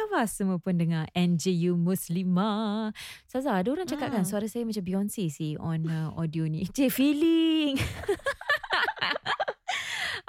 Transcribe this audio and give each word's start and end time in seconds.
khabar 0.00 0.24
semua 0.24 0.56
pendengar 0.56 1.04
NJU 1.12 1.76
Muslimah? 1.76 2.96
Saza, 3.28 3.52
ada 3.52 3.68
orang 3.68 3.84
cakap 3.84 4.08
kan 4.08 4.24
Hmm. 4.24 4.30
suara 4.32 4.48
saya 4.48 4.64
macam 4.64 4.80
Beyonce 4.80 5.28
sih 5.28 5.60
on 5.60 5.84
uh, 5.84 6.16
audio 6.16 6.48
ni. 6.48 6.64
Cik 6.72 6.88
feeling. 6.88 7.76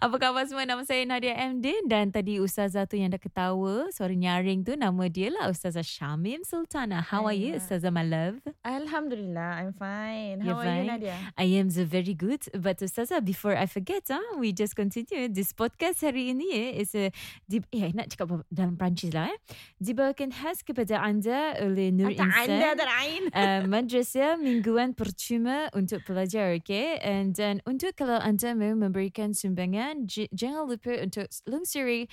Apa 0.02 0.18
khabar 0.18 0.50
semua? 0.50 0.66
Nama 0.66 0.82
saya 0.82 1.06
Nadia 1.06 1.38
Amdin 1.38 1.86
dan 1.86 2.10
tadi 2.10 2.42
Ustazah 2.42 2.90
tu 2.90 2.98
yang 2.98 3.14
dah 3.14 3.22
ketawa, 3.22 3.86
suara 3.94 4.10
nyaring 4.18 4.66
tu 4.66 4.74
nama 4.74 5.06
dia 5.06 5.30
lah 5.30 5.54
Ustazah 5.54 5.86
Syamim 5.86 6.42
Sultana. 6.42 7.06
How 7.06 7.30
are 7.30 7.38
you. 7.38 7.62
Ustazah 7.62 7.94
my 7.94 8.02
love? 8.02 8.42
Alhamdulillah, 8.66 9.62
I'm 9.62 9.78
fine. 9.78 10.42
You're 10.42 10.58
How 10.58 10.66
are 10.66 10.74
you, 10.74 10.90
fine? 10.90 10.90
Nadia? 10.90 11.18
I 11.38 11.46
am 11.62 11.70
so 11.70 11.86
very 11.86 12.18
good. 12.18 12.42
But 12.50 12.82
Ustazah, 12.82 13.22
before 13.22 13.54
I 13.54 13.70
forget, 13.70 14.10
ah, 14.10 14.42
we 14.42 14.50
just 14.58 14.74
continue. 14.74 15.30
This 15.30 15.54
podcast 15.54 16.02
hari 16.02 16.34
ini 16.34 16.50
eh, 16.50 16.82
is 16.82 16.98
a, 16.98 17.14
di, 17.46 17.62
eh, 17.70 17.94
nak 17.94 18.10
cakap 18.10 18.42
dalam 18.50 18.82
Perancis 18.82 19.14
lah 19.14 19.30
eh. 19.30 19.38
Dibawakan 19.78 20.34
khas 20.34 20.66
kepada 20.66 20.98
anda 20.98 21.62
oleh 21.62 21.94
Nur 21.94 22.10
Anta 22.10 22.26
anda 22.26 22.74
Insan. 22.74 22.74
terain. 22.74 23.24
Uh, 23.38 23.62
madrasah 23.70 24.42
mingguan 24.42 24.98
percuma 24.98 25.70
untuk 25.78 26.02
pelajar, 26.10 26.58
okay? 26.58 26.98
And 27.06 27.38
then 27.38 27.62
untuk 27.70 27.94
kalau 28.02 28.18
anda 28.18 28.58
mahu 28.58 28.82
memberikan 28.82 29.38
sumbangan, 29.38 29.91
j- 30.06 30.32
jangan 30.32 30.68
lupa 30.68 30.94
untuk 31.00 31.28
lungsuri 31.46 32.08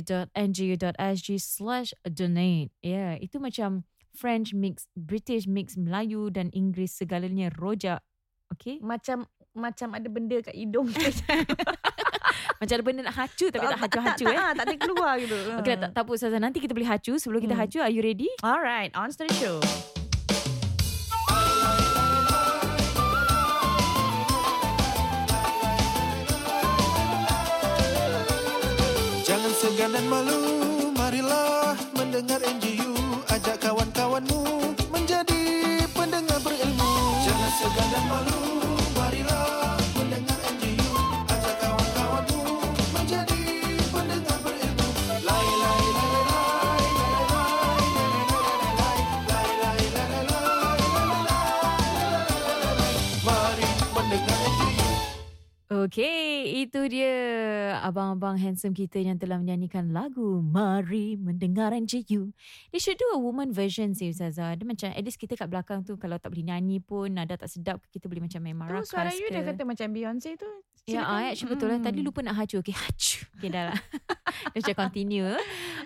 www.ngu.sg 0.00 1.28
slash 1.38 1.90
donate. 2.04 2.70
Ya, 2.80 2.90
yeah, 2.90 3.12
itu 3.18 3.38
macam 3.38 3.82
French 4.10 4.50
mix, 4.52 4.90
British 4.98 5.46
mix, 5.46 5.78
Melayu 5.78 6.28
dan 6.28 6.50
Inggeris 6.50 6.98
segalanya 6.98 7.48
rojak. 7.54 8.02
Okay? 8.52 8.82
Macam 8.82 9.24
macam 9.50 9.94
ada 9.94 10.06
benda 10.06 10.38
kat 10.42 10.54
hidung. 10.54 10.90
Macam 12.60 12.74
ada 12.76 12.84
benda 12.84 13.00
nak 13.08 13.16
hacu 13.16 13.48
tapi 13.48 13.64
tak 13.64 13.80
hacu-hacu 13.88 14.24
tak, 14.28 14.36
eh. 14.36 14.36
tak, 14.36 14.52
tak 14.52 14.64
ada 14.68 14.76
keluar 14.76 15.16
gitu. 15.16 15.32
Okay, 15.64 15.80
tak, 15.80 15.96
tak 15.96 16.02
apa 16.04 16.10
Ustazah. 16.12 16.36
Nanti 16.36 16.60
kita 16.60 16.76
boleh 16.76 16.92
hacu. 16.92 17.16
Sebelum 17.16 17.40
kita 17.40 17.56
Hmm. 17.56 17.64
hacu, 17.64 17.80
are 17.80 17.88
you 17.88 18.04
ready? 18.04 18.28
Alright, 18.44 18.92
on 18.92 19.08
to 19.08 19.24
the 19.24 19.32
show. 19.40 19.64
Jangan 30.00 30.16
malu, 30.16 30.40
marilah 30.96 31.76
mendengar 31.92 32.40
NGU. 32.40 32.89
Okay, 55.90 56.62
itu 56.62 56.86
dia 56.86 57.10
abang-abang 57.82 58.38
handsome 58.38 58.70
kita 58.70 59.02
yang 59.02 59.18
telah 59.18 59.42
menyanyikan 59.42 59.90
lagu 59.90 60.38
Mari 60.38 61.18
Mendengar 61.18 61.74
NJU. 61.74 62.30
They 62.70 62.78
should 62.78 62.94
do 62.94 63.10
a 63.10 63.18
woman 63.18 63.50
version 63.50 63.90
sih 63.90 64.14
Ustazah. 64.14 64.54
Dia 64.54 64.62
macam 64.62 64.86
at 64.94 65.02
least 65.02 65.18
kita 65.18 65.34
kat 65.34 65.50
belakang 65.50 65.82
tu 65.82 65.98
kalau 65.98 66.14
tak 66.22 66.30
boleh 66.30 66.46
nyanyi 66.46 66.78
pun 66.78 67.10
nada 67.10 67.34
tak 67.34 67.50
sedap 67.50 67.82
kita 67.90 68.06
boleh 68.06 68.22
macam 68.22 68.38
main 68.38 68.54
Tu 68.54 68.60
marakas 68.62 68.86
suara 68.86 69.10
you 69.10 69.34
dah 69.34 69.42
kata 69.42 69.66
macam 69.66 69.90
Beyonce 69.90 70.38
tu. 70.38 70.46
Ya, 70.86 71.02
Silakan. 71.02 71.18
ayat 71.26 71.34
betul 71.42 71.66
lah. 71.66 71.78
Tadi 71.82 71.98
Hmm. 71.98 72.06
lupa 72.06 72.20
nak 72.22 72.34
hacu. 72.38 72.56
Okay, 72.62 72.76
hacu. 72.78 73.18
Okay, 73.34 73.50
dah 73.50 73.74
lah. 73.74 73.78
Dia 74.54 74.58
macam 74.62 74.76
continue. 74.86 75.34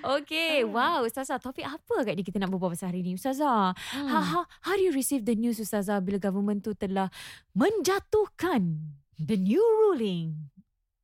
Okay, 0.04 0.68
wow. 0.68 1.00
Ustazah, 1.00 1.40
topik 1.40 1.64
apa 1.64 2.04
kat 2.04 2.20
kita 2.20 2.36
nak 2.36 2.52
berbual 2.52 2.76
pasal 2.76 2.92
hari 2.92 3.00
ni? 3.00 3.16
Ustazah, 3.16 3.72
Hmm. 3.72 4.04
how, 4.04 4.20
how, 4.20 4.42
how 4.60 4.74
do 4.76 4.84
you 4.84 4.92
receive 4.92 5.24
the 5.24 5.32
news 5.32 5.56
Ustazah 5.56 6.04
bila 6.04 6.20
government 6.20 6.60
tu 6.60 6.76
telah 6.76 7.08
menjatuhkan 7.56 8.92
the 9.18 9.36
new 9.36 9.62
ruling 9.62 10.50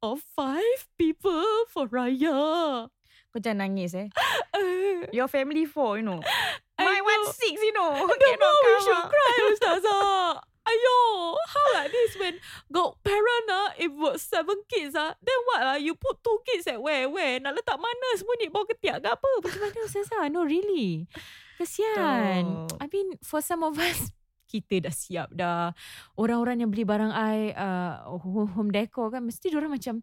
of 0.03 0.23
five 0.35 0.89
people 0.99 1.45
for 1.69 1.87
raya. 1.89 2.89
Kau 3.31 3.39
jangan 3.39 3.71
nangis 3.71 3.95
eh. 3.95 4.09
Uh, 4.51 5.07
Your 5.17 5.31
family 5.31 5.63
four, 5.63 6.03
you 6.03 6.05
know. 6.05 6.19
I 6.75 6.83
My 6.83 6.99
one 6.99 7.23
know. 7.23 7.31
six, 7.31 7.55
you 7.63 7.75
know. 7.77 7.95
no, 7.95 8.11
Cannot 8.11 8.43
no, 8.43 8.51
we 8.67 8.75
should 8.83 9.05
cry, 9.07 9.35
Ustazah. 9.55 10.43
Ayo, 10.61 10.99
how 11.51 11.67
like 11.73 11.91
this 11.91 12.15
when 12.21 12.37
got 12.69 12.95
parent 13.01 13.49
ah, 13.49 13.73
if 13.81 13.91
got 13.97 14.21
seven 14.21 14.61
kids 14.69 14.93
ah, 14.93 15.17
then 15.19 15.39
what 15.49 15.61
ah, 15.65 15.79
you 15.81 15.97
put 15.97 16.21
two 16.21 16.37
kids 16.47 16.69
at 16.69 16.79
where, 16.79 17.09
where, 17.09 17.41
nak 17.41 17.57
letak 17.57 17.81
mana 17.81 18.09
semua 18.15 18.37
ni, 18.37 18.53
bawah 18.53 18.69
ketiak 18.69 19.01
ke 19.01 19.09
apa? 19.09 19.31
Macam 19.41 19.61
mana 19.63 19.79
Ustazah? 19.89 20.27
No, 20.29 20.45
really. 20.45 21.07
Kesian. 21.57 22.67
Betul. 22.67 22.77
I 22.81 22.87
mean, 22.93 23.09
for 23.23 23.41
some 23.41 23.63
of 23.63 23.79
us, 23.79 24.11
kita 24.51 24.91
dah 24.91 24.95
siap 24.95 25.31
dah. 25.31 25.71
Orang-orang 26.19 26.67
yang 26.67 26.71
beli 26.75 26.83
barang 26.83 27.15
I, 27.15 27.55
uh, 27.55 28.19
home 28.59 28.75
decor 28.75 29.15
kan, 29.15 29.23
mesti 29.23 29.55
diorang 29.55 29.71
macam, 29.71 30.03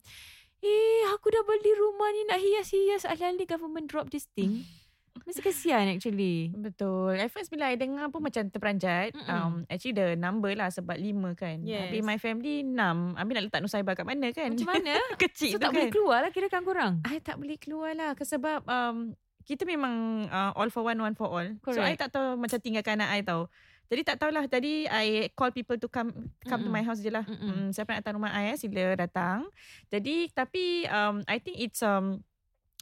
eh, 0.63 1.03
aku 1.11 1.27
dah 1.27 1.43
beli 1.43 1.71
rumah 1.75 2.09
ni 2.15 2.21
nak 2.31 2.39
hias-hias. 2.39 3.03
Alih-alih 3.03 3.43
government 3.43 3.91
drop 3.91 4.07
this 4.07 4.31
thing. 4.31 4.63
Mesti 5.25 5.41
kesian 5.41 5.89
actually. 5.89 6.53
Betul. 6.53 7.17
At 7.17 7.33
first 7.33 7.49
bila 7.49 7.73
I 7.73 7.79
dengar 7.79 8.05
pun 8.13 8.21
macam 8.21 8.53
terperanjat. 8.53 9.17
Mm-mm. 9.17 9.25
Um, 9.25 9.53
actually 9.65 9.97
the 9.97 10.13
number 10.13 10.53
lah 10.53 10.69
sebab 10.69 10.93
lima 10.93 11.33
kan. 11.33 11.65
Yes. 11.65 11.89
Habis 11.89 12.05
my 12.05 12.17
family 12.21 12.61
enam. 12.61 13.17
Habis 13.17 13.33
nak 13.33 13.43
letak 13.49 13.61
Nusaibah 13.65 13.97
kat 13.97 14.05
mana 14.05 14.29
kan? 14.29 14.53
Macam 14.53 14.69
mana? 14.69 14.93
Kecil 15.25 15.51
So 15.51 15.57
tu 15.57 15.63
tak 15.65 15.73
kan. 15.73 15.75
boleh 15.75 15.89
keluar 15.89 16.17
lah 16.21 16.29
kira 16.29 16.47
kan 16.53 16.61
korang. 16.61 17.01
I 17.01 17.17
tak 17.17 17.41
boleh 17.41 17.57
keluar 17.57 17.97
lah. 17.97 18.13
Sebab 18.13 18.61
um, 18.69 19.17
kita 19.47 19.63
memang 19.63 20.27
uh, 20.27 20.51
all 20.53 20.69
for 20.69 20.83
one, 20.83 20.99
one 20.99 21.15
for 21.15 21.31
all. 21.31 21.47
So 21.65 21.79
I 21.79 21.95
Correct. 21.95 21.99
tak 22.03 22.09
tahu 22.13 22.37
macam 22.37 22.59
tinggalkan 22.61 22.99
anak 22.99 23.09
I 23.09 23.21
tau. 23.25 23.49
Jadi 23.87 24.01
tak 24.03 24.17
tahulah. 24.19 24.43
Tadi 24.51 24.87
I 24.87 25.31
call 25.31 25.55
people 25.55 25.79
to 25.79 25.87
come 25.87 26.11
come 26.43 26.61
to 26.63 26.69
Mm-mm. 26.69 26.75
my 26.75 26.83
house 26.83 26.99
je 26.99 27.11
lah. 27.11 27.23
Mm-mm. 27.23 27.67
Mm, 27.67 27.67
siapa 27.71 27.95
nak 27.95 27.99
datang 28.03 28.15
rumah 28.19 28.31
I 28.35 28.51
eh, 28.51 28.57
sila 28.59 28.95
datang. 28.99 29.47
Jadi 29.87 30.31
tapi 30.35 30.83
um, 30.91 31.23
I 31.27 31.39
think 31.39 31.57
it's 31.59 31.79
um, 31.79 32.23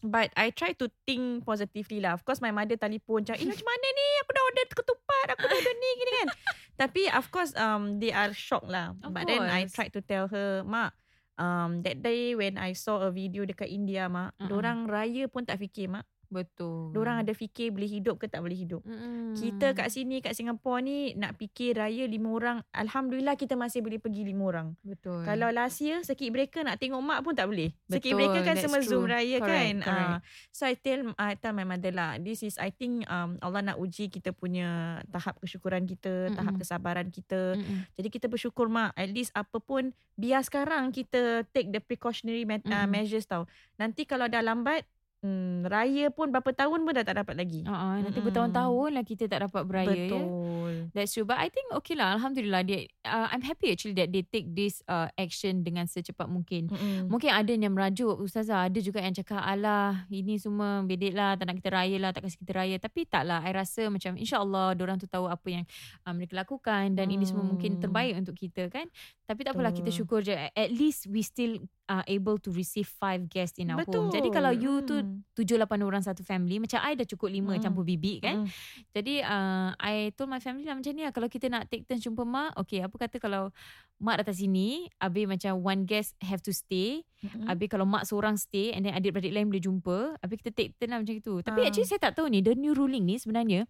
But 0.05 0.29
I 0.37 0.53
try 0.53 0.77
to 0.77 0.91
think 1.07 1.47
positively 1.47 1.97
lah. 1.97 2.13
Of 2.13 2.27
course 2.27 2.37
my 2.37 2.53
mother 2.53 2.77
telefon 2.77 3.25
macam, 3.25 3.35
eh 3.41 3.47
macam 3.47 3.65
mana 3.65 3.87
ni? 3.89 4.07
Aku 4.21 4.31
dah 4.35 4.43
order 4.43 4.65
ketupat. 4.69 5.25
Aku 5.33 5.45
dah 5.49 5.55
order 5.57 5.73
ni 5.73 5.89
gini 5.97 6.11
kan. 6.11 6.27
Tapi 6.85 7.01
of 7.09 7.25
course 7.33 7.51
um, 7.57 7.97
they 7.97 8.13
are 8.13 8.29
shocked 8.35 8.69
lah. 8.69 8.93
Of 9.01 9.15
But 9.15 9.25
then 9.25 9.41
I 9.41 9.65
course. 9.65 9.73
tried 9.73 9.93
to 9.97 10.05
tell 10.05 10.29
her, 10.29 10.61
Mak, 10.61 10.93
um, 11.41 11.81
that 11.81 12.03
day 12.05 12.37
when 12.37 12.59
I 12.59 12.77
saw 12.77 13.07
a 13.07 13.09
video 13.09 13.47
dekat 13.47 13.71
India, 13.71 14.05
Mak, 14.05 14.35
Mm-mm. 14.37 14.49
dorang 14.51 14.85
raya 14.85 15.25
pun 15.25 15.47
tak 15.47 15.57
fikir, 15.57 15.89
Mak. 15.89 16.05
Betul. 16.35 16.91
Dorang 16.91 17.23
ada 17.23 17.31
fikir 17.31 17.71
boleh 17.71 17.87
hidup 17.87 18.19
ke 18.19 18.27
tak 18.27 18.43
boleh 18.43 18.59
hidup. 18.59 18.83
Mm-mm. 18.83 19.39
Kita 19.39 19.71
kat 19.71 19.87
sini, 19.87 20.19
kat 20.19 20.35
Singapura 20.35 20.83
ni, 20.83 21.15
nak 21.15 21.39
fikir 21.39 21.79
raya 21.79 22.03
lima 22.03 22.35
orang. 22.35 22.57
Alhamdulillah 22.75 23.39
kita 23.39 23.55
masih 23.55 23.79
boleh 23.79 24.03
pergi 24.03 24.27
lima 24.27 24.43
orang. 24.51 24.67
Betul. 24.83 25.23
Kalau 25.23 25.47
last 25.55 25.79
year 25.79 26.03
circuit 26.03 26.35
breaker 26.35 26.67
nak 26.67 26.75
tengok 26.75 26.99
mak 26.99 27.23
pun 27.23 27.31
tak 27.31 27.47
boleh. 27.47 27.71
Circuit 27.87 28.11
Betul, 28.11 28.19
breaker 28.19 28.41
kan 28.43 28.55
that's 28.59 28.63
semua 28.67 28.79
true. 28.83 28.89
Zoom 28.91 29.07
raya 29.07 29.37
Correct, 29.39 29.63
kan. 29.63 29.75
correct. 29.79 30.11
Ah, 30.11 30.19
so 30.51 30.61
I 30.67 30.75
tell 30.75 30.99
I 31.15 31.33
tell 31.39 31.55
my 31.55 31.63
mother 31.63 31.93
lah, 31.95 32.19
this 32.19 32.43
is 32.43 32.59
I 32.59 32.75
think 32.75 33.07
um, 33.07 33.39
Allah 33.39 33.71
nak 33.71 33.77
uji 33.79 34.11
kita 34.11 34.35
punya 34.35 34.99
tahap 35.07 35.39
kesyukuran 35.39 35.87
kita, 35.87 36.35
tahap 36.35 36.59
Mm-mm. 36.59 36.61
kesabaran 36.61 37.07
kita. 37.07 37.55
Mm-mm. 37.55 37.87
Jadi 37.95 38.07
kita 38.11 38.27
bersyukur 38.27 38.67
mak, 38.67 38.91
at 38.97 39.07
least 39.07 39.31
apa 39.31 39.61
pun 39.63 39.95
biar 40.15 40.43
sekarang 40.43 40.91
kita 40.91 41.43
take 41.51 41.71
the 41.71 41.79
precautionary 41.79 42.43
me- 42.43 42.63
uh, 42.67 42.83
Mm-mm. 42.83 42.91
measures 42.91 43.27
tau. 43.27 43.47
Nanti 43.79 44.03
kalau 44.07 44.27
dah 44.27 44.41
lambat 44.43 44.87
Hmm, 45.25 45.65
raya 45.65 46.13
pun 46.13 46.29
berapa 46.29 46.53
tahun 46.53 46.85
pun 46.85 46.93
dah 46.93 47.01
tak 47.01 47.17
dapat 47.17 47.33
lagi. 47.33 47.65
Uh-uh, 47.65 47.97
nanti 47.97 48.21
Mm-mm. 48.21 48.29
bertahun-tahun 48.29 48.89
lah 48.93 49.01
kita 49.01 49.25
tak 49.25 49.49
dapat 49.49 49.63
beraya 49.65 49.89
ya. 49.89 50.05
Betul. 50.05 50.73
That's 50.93 51.17
true. 51.17 51.25
But 51.25 51.41
I 51.41 51.49
think 51.49 51.73
okay 51.73 51.97
lah. 51.97 52.13
Alhamdulillah. 52.13 52.61
Dia, 52.61 52.85
uh, 53.03 53.33
I'm 53.33 53.41
happy 53.41 53.73
actually 53.73 53.97
that 53.97 54.13
they 54.13 54.21
take 54.21 54.53
this 54.53 54.85
uh, 54.85 55.09
action 55.17 55.65
dengan 55.65 55.89
secepat 55.89 56.29
mungkin. 56.29 56.69
Mm-mm. 56.69 57.09
Mungkin 57.09 57.33
ada 57.33 57.49
yang 57.49 57.73
merajuk 57.73 58.21
Ustazah 58.21 58.67
Ada 58.67 58.77
juga 58.77 58.99
yang 58.99 59.15
cakap 59.15 59.39
Alah 59.39 60.03
ini 60.07 60.35
semua 60.35 60.83
bedek 60.83 61.15
lah 61.15 61.33
Tak 61.33 61.47
nak 61.47 61.55
kita 61.57 61.69
raya 61.71 61.97
lah 61.97 62.11
Tak 62.11 62.27
kasi 62.27 62.35
kita 62.37 62.51
raya 62.53 62.75
Tapi 62.75 63.07
tak 63.07 63.23
lah 63.23 63.39
I 63.41 63.49
rasa 63.49 63.87
macam 63.87 64.13
InsyaAllah 64.13 64.75
Diorang 64.75 64.99
tu 64.99 65.07
tahu 65.07 65.25
apa 65.25 65.47
yang 65.47 65.63
uh, 66.03 66.11
Mereka 66.11 66.35
lakukan 66.35 66.93
Dan 66.93 67.07
ini 67.09 67.23
semua 67.23 67.41
mungkin 67.41 67.63
Hmm. 67.65 67.81
terbaik 67.81 68.13
untuk 68.15 68.35
kita 68.35 68.67
kan 68.67 68.85
Tapi 69.23 69.41
tak 69.41 69.55
apalah 69.55 69.71
Kita 69.71 69.89
syukur 69.89 70.21
je 70.21 70.35
At 70.35 70.69
least 70.69 71.07
we 71.07 71.23
still 71.23 71.57
are 71.87 72.03
able 72.05 72.35
to 72.37 72.51
receive 72.51 72.85
five 72.85 73.25
guests 73.25 73.57
in 73.57 73.71
our 73.71 73.81
Betul. 73.81 74.07
home 74.07 74.11
Jadi 74.11 74.27
kalau 74.29 74.51
you 74.51 74.81
tu 74.81 74.97
Mm. 74.97 75.14
Tujuh 75.33 75.55
lapan 75.55 75.81
orang 75.81 75.99
satu 75.99 76.21
family 76.21 76.57
Macam 76.57 76.79
I 76.79 76.93
dah 76.93 77.03
cukup 77.03 77.27
lima 77.27 77.51
Mm. 77.51 77.61
Campur 77.61 77.81
bibik 77.81 78.21
kan 78.21 78.43
Mm. 78.43 78.47
Jadi 78.91 79.15
uh, 79.19 79.69
I 79.77 79.95
told 80.11 80.27
my 80.27 80.37
family 80.37 80.63
lah 80.63 80.73
macam 80.73 80.89
ni 80.89 81.01
lah 81.01 81.11
Kalau 81.11 81.25
kita 81.25 81.47
nak 81.47 81.65
take 81.65 81.83
turn 81.83 81.97
jumpa 81.97 82.21
mak 82.21 82.57
Okay 82.57 82.79
apa 82.79 82.95
kata 82.97 83.17
kalau 83.17 83.49
Mak 83.95 84.15
datang 84.19 84.35
sini 84.35 84.91
Habis 84.95 85.23
macam 85.25 85.53
one 85.57 85.83
guest 85.83 86.13
have 86.19 86.39
to 86.39 86.51
stay 86.51 87.03
Mm-mm. 87.19 87.45
Habis 87.45 87.67
kalau 87.67 87.83
mak 87.83 88.03
seorang 88.03 88.35
stay 88.35 88.71
And 88.71 88.83
then 88.83 88.91
adik-beradik 88.91 89.31
lain 89.31 89.47
boleh 89.47 89.61
jumpa 89.61 89.97
Habis 90.19 90.35
kita 90.39 90.51
take 90.51 90.75
turn 90.75 90.89
lah 90.89 90.99
macam 90.99 91.15
itu 91.15 91.39
Tapi 91.39 91.59
Ah. 91.59 91.67
actually 91.67 91.85
saya 91.85 92.01
tak 92.01 92.15
tahu 92.15 92.27
ni 92.27 92.39
The 92.39 92.53
new 92.53 92.71
ruling 92.71 93.03
ni 93.03 93.15
sebenarnya 93.15 93.63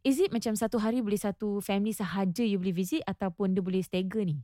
Is 0.00 0.16
it 0.16 0.30
macam 0.30 0.52
satu 0.52 0.76
hari 0.76 0.98
boleh 0.98 1.16
satu 1.16 1.60
family 1.60 1.92
sahaja 1.92 2.40
you 2.40 2.56
boleh 2.56 2.72
visit 2.74 3.04
Ataupun 3.04 3.52
dia 3.52 3.60
boleh 3.60 3.80
stagger 3.80 4.22
ni 4.22 4.40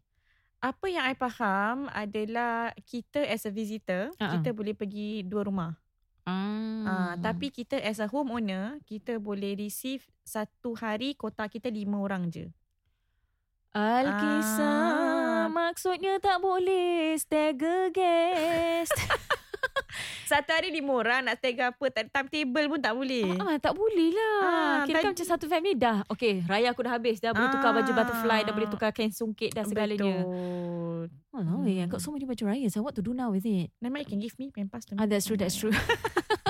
Apa 0.58 0.86
yang 0.86 1.02
I 1.02 1.18
faham 1.18 1.90
adalah 1.90 2.70
kita 2.86 3.18
as 3.18 3.42
a 3.42 3.50
visitor, 3.50 4.14
Ha-ha. 4.14 4.38
kita 4.38 4.54
boleh 4.54 4.78
pergi 4.78 5.26
dua 5.26 5.42
rumah. 5.42 5.74
Ah. 6.22 6.86
Ah, 6.86 7.14
tapi 7.18 7.50
kita 7.50 7.78
as 7.82 7.98
a 7.98 8.06
homeowner, 8.06 8.78
kita 8.86 9.18
boleh 9.18 9.58
receive 9.58 10.06
satu 10.22 10.78
hari 10.78 11.18
kota 11.18 11.50
kita 11.50 11.66
lima 11.66 11.98
orang 11.98 12.30
je. 12.30 12.46
Alkisah 13.72 14.68
Ah. 15.42 15.50
maksudnya 15.50 16.20
tak 16.22 16.38
boleh 16.38 17.18
stagger 17.18 17.90
guest. 17.90 18.94
Satu 20.24 20.50
hari 20.50 20.70
lima 20.70 20.92
orang 20.94 21.20
nak 21.24 21.38
ke 21.38 21.52
apa, 21.54 21.84
tak 21.88 22.08
timetable 22.08 22.66
pun 22.68 22.80
tak 22.80 22.94
boleh. 22.94 23.26
ah, 23.36 23.56
tak 23.56 23.72
boleh 23.72 24.08
lah. 24.10 24.38
Ah, 24.40 24.76
Kira 24.84 25.00
kan 25.00 25.12
macam 25.12 25.26
satu 25.26 25.46
family 25.46 25.74
dah. 25.74 26.02
Okay, 26.06 26.40
raya 26.42 26.70
aku 26.70 26.82
dah 26.82 26.96
habis. 26.96 27.18
Dah 27.18 27.30
boleh 27.30 27.48
tukar 27.48 27.70
baju 27.70 27.86
Ah. 27.86 27.96
butterfly. 27.96 28.40
Dah 28.42 28.52
boleh 28.52 28.68
tukar 28.68 28.90
kain 28.90 29.10
sungkit 29.10 29.52
dah 29.52 29.62
segalanya. 29.62 30.24
Betul. 30.24 31.04
Oh, 31.32 31.64
yeah. 31.64 31.82
I 31.82 31.84
Hmm. 31.84 31.90
got 31.90 32.00
so 32.00 32.10
many 32.10 32.24
baju 32.24 32.44
raya. 32.46 32.68
So 32.68 32.80
what 32.80 32.92
to 32.94 33.02
do 33.02 33.12
now 33.12 33.28
with 33.28 33.44
it? 33.44 33.72
Nama 33.78 34.00
you 34.00 34.06
can 34.06 34.18
give 34.18 34.36
me 34.36 34.48
pampas 34.48 34.84
to 34.84 34.96
Ah, 34.96 35.04
that's 35.04 35.24
true, 35.24 35.36
that's 35.36 35.56
true. 35.56 35.72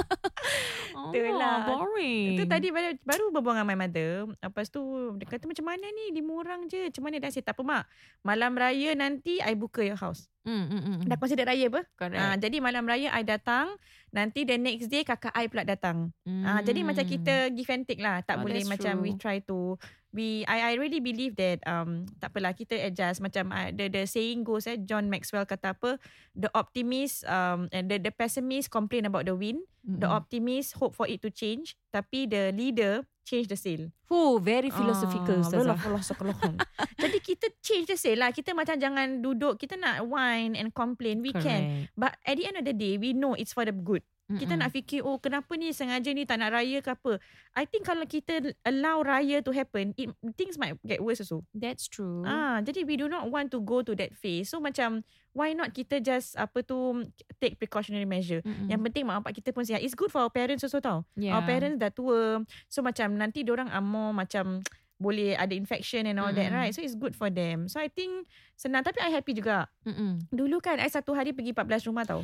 oh, 1.02 1.12
Itulah. 1.12 1.56
boring. 1.66 2.38
Itu 2.38 2.44
tadi 2.46 2.70
baru, 2.70 2.94
baru 3.02 3.25
berbual 3.31 3.54
dengan 3.58 3.66
my 3.66 3.78
mother. 3.78 4.10
Lepas 4.38 4.66
tu 4.69 4.81
dia 5.19 5.26
kata 5.26 5.44
macam 5.44 5.66
mana 5.66 5.82
ni 5.82 6.14
lima 6.14 6.32
orang 6.38 6.60
je. 6.66 6.88
Macam 6.88 7.02
mana 7.02 7.16
dah 7.19 7.31
saya 7.31 7.43
tak 7.43 7.58
apa 7.58 7.62
mak. 7.62 7.84
Malam 8.22 8.52
raya 8.54 8.90
nanti 8.94 9.43
I 9.43 9.52
buka 9.52 9.82
your 9.82 9.99
house. 9.99 10.31
Mm, 10.43 10.66
mm, 10.66 10.82
mm. 10.82 10.99
Dah 11.06 11.16
consider 11.16 11.46
raya 11.46 11.70
apa? 11.70 11.82
Correct. 11.94 12.19
Ah, 12.19 12.34
jadi 12.34 12.56
malam 12.58 12.82
raya 12.82 13.10
I 13.10 13.22
datang. 13.22 13.75
Nanti 14.10 14.43
the 14.43 14.58
next 14.58 14.87
day 14.87 15.02
kakak 15.02 15.32
I 15.32 15.46
pula 15.46 15.62
datang. 15.62 16.10
Ah, 16.43 16.60
jadi 16.60 16.82
macam 16.82 17.02
kita 17.02 17.50
give 17.50 17.70
and 17.70 17.87
take 17.87 18.02
lah. 18.02 18.20
Tak 18.20 18.38
Hmm. 18.38 18.43
Oh, 18.43 18.46
boleh 18.46 18.62
macam 18.66 18.94
we 19.00 19.14
true. 19.14 19.20
try 19.20 19.37
to 19.43 19.78
we 20.12 20.44
I 20.47 20.73
I 20.73 20.81
really 20.81 21.00
believe 21.00 21.35
that 21.41 21.64
um 21.64 22.05
tak 22.20 22.32
apalah 22.37 22.53
kita 22.53 22.76
adjust 22.79 23.25
macam 23.25 23.50
uh, 23.50 23.73
the 23.73 23.88
the 23.88 24.05
saying 24.05 24.44
goes 24.44 24.69
eh 24.69 24.79
John 24.79 25.09
Maxwell 25.09 25.49
kata 25.49 25.73
apa 25.75 25.97
the 26.37 26.53
optimist 26.53 27.25
um 27.26 27.67
and 27.73 27.88
the 27.88 27.99
the 27.99 28.12
pessimist 28.12 28.69
complain 28.69 29.09
about 29.09 29.25
the 29.25 29.35
wind 29.35 29.64
the 29.82 30.06
Mm-mm. 30.06 30.19
optimist 30.20 30.76
hope 30.79 30.93
for 30.94 31.09
it 31.09 31.19
to 31.25 31.32
change 31.32 31.75
tapi 31.91 32.29
the 32.29 32.53
leader 32.55 33.03
change 33.25 33.49
the 33.49 33.59
sail 33.59 33.88
Oh, 34.12 34.37
very 34.37 34.69
philosophical. 34.69 35.41
Ah, 35.41 35.49
Ustazah. 35.49 35.73
belah 35.73 35.79
philosophical. 35.81 36.53
Jadi 37.00 37.17
kita 37.25 37.49
change 37.64 37.88
the 37.88 37.97
sail 37.97 38.20
lah. 38.20 38.29
Kita 38.29 38.53
macam 38.53 38.76
jangan 38.76 39.25
duduk. 39.25 39.56
Kita 39.56 39.81
nak 39.81 40.05
whine 40.05 40.53
and 40.53 40.69
complain. 40.76 41.25
We 41.25 41.32
can. 41.32 41.88
Correct. 41.88 41.97
But 41.97 42.12
at 42.29 42.37
the 42.37 42.44
end 42.44 42.61
of 42.61 42.69
the 42.69 42.76
day, 42.76 43.00
we 43.00 43.17
know 43.17 43.32
it's 43.32 43.56
for 43.56 43.64
the 43.64 43.73
good. 43.73 44.05
Kita 44.38 44.55
Mm-mm. 44.55 44.62
nak 44.64 44.70
fikir, 44.73 45.00
oh 45.02 45.17
kenapa 45.17 45.52
ni 45.56 45.73
sengaja 45.73 46.11
ni 46.11 46.25
tak 46.25 46.40
nak 46.40 46.55
raya 46.55 46.79
ke 46.81 46.93
apa. 46.93 47.20
I 47.52 47.64
think 47.64 47.84
kalau 47.84 48.05
kita 48.05 48.52
allow 48.64 49.05
raya 49.05 49.44
to 49.44 49.52
happen, 49.52 49.93
it, 49.96 50.08
things 50.37 50.56
might 50.56 50.76
get 50.84 51.00
worse 51.00 51.20
also. 51.20 51.44
That's 51.52 51.88
true. 51.88 52.25
Ah, 52.25 52.61
jadi 52.61 52.84
we 52.84 52.96
do 52.96 53.08
not 53.08 53.29
want 53.29 53.52
to 53.52 53.61
go 53.61 53.84
to 53.84 53.93
that 53.99 54.17
phase. 54.17 54.49
So 54.49 54.61
macam, 54.61 55.05
why 55.32 55.56
not 55.56 55.73
kita 55.73 56.00
just 56.00 56.37
apa 56.37 56.61
tu 56.61 57.05
take 57.40 57.56
precautionary 57.56 58.05
measure. 58.05 58.44
Mm-mm. 58.44 58.69
Yang 58.69 58.81
penting 58.88 59.05
mak 59.08 59.25
bapak 59.25 59.40
kita 59.40 59.50
pun 59.52 59.64
sihat. 59.64 59.81
It's 59.81 59.96
good 59.96 60.12
for 60.12 60.25
our 60.25 60.32
parents 60.32 60.64
also 60.64 60.81
tau. 60.81 61.05
yeah. 61.17 61.37
Our 61.37 61.44
parents 61.44 61.81
dah 61.81 61.93
tua. 61.93 62.44
So 62.69 62.85
macam 62.85 63.17
nanti 63.17 63.44
orang 63.44 63.73
more 63.85 64.12
macam 64.12 64.61
boleh 65.02 65.35
ada 65.35 65.50
infection 65.50 66.06
and 66.06 66.23
all 66.23 66.31
that 66.31 66.55
Mm-mm. 66.55 66.62
right. 66.62 66.70
So 66.70 66.78
it's 66.78 66.94
good 66.94 67.19
for 67.19 67.26
them. 67.26 67.67
So 67.67 67.82
I 67.82 67.90
think 67.90 68.31
senang. 68.55 68.87
Tapi 68.87 69.02
I 69.02 69.11
happy 69.11 69.35
juga. 69.35 69.67
Mm-mm. 69.82 70.31
Dulu 70.31 70.62
kan 70.62 70.78
I 70.78 70.87
satu 70.87 71.11
hari 71.11 71.35
pergi 71.35 71.50
14 71.50 71.90
rumah 71.90 72.06
tau. 72.06 72.23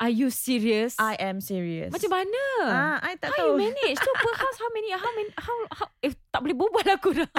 Are 0.00 0.08
you 0.08 0.32
serious? 0.32 0.96
I 0.96 1.12
am 1.20 1.44
serious. 1.44 1.92
Macam 1.92 2.08
mana? 2.08 2.44
Ah, 2.64 2.96
I 3.04 3.20
tak 3.20 3.36
How 3.36 3.52
you 3.52 3.52
tahu. 3.52 3.60
manage? 3.60 4.00
So 4.00 4.10
per 4.16 4.32
house 4.32 4.56
how 4.56 4.70
many? 4.72 4.88
How 4.96 5.12
many? 5.12 5.30
How? 5.36 5.56
how 5.76 5.86
eh 6.00 6.16
tak 6.32 6.40
boleh 6.40 6.56
berbual 6.56 6.88
aku 6.88 7.10
dah. 7.20 7.28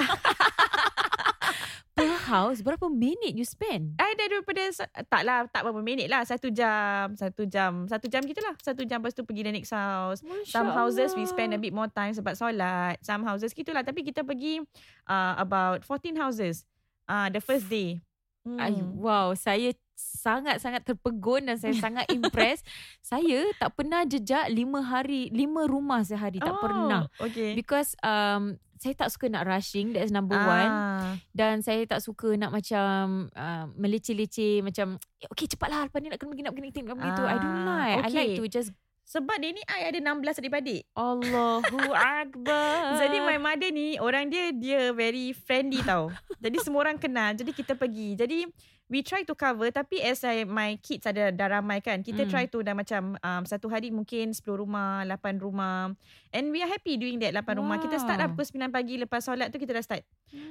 per 1.98 2.08
house 2.30 2.62
berapa 2.62 2.86
minit 2.86 3.34
you 3.34 3.42
spend? 3.42 3.98
I 3.98 4.14
dah 4.14 4.26
daripada 4.30 4.62
tak 5.10 5.22
lah 5.26 5.50
tak 5.50 5.66
berapa 5.66 5.82
minit 5.82 6.06
lah 6.06 6.22
satu 6.22 6.54
jam 6.54 7.18
satu 7.18 7.50
jam 7.50 7.90
satu 7.90 8.06
jam 8.06 8.22
gitulah 8.22 8.54
satu 8.62 8.86
jam 8.86 9.02
lepas 9.02 9.12
tu 9.12 9.26
pergi 9.26 9.42
the 9.42 9.52
next 9.52 9.74
house 9.74 10.24
some 10.48 10.72
houses 10.72 11.12
we 11.18 11.28
spend 11.28 11.52
a 11.52 11.60
bit 11.60 11.74
more 11.74 11.90
time 11.92 12.16
sebab 12.16 12.32
solat 12.32 12.96
some 13.04 13.26
houses 13.26 13.52
gitulah 13.52 13.84
tapi 13.84 14.06
kita 14.06 14.24
pergi 14.24 14.64
uh, 15.10 15.34
about 15.36 15.84
14 15.84 16.16
houses 16.16 16.64
uh, 17.12 17.28
the 17.28 17.44
first 17.44 17.68
day 17.68 18.00
hmm. 18.48 18.56
Ay, 18.56 18.72
wow, 18.96 19.36
saya 19.36 19.76
sangat-sangat 20.02 20.82
terpegun 20.82 21.44
dan 21.44 21.56
saya 21.56 21.74
sangat 21.74 22.06
impress. 22.08 22.62
saya 23.04 23.46
tak 23.56 23.72
pernah 23.72 24.02
jejak 24.02 24.46
lima 24.48 24.80
hari, 24.80 25.30
lima 25.30 25.64
rumah 25.64 26.02
sehari. 26.02 26.38
Tak 26.38 26.50
Oh, 26.50 26.60
pernah. 26.60 27.06
okay 27.18 27.54
Because 27.54 27.94
um, 28.00 28.54
saya 28.76 28.94
tak 28.96 29.08
suka 29.08 29.26
nak 29.26 29.46
rushing. 29.46 29.94
That's 29.94 30.10
number 30.10 30.34
one. 30.34 30.66
ah. 30.68 31.14
Dan 31.30 31.62
saya 31.62 31.86
tak 31.86 32.02
suka 32.02 32.34
nak 32.34 32.50
macam 32.50 33.30
uh, 33.30 33.64
meleceh-leceh. 33.72 34.58
Macam, 34.60 34.98
eh, 35.16 35.28
okay 35.28 35.46
cepatlah. 35.46 35.86
Lepas 35.86 35.98
ni 35.98 36.10
nak 36.10 36.18
kena 36.18 36.30
pergi, 36.30 36.42
nak 36.42 36.52
pergi, 36.52 36.62
nak 36.62 36.74
pergi, 36.74 36.82
nak 36.82 36.96
pergi 36.98 37.10
tu. 37.12 37.24
I 37.24 37.36
don't 37.36 37.54
Ah, 37.54 37.66
like. 37.68 37.94
I 37.94 38.08
like 38.08 38.10
okay. 38.28 38.38
to 38.38 38.44
just, 38.48 38.70
sebab 39.02 39.38
dia 39.38 39.50
ni 39.50 39.62
I 39.68 39.86
ada 39.86 39.98
16 39.98 40.40
adik-beradik 40.40 40.82
Allahu 40.94 41.78
Akbar. 42.16 42.96
Jadi 42.96 43.18
my 43.20 43.36
mother 43.36 43.68
ni 43.68 43.98
orang 43.98 44.26
dia 44.26 44.50
dia 44.50 44.90
very 44.90 45.30
friendly 45.30 45.82
tau. 45.82 46.08
Jadi 46.38 46.56
semua 46.58 46.82
orang 46.82 46.96
kenal. 46.96 47.34
Jadi 47.34 47.50
kita 47.50 47.74
pergi. 47.74 48.14
Jadi 48.14 48.46
we 48.92 49.00
try 49.00 49.24
to 49.24 49.32
cover 49.32 49.72
tapi 49.72 49.98
as 49.98 50.20
I, 50.20 50.44
my 50.44 50.76
kids 50.76 51.08
ada 51.08 51.32
dah 51.32 51.48
ramai 51.50 51.80
kan. 51.80 52.04
Kita 52.04 52.22
Mm. 52.22 52.30
try 52.30 52.44
to 52.44 52.60
dah 52.60 52.76
macam 52.76 53.16
um, 53.16 53.42
satu 53.42 53.66
hari 53.66 53.88
mungkin 53.88 54.30
10 54.30 54.44
rumah, 54.52 55.00
8 55.08 55.40
rumah. 55.40 55.96
And 56.28 56.48
we 56.48 56.60
are 56.60 56.68
happy 56.68 56.96
doing 56.96 57.16
that 57.20 57.32
8 57.32 57.56
rumah. 57.56 57.80
Kita 57.80 57.96
start 57.96 58.16
lah 58.16 58.28
Wow. 58.28 58.36
pukul 58.36 58.60
9 58.60 58.68
pagi 58.68 58.94
lepas 58.96 59.24
solat 59.24 59.48
tu 59.48 59.56
kita 59.56 59.72
dah 59.72 59.80
start. 59.80 60.04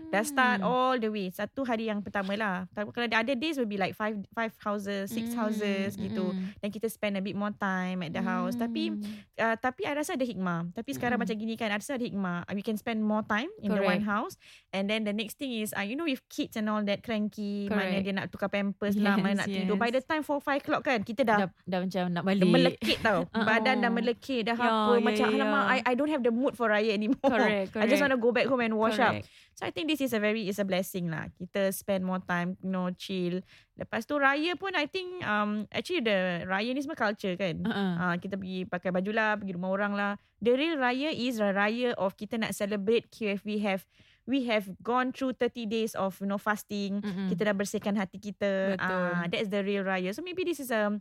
Dah 0.10 0.22
start 0.22 0.60
Hmm. 0.60 0.68
all 0.68 0.98
the 0.98 1.08
way. 1.08 1.30
Satu 1.30 1.62
hari 1.62 1.86
yang 1.86 2.02
pertama 2.02 2.34
lah. 2.34 2.66
Tapi 2.68 2.90
Kalau 2.92 3.06
ada 3.06 3.18
other 3.20 3.34
days 3.34 3.56
will 3.56 3.66
be 3.66 3.78
like 3.78 3.94
five 3.94 4.18
five 4.32 4.54
houses, 4.60 5.08
six 5.08 5.32
Hmm, 5.32 5.46
houses 5.46 5.94
gitu. 5.96 6.34
mm, 6.34 6.58
Dan 6.60 6.70
kita 6.70 6.86
spend 6.86 7.16
a 7.16 7.24
bit 7.24 7.34
more 7.34 7.54
time 7.54 8.02
at 8.02 8.10
the 8.10 8.22
house. 8.22 8.54
Tapi 8.56 8.94
mm. 8.94 9.02
uh, 9.38 9.56
tapi 9.56 9.86
I 9.86 9.94
rasa 9.94 10.14
ada 10.14 10.24
hikmah. 10.24 10.74
Tapi 10.74 10.90
sekarang 10.92 11.18
Mm-mm. 11.18 11.30
macam 11.30 11.38
gini 11.40 11.54
kan, 11.56 11.70
I 11.70 11.78
rasa 11.78 11.94
ada 11.94 12.04
hikmah. 12.04 12.50
We 12.52 12.62
can 12.62 12.76
spend 12.76 13.02
more 13.02 13.22
time 13.24 13.50
in 13.58 13.70
the 13.70 13.80
one 13.80 14.02
Correct. 14.02 14.06
house. 14.08 14.36
And 14.70 14.86
then 14.86 15.04
the 15.04 15.14
next 15.14 15.38
thing 15.38 15.54
is, 15.54 15.74
uh, 15.74 15.82
you 15.82 15.94
know 15.94 16.06
with 16.06 16.22
kids 16.28 16.54
and 16.54 16.66
all 16.66 16.82
that 16.84 17.02
cranky, 17.02 17.66
mana 17.68 17.90
Correct. 17.92 18.04
dia 18.04 18.14
nak 18.14 18.28
tukar 18.32 18.48
pampers 18.48 18.96
lah, 18.96 19.20
mana 19.20 19.36
Yes, 19.36 19.40
nak 19.44 19.48
tidur. 19.52 19.76
By 19.76 19.92
yes. 19.92 19.96
the 20.00 20.04
time 20.08 20.24
4-5 20.24 20.64
o'clock 20.64 20.82
kan, 20.82 21.00
kita 21.04 21.22
dah, 21.28 21.38
dah, 21.44 21.50
dah 21.68 21.80
macam 21.84 22.04
nak 22.10 22.24
dah 22.24 22.26
balik. 22.32 22.50
melekit 22.50 22.98
tau. 23.04 23.20
Uh-uh. 23.28 23.44
Badan 23.44 23.76
dah 23.84 23.92
melekit, 23.92 24.42
dah 24.48 24.56
Ya, 24.56 24.66
apa. 24.66 24.92
ya, 24.96 25.02
macam, 25.04 25.26
ya, 25.28 25.36
alamak, 25.36 25.64
ya. 25.64 25.72
I, 25.76 25.78
I 25.84 25.94
don't 26.00 26.12
have 26.12 26.24
the 26.24 26.32
mood 26.32 26.56
for 26.56 26.72
raya 26.72 26.96
anymore. 26.96 27.20
Correct, 27.28 27.76
I 27.82 27.86
just 27.86 28.00
want 28.00 28.16
to 28.16 28.22
go 28.22 28.32
back 28.32 28.48
home 28.48 28.64
and 28.64 28.74
wash 28.80 28.98
up. 28.98 29.20
Correct. 29.20 29.28
So 29.60 29.68
I 29.68 29.72
think 29.76 29.92
this 29.92 30.00
is 30.00 30.16
a 30.16 30.20
very 30.24 30.48
is 30.48 30.58
a 30.58 30.66
blessing 30.66 31.12
lah. 31.12 31.28
Kita 31.36 31.76
spend 31.76 32.08
more 32.08 32.24
time, 32.24 32.56
you 32.64 32.72
know, 32.72 32.88
chill. 32.96 33.44
Lepas 33.76 34.08
tu 34.08 34.16
raya 34.16 34.56
pun 34.56 34.72
I 34.74 34.88
think 34.88 35.22
um 35.28 35.68
actually 35.70 36.02
the 36.02 36.48
raya 36.48 36.72
ni 36.72 36.80
semua 36.80 36.96
culture 36.96 37.36
kan. 37.36 37.60
Uh-uh. 37.62 37.92
Ah, 38.00 38.16
kita 38.16 38.40
pergi 38.40 38.64
pakai 38.66 38.96
baju 38.96 39.12
lah, 39.12 39.36
pergi 39.36 39.54
rumah 39.54 39.70
orang 39.70 39.94
lah. 39.94 40.12
The 40.40 40.56
real 40.56 40.80
raya 40.80 41.12
is 41.12 41.38
a 41.44 41.52
raya 41.52 41.94
of 42.00 42.16
kita 42.16 42.40
nak 42.40 42.56
celebrate 42.56 43.12
we 43.44 43.60
have 43.62 43.84
we 44.32 44.48
have 44.48 44.64
gone 44.80 45.12
through 45.12 45.36
30 45.36 45.68
days 45.68 45.92
of 46.00 46.16
you 46.24 46.28
know 46.32 46.40
fasting. 46.40 47.04
Mm-mm. 47.04 47.28
Kita 47.28 47.52
dah 47.52 47.56
bersihkan 47.56 48.00
hati 48.00 48.16
kita. 48.16 48.80
Ah, 48.80 49.28
that's 49.28 49.52
the 49.52 49.60
real 49.60 49.84
raya. 49.84 50.16
So 50.16 50.24
maybe 50.24 50.48
this 50.48 50.64
is 50.64 50.72
a 50.72 50.96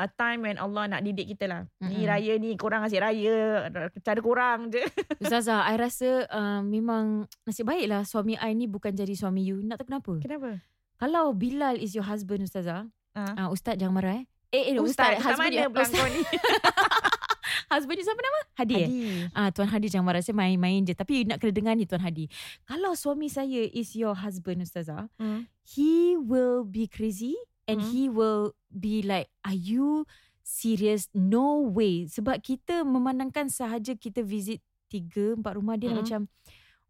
a 0.00 0.08
time 0.08 0.48
when 0.48 0.56
Allah 0.56 0.88
nak 0.88 1.04
didik 1.04 1.36
kita 1.36 1.44
lah. 1.44 1.62
Ni 1.84 2.08
Mm-mm. 2.08 2.08
raya 2.08 2.32
ni 2.40 2.56
korang 2.56 2.80
asyik 2.88 3.04
raya, 3.04 3.68
cara 4.00 4.20
korang 4.24 4.72
je. 4.72 4.80
Ustazah, 5.22 5.68
I 5.68 5.76
rasa 5.76 6.24
uh, 6.32 6.64
memang 6.64 7.28
nasib 7.44 7.68
baiklah 7.68 8.08
suami 8.08 8.40
I 8.40 8.56
ni 8.56 8.64
bukan 8.64 8.96
jadi 8.96 9.12
suami 9.12 9.44
you. 9.44 9.60
Nak 9.60 9.84
tahu 9.84 9.88
kenapa? 9.92 10.12
Kenapa? 10.24 10.50
Kalau 10.96 11.36
Bilal 11.36 11.76
is 11.76 11.92
your 11.92 12.08
husband 12.08 12.48
Ustazah, 12.48 12.88
Ah. 13.10 13.34
uh, 13.34 13.48
Ustaz 13.50 13.74
jangan 13.74 13.98
marah 13.98 14.22
eh. 14.22 14.24
Eh, 14.54 14.70
eh 14.70 14.74
Ustaz, 14.78 15.18
Ustaz, 15.18 15.26
husband 15.26 15.50
mana 15.50 15.62
you, 15.66 15.70
pula 15.70 15.82
Ustaz, 15.82 16.10
ni? 16.14 16.22
husband 17.70 17.96
you 17.96 18.04
siapa 18.04 18.18
nama? 18.18 18.40
Hadi. 18.58 18.74
eh? 18.74 18.88
Hadi. 18.90 19.30
Ah, 19.32 19.48
Tuan 19.48 19.70
Hadi 19.70 19.86
jangan 19.86 20.04
marah. 20.04 20.20
Saya 20.20 20.34
main-main 20.34 20.82
je. 20.82 20.92
Tapi 20.92 21.22
you 21.22 21.24
nak 21.24 21.38
kena 21.38 21.54
dengar 21.54 21.74
ni 21.74 21.86
Tuan 21.86 22.02
Hadi. 22.02 22.26
Kalau 22.66 22.92
suami 22.92 23.30
saya 23.30 23.64
is 23.70 23.94
your 23.94 24.12
husband 24.12 24.60
Ustazah, 24.60 25.06
Hmm. 25.16 25.46
he 25.62 26.18
will 26.18 26.66
be 26.66 26.84
crazy 26.84 27.38
and 27.64 27.78
Hmm. 27.78 27.88
he 27.88 28.10
will 28.10 28.52
be 28.68 29.00
like, 29.00 29.30
are 29.42 29.54
you 29.54 30.02
serious? 30.42 31.06
No 31.12 31.62
way. 31.62 32.04
Sebab 32.04 32.42
kita 32.42 32.82
memandangkan 32.82 33.46
sahaja 33.46 33.94
kita 33.94 34.20
visit 34.20 34.58
tiga, 34.90 35.38
empat 35.38 35.54
rumah 35.54 35.78
dia 35.78 35.88
Mm-mm. 35.88 36.02
macam, 36.02 36.20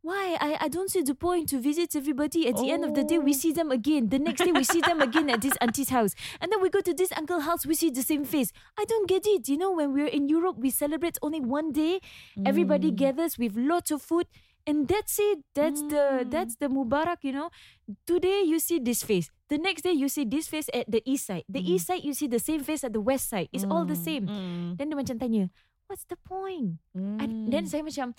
why? 0.03 0.37
I 0.41 0.57
I 0.65 0.69
don't 0.69 0.91
see 0.91 1.03
the 1.03 1.15
point 1.15 1.49
to 1.51 1.59
visit 1.61 1.95
everybody. 1.95 2.49
At 2.49 2.57
the 2.57 2.71
end 2.71 2.85
of 2.85 2.95
the 2.95 3.05
day, 3.05 3.19
we 3.19 3.33
Oh. 3.33 3.41
see 3.41 3.53
them 3.53 3.71
again. 3.71 4.09
The 4.09 4.19
next 4.19 4.43
day, 4.43 4.53
we 4.53 4.65
see 4.65 4.81
them 4.81 5.01
again 5.01 5.29
at 5.31 5.41
this 5.41 5.55
auntie's 5.61 5.91
house. 5.91 6.15
And 6.41 6.51
then 6.51 6.61
we 6.61 6.69
go 6.71 6.81
to 6.81 6.93
this 6.95 7.13
uncle's 7.13 7.45
house, 7.45 7.67
we 7.67 7.75
see 7.75 7.91
the 7.91 8.03
same 8.03 8.25
face. 8.25 8.53
I 8.79 8.85
don't 8.85 9.09
get 9.09 9.27
it. 9.27 9.49
You 9.49 9.57
know, 9.59 9.73
when 9.73 9.93
we're 9.93 10.09
in 10.11 10.29
Europe, 10.29 10.57
we 10.59 10.71
celebrate 10.71 11.19
only 11.23 11.41
one 11.41 11.73
day. 11.73 12.01
Everybody 12.45 12.91
Hmm. 12.91 12.97
gathers 12.97 13.37
with 13.39 13.57
lots 13.57 13.91
of 13.91 14.01
food. 14.03 14.27
And 14.69 14.85
that's 14.87 15.17
it. 15.19 15.41
That's 15.57 15.81
the 15.89 16.21
Mm. 16.21 16.31
that's 16.31 16.55
the 16.61 16.69
Mubarak, 16.69 17.25
you 17.25 17.33
know. 17.33 17.49
Today 18.05 18.45
you 18.45 18.61
see 18.61 18.77
this 18.77 19.01
face. 19.03 19.33
The 19.49 19.57
next 19.57 19.83
day 19.89 19.97
you 19.97 20.07
see 20.13 20.29
this 20.29 20.53
face 20.53 20.69
at 20.77 20.85
the 20.85 21.01
east 21.09 21.27
side. 21.33 21.49
The 21.49 21.65
Mm. 21.65 21.73
east 21.75 21.89
side 21.89 22.05
you 22.05 22.13
see 22.13 22.29
the 22.29 22.39
same 22.39 22.61
face 22.61 22.85
at 22.85 22.93
the 22.93 23.01
west 23.01 23.33
side. 23.33 23.49
It's 23.57 23.65
all 23.65 23.89
the 23.89 23.97
Hmm. 23.97 24.05
same. 24.05 24.25
Hmm. 24.29 24.77
Then 24.77 24.93
dia 24.93 24.97
macam 25.01 25.17
tanya, 25.17 25.49
what's 25.89 26.05
the 26.05 26.21
point? 26.21 26.77
I, 26.93 27.25
then 27.49 27.65
Hmm. 27.65 27.73
saya 27.73 27.83
macam, 27.83 28.13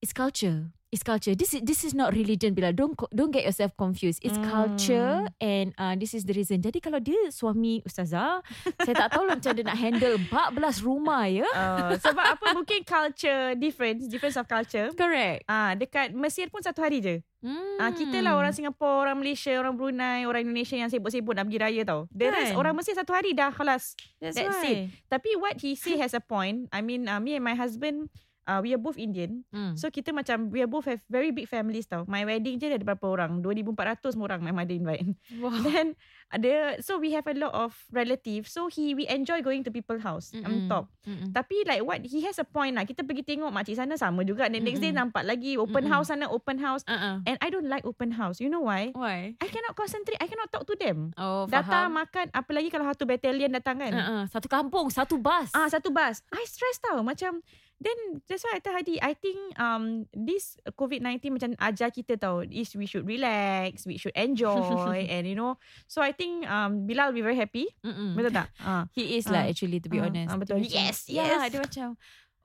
it's 0.00 0.12
culture. 0.12 0.72
It's 0.90 1.06
culture. 1.06 1.38
This 1.38 1.54
is 1.54 1.62
this 1.62 1.86
is 1.86 1.94
not 1.94 2.10
religion 2.18 2.50
bila. 2.50 2.74
Don't 2.74 2.98
don't 3.14 3.30
get 3.30 3.46
yourself 3.46 3.70
confused. 3.78 4.18
It's 4.26 4.34
Hmm. 4.34 4.50
culture 4.50 5.30
and 5.38 5.70
uh, 5.78 5.94
this 5.94 6.18
is 6.18 6.26
the 6.26 6.34
reason. 6.34 6.58
Jadi 6.58 6.82
kalau 6.82 6.98
dia 6.98 7.30
suami 7.30 7.78
ustazah, 7.86 8.42
saya 8.82 8.94
tak 8.98 9.14
tahu 9.14 9.22
lah 9.22 9.38
macam 9.38 9.54
dia 9.54 9.62
nak 9.62 9.78
handle 9.78 10.18
14 10.18 10.82
rumah 10.82 11.30
ya. 11.30 11.46
Uh, 11.54 11.94
sebab 11.94 12.26
apa 12.34 12.42
mungkin 12.50 12.82
culture 12.82 13.54
difference, 13.54 14.10
difference 14.10 14.34
of 14.34 14.50
culture. 14.50 14.90
Correct. 14.98 15.46
Ah, 15.46 15.78
dekat 15.78 16.10
Mesir 16.10 16.50
pun 16.50 16.58
satu 16.58 16.82
hari 16.82 16.98
je. 16.98 17.22
Hmm. 17.38 17.78
Ah, 17.78 17.94
kita 17.94 18.18
lah 18.18 18.34
orang 18.34 18.50
Singapura, 18.50 19.06
orang 19.06 19.22
Malaysia, 19.22 19.54
orang 19.62 19.78
Brunei, 19.78 20.26
orang 20.26 20.42
Indonesia 20.42 20.74
yang 20.74 20.90
sibuk-sibuk 20.90 21.38
nak 21.38 21.46
pergi 21.46 21.62
raya 21.62 21.82
tau. 21.86 22.10
The 22.10 22.34
rest 22.34 22.50
Kan? 22.50 22.58
orang 22.58 22.74
Mesir 22.74 22.98
satu 22.98 23.14
hari 23.14 23.30
dah 23.30 23.54
kelas. 23.54 23.94
That's, 24.18 24.34
that's 24.34 24.58
why. 24.58 24.90
Tapi 25.06 25.38
what 25.38 25.62
he 25.62 25.78
say 25.78 26.02
has 26.02 26.18
a 26.18 26.20
point. 26.20 26.66
I 26.74 26.82
mean, 26.82 27.06
uh, 27.06 27.22
me 27.22 27.38
and 27.38 27.46
my 27.46 27.54
husband, 27.54 28.10
uh, 28.46 28.60
we 28.62 28.72
are 28.72 28.80
both 28.80 28.96
Indian. 28.96 29.42
Hmm. 29.50 29.76
So 29.76 29.88
kita 29.88 30.12
macam, 30.12 30.48
we 30.48 30.60
are 30.60 30.70
both 30.70 30.86
have 30.86 31.00
very 31.08 31.30
big 31.30 31.46
families 31.46 31.84
tau. 31.84 32.04
My 32.06 32.24
wedding 32.24 32.56
je 32.56 32.70
ada 32.70 32.84
berapa 32.84 33.04
orang? 33.04 33.42
2,400 33.42 34.14
semua 34.14 34.30
orang 34.32 34.40
my 34.40 34.54
mother 34.54 34.76
invite. 34.76 35.04
Wow. 35.40 35.52
Then 35.66 35.96
ada 36.30 36.78
so 36.78 37.02
we 37.02 37.10
have 37.12 37.26
a 37.26 37.34
lot 37.34 37.50
of 37.52 37.74
relatives. 37.90 38.54
So 38.54 38.70
he 38.70 38.94
we 38.94 39.04
enjoy 39.10 39.42
going 39.42 39.66
to 39.66 39.70
people's 39.74 40.00
house. 40.00 40.30
Mm-mm. 40.30 40.46
I'm 40.46 40.56
top. 40.70 40.88
Mm-mm. 41.04 41.34
Tapi 41.34 41.66
like 41.66 41.82
what 41.82 42.00
he 42.06 42.22
has 42.24 42.38
a 42.38 42.46
point 42.46 42.78
lah. 42.78 42.86
Kita 42.86 43.02
pergi 43.02 43.26
tengok 43.26 43.50
makcik 43.50 43.76
sana 43.78 43.98
sama 43.98 44.22
juga. 44.22 44.46
Then 44.46 44.62
next 44.62 44.78
day 44.78 44.94
Mm-mm. 44.94 45.10
nampak 45.10 45.26
lagi 45.26 45.58
open 45.58 45.86
Mm-mm. 45.86 45.92
house 45.92 46.08
sana 46.10 46.30
open 46.30 46.58
house. 46.62 46.82
Uh-uh. 46.86 47.22
And 47.26 47.36
I 47.42 47.48
don't 47.50 47.66
like 47.66 47.82
open 47.82 48.14
house. 48.14 48.38
You 48.38 48.50
know 48.50 48.62
why? 48.62 48.94
Why? 48.94 49.34
I 49.38 49.48
cannot 49.50 49.74
concentrate. 49.74 50.18
I 50.22 50.30
cannot 50.30 50.50
talk 50.54 50.64
to 50.66 50.76
them. 50.78 51.10
Oh, 51.18 51.50
Datang 51.50 51.90
faham. 51.90 51.98
makan 52.06 52.26
apalagi 52.30 52.68
kalau 52.70 52.86
satu 52.86 53.06
battalion 53.06 53.50
datang 53.50 53.78
kan. 53.82 53.92
Uh-uh. 53.92 54.22
Satu 54.30 54.46
kampung, 54.46 54.86
satu 54.92 55.18
bas. 55.18 55.50
Ah 55.50 55.66
satu 55.66 55.90
bus. 55.90 56.22
I 56.30 56.44
stress 56.46 56.78
tau 56.78 57.02
macam 57.02 57.42
then 57.80 58.20
that's 58.28 58.44
why 58.44 58.54
I 58.54 58.60
tell 58.60 58.76
Hadi 58.76 59.00
I 59.00 59.16
think 59.16 59.40
um 59.56 60.04
this 60.12 60.60
COVID-19 60.68 61.32
macam 61.32 61.50
ajar 61.56 61.88
kita 61.88 62.20
tau 62.20 62.44
is 62.44 62.76
we 62.76 62.84
should 62.84 63.08
relax, 63.08 63.88
we 63.88 63.96
should 63.96 64.14
enjoy 64.14 64.60
and 65.16 65.24
you 65.24 65.34
know. 65.34 65.56
So 65.88 66.04
I 66.04 66.12
think 66.12 66.44
um 66.44 66.84
Bilal 66.84 67.10
will 67.10 67.18
be 67.18 67.24
very 67.24 67.40
happy. 67.40 67.66
Mm-mm. 67.80 68.12
Betul 68.14 68.36
tak? 68.36 68.52
Ah. 68.60 68.84
He 68.96 69.16
is 69.16 69.24
lah 69.26 69.48
Ah. 69.48 69.50
actually 69.50 69.80
to 69.80 69.88
be 69.88 69.96
Ah, 69.98 70.06
honest. 70.06 70.28
Dia 70.28 70.38
betul. 70.38 70.56
macam, 70.60 70.76
Yes, 70.76 70.96
Yeah, 71.08 71.26
yes. 71.40 71.50
dia 71.50 71.60
macam 71.64 71.88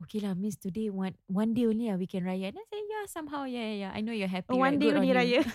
Okay 0.03 0.19
lah 0.19 0.35
miss 0.35 0.59
today 0.59 0.91
one 0.91 1.15
one 1.31 1.55
day 1.55 1.71
only 1.71 1.87
lah 1.87 1.95
we 1.95 2.03
can 2.03 2.27
raya. 2.27 2.51
And 2.51 2.59
I 2.59 2.65
say 2.67 2.83
yeah 2.83 3.03
somehow 3.07 3.47
yeah 3.47 3.63
yeah 3.63 3.77
yeah. 3.87 3.91
I 3.95 4.03
know 4.03 4.11
you're 4.11 4.31
happy. 4.31 4.51
Oh, 4.51 4.59
one 4.59 4.75
right? 4.75 4.79
day 4.79 4.91
Good 4.91 4.99
on 4.99 5.01
only 5.03 5.15
you." 5.15 5.19
raya. 5.19 5.39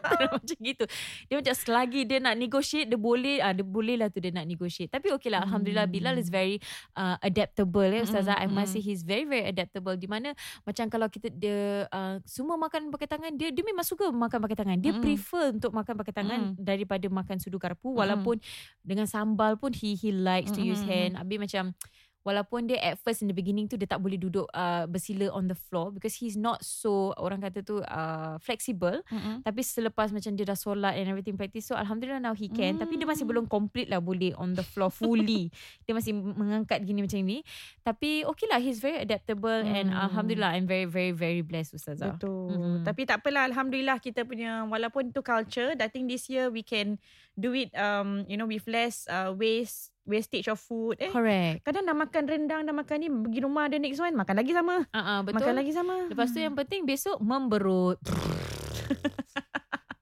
macam 0.36 0.56
gitu. 0.58 0.84
Dia 1.28 1.34
macam 1.40 1.54
selagi 1.54 2.00
dia 2.08 2.18
nak 2.18 2.34
negotiate 2.36 2.88
dia 2.88 2.98
boleh 3.00 3.38
ah 3.40 3.52
dia 3.54 3.64
boleh 3.64 3.96
lah 4.00 4.08
tu 4.08 4.18
dia 4.18 4.32
nak 4.34 4.46
negotiate. 4.46 4.90
Tapi 4.90 5.12
okay 5.14 5.30
lah 5.32 5.44
alhamdulillah 5.46 5.86
Bilal 5.86 6.16
is 6.18 6.28
very 6.28 6.58
uh, 6.96 7.16
adaptable 7.22 7.86
ya 7.86 8.02
ustazah. 8.04 8.36
I 8.38 8.48
must 8.50 8.76
say 8.76 8.82
he's 8.82 9.04
very 9.04 9.24
very 9.26 9.46
adaptable 9.48 9.94
di 9.96 10.08
mana 10.08 10.34
macam 10.64 10.88
kalau 10.90 11.06
kita 11.08 11.30
dia 11.32 11.86
uh, 11.90 12.18
semua 12.26 12.56
makan 12.56 12.90
pakai 12.92 13.08
tangan 13.08 13.32
dia 13.34 13.52
dia 13.52 13.64
memang 13.64 13.86
suka 13.86 14.10
makan 14.10 14.38
pakai 14.48 14.56
tangan. 14.56 14.76
Dia 14.80 14.92
Mm-mm. 14.94 15.04
prefer 15.04 15.54
untuk 15.54 15.72
makan 15.72 15.94
pakai 16.00 16.14
tangan 16.14 16.40
Mm-mm. 16.52 16.60
daripada 16.60 17.06
makan 17.08 17.36
sudu 17.38 17.60
garpu 17.60 17.96
walaupun 17.96 18.40
dengan 18.84 19.06
sambal 19.06 19.56
pun 19.56 19.72
he 19.76 19.94
he 19.96 20.10
likes 20.10 20.52
to 20.52 20.60
use 20.62 20.82
hand. 20.84 21.16
Habis 21.20 21.38
macam 21.38 21.76
Walaupun 22.20 22.68
dia 22.68 22.76
at 22.84 23.00
first 23.00 23.24
in 23.24 23.32
the 23.32 23.36
beginning 23.36 23.64
tu 23.64 23.80
dia 23.80 23.88
tak 23.88 23.96
boleh 23.96 24.20
duduk 24.20 24.44
uh, 24.52 24.84
bersila 24.84 25.32
on 25.32 25.48
the 25.48 25.56
floor 25.56 25.88
because 25.88 26.12
he's 26.12 26.36
not 26.36 26.60
so 26.60 27.16
orang 27.16 27.40
kata 27.40 27.64
tu 27.64 27.80
uh, 27.80 28.36
flexible 28.36 29.00
Mm-mm. 29.08 29.40
tapi 29.40 29.64
selepas 29.64 30.12
macam 30.12 30.36
dia 30.36 30.44
dah 30.44 30.52
solat 30.52 31.00
and 31.00 31.08
everything 31.08 31.32
practice 31.34 31.64
so 31.64 31.72
alhamdulillah 31.72 32.20
now 32.20 32.36
he 32.36 32.52
can 32.52 32.76
tapi 32.76 33.00
dia 33.00 33.08
masih 33.08 33.24
Mm. 33.24 33.30
belum 33.32 33.46
complete 33.48 33.88
lah 33.88 34.04
boleh 34.04 34.36
on 34.36 34.52
the 34.52 34.60
floor 34.60 34.92
fully 34.92 35.48
dia 35.88 35.96
masih 35.96 36.12
mengangkat 36.12 36.84
gini 36.84 37.00
macam 37.00 37.24
ni 37.24 37.40
tapi 37.80 38.20
okay 38.28 38.44
lah 38.48 38.60
he's 38.60 38.84
very 38.84 39.00
adaptable 39.00 39.48
and 39.64 39.88
Mm. 39.88 39.96
alhamdulillah 39.96 40.52
I'm 40.52 40.68
very 40.68 40.84
very 40.84 41.16
very 41.16 41.40
blessed 41.40 41.80
ustazah 41.80 42.20
Betul. 42.20 42.52
Mm-mm. 42.52 42.76
Tapi 42.84 43.08
tak 43.08 43.24
apalah 43.24 43.48
alhamdulillah 43.48 43.96
kita 43.96 44.24
punya 44.24 44.68
walaupun 44.68 45.08
itu 45.08 45.24
culture, 45.24 45.72
I 45.72 45.88
think 45.88 46.08
this 46.08 46.28
year 46.28 46.52
we 46.52 46.60
can 46.60 47.00
do 47.32 47.56
it 47.56 47.72
um 47.76 48.28
you 48.28 48.36
know 48.36 48.44
with 48.44 48.68
less 48.68 49.08
uh, 49.08 49.32
waste 49.32 49.88
wastage 50.10 50.50
of 50.50 50.58
food 50.58 50.98
eh. 50.98 51.14
correct 51.14 51.62
Kadang 51.62 51.86
dah 51.86 51.94
makan 51.94 52.24
rendang, 52.26 52.66
dah 52.66 52.74
makan 52.74 52.96
ni, 52.98 53.08
pergi 53.08 53.40
rumah 53.46 53.70
ada 53.70 53.78
next 53.78 54.02
one, 54.02 54.14
makan 54.18 54.34
lagi 54.34 54.50
sama. 54.50 54.82
uh-uh, 54.90 55.18
betul 55.22 55.38
Makan 55.38 55.54
lagi 55.54 55.72
sama. 55.72 55.94
Lepas 56.10 56.28
tu 56.34 56.38
yang 56.42 56.54
penting 56.58 56.82
besok 56.82 57.16
memberut. 57.22 57.98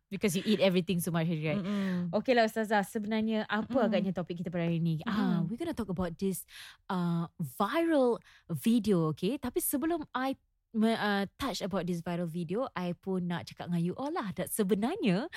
Because 0.08 0.32
you 0.32 0.40
eat 0.48 0.64
everything 0.64 1.04
so 1.04 1.12
much 1.12 1.28
right? 1.28 1.60
Mm-mm. 1.60 2.08
Okay 2.16 2.32
lah 2.32 2.48
Ustazah, 2.48 2.80
sebenarnya 2.80 3.44
apa 3.44 3.68
Mm-mm. 3.68 3.86
agaknya 3.92 4.12
topik 4.16 4.40
kita 4.40 4.48
pada 4.48 4.64
hari 4.64 4.80
ni? 4.80 5.04
Ah, 5.04 5.44
Mm-mm. 5.44 5.52
we're 5.52 5.60
gonna 5.60 5.76
talk 5.76 5.92
about 5.92 6.16
this 6.16 6.48
uh, 6.88 7.28
viral 7.60 8.16
video, 8.48 9.12
okay? 9.12 9.36
Tapi 9.36 9.60
sebelum 9.60 10.08
I 10.16 10.32
uh, 10.76 11.24
touch 11.40 11.64
about 11.64 11.86
this 11.88 12.00
viral 12.04 12.28
video, 12.28 12.68
I 12.76 12.92
pun 12.92 13.28
nak 13.28 13.48
cakap 13.48 13.72
dengan 13.72 13.82
you 13.84 13.94
all 13.96 14.12
lah. 14.12 14.32
Dat 14.36 14.52
sebenarnya, 14.52 15.28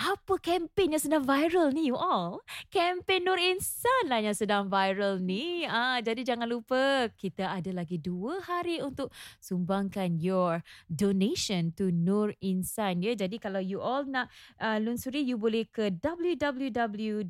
apa 0.00 0.34
kempen 0.40 0.96
yang 0.96 1.02
sedang 1.02 1.24
viral 1.28 1.72
ni 1.74 1.92
you 1.92 1.96
all? 1.98 2.40
Kempen 2.72 3.28
Nur 3.28 3.36
Insan 3.36 4.08
lah 4.08 4.24
yang 4.24 4.32
sedang 4.36 4.72
viral 4.72 5.20
ni. 5.20 5.68
Ah, 5.68 6.00
jadi 6.00 6.24
jangan 6.24 6.48
lupa, 6.48 7.12
kita 7.14 7.60
ada 7.60 7.70
lagi 7.74 8.00
dua 8.00 8.40
hari 8.40 8.80
untuk 8.80 9.12
sumbangkan 9.42 10.16
your 10.16 10.64
donation 10.88 11.72
to 11.76 11.92
Nur 11.92 12.32
Insan. 12.40 13.04
Ya, 13.04 13.12
jadi 13.12 13.36
kalau 13.36 13.60
you 13.60 13.82
all 13.84 14.08
nak 14.08 14.32
uh, 14.62 14.80
lunsuri, 14.80 15.20
you 15.20 15.36
boleh 15.36 15.68
ke 15.68 15.92
www.nju.sg 15.92 17.22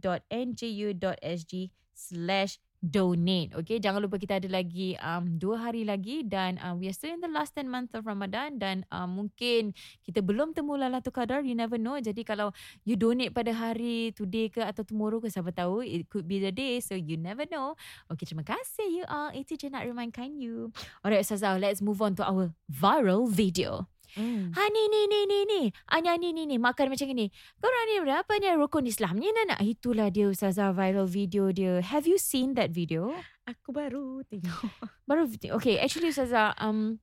slash 1.90 2.56
donate. 2.80 3.52
Okay, 3.60 3.76
jangan 3.76 4.00
lupa 4.00 4.16
kita 4.16 4.40
ada 4.40 4.48
lagi 4.48 4.96
um, 5.04 5.36
dua 5.36 5.68
hari 5.68 5.84
lagi 5.84 6.24
dan 6.24 6.56
um, 6.64 6.80
we 6.80 6.88
are 6.88 6.96
still 6.96 7.12
in 7.12 7.20
the 7.20 7.28
last 7.28 7.52
10 7.52 7.68
month 7.68 7.92
of 7.92 8.08
Ramadan 8.08 8.56
dan 8.56 8.88
um, 8.88 9.20
mungkin 9.20 9.76
kita 10.00 10.24
belum 10.24 10.56
temu 10.56 10.80
Lailatul 10.80 11.12
Qadar, 11.12 11.44
you 11.44 11.52
never 11.52 11.76
know. 11.76 12.00
Jadi 12.00 12.24
kalau 12.24 12.50
you 12.88 12.96
donate 12.96 13.36
pada 13.36 13.52
hari 13.52 14.16
today 14.16 14.48
ke 14.48 14.64
atau 14.64 14.80
tomorrow 14.80 15.20
ke 15.20 15.28
siapa 15.28 15.52
tahu, 15.52 15.84
it 15.84 16.08
could 16.08 16.24
be 16.24 16.40
the 16.40 16.50
day 16.50 16.80
so 16.80 16.96
you 16.96 17.20
never 17.20 17.44
know. 17.52 17.76
Okay, 18.08 18.24
terima 18.24 18.42
kasih 18.42 18.88
you 18.88 19.04
all. 19.12 19.28
Itu 19.36 19.60
je 19.60 19.68
nak 19.68 19.84
remindkan 19.84 20.40
you. 20.40 20.72
Alright, 21.04 21.20
Ustazah, 21.20 21.60
let's 21.60 21.84
move 21.84 22.00
on 22.00 22.16
to 22.16 22.24
our 22.24 22.56
viral 22.72 23.28
video. 23.28 23.84
Mm. 24.16 24.54
Ha 24.54 24.62
ni 24.70 24.82
ni 24.88 25.00
ni 25.06 25.20
ni 25.26 25.38
ni. 25.46 25.60
Anya 25.90 26.16
ni 26.18 26.34
ni 26.34 26.46
ni 26.46 26.56
makan 26.56 26.90
macam 26.90 27.10
ni. 27.12 27.30
Korang 27.58 27.84
ni 27.86 27.94
berapa 28.02 28.32
ni 28.38 28.48
rukun 28.56 28.86
Islam 28.86 29.18
ni 29.18 29.30
nak 29.30 29.60
itulah 29.62 30.10
dia 30.10 30.30
Ustazah 30.30 30.74
viral 30.74 31.06
video 31.06 31.50
dia. 31.50 31.84
Have 31.84 32.06
you 32.06 32.18
seen 32.18 32.54
that 32.58 32.70
video? 32.74 33.14
Aku 33.50 33.74
baru 33.74 34.22
tengok. 34.30 34.62
Baru 35.10 35.26
okay 35.26 35.82
actually 35.82 36.14
Ustazah 36.14 36.54
um 36.62 37.02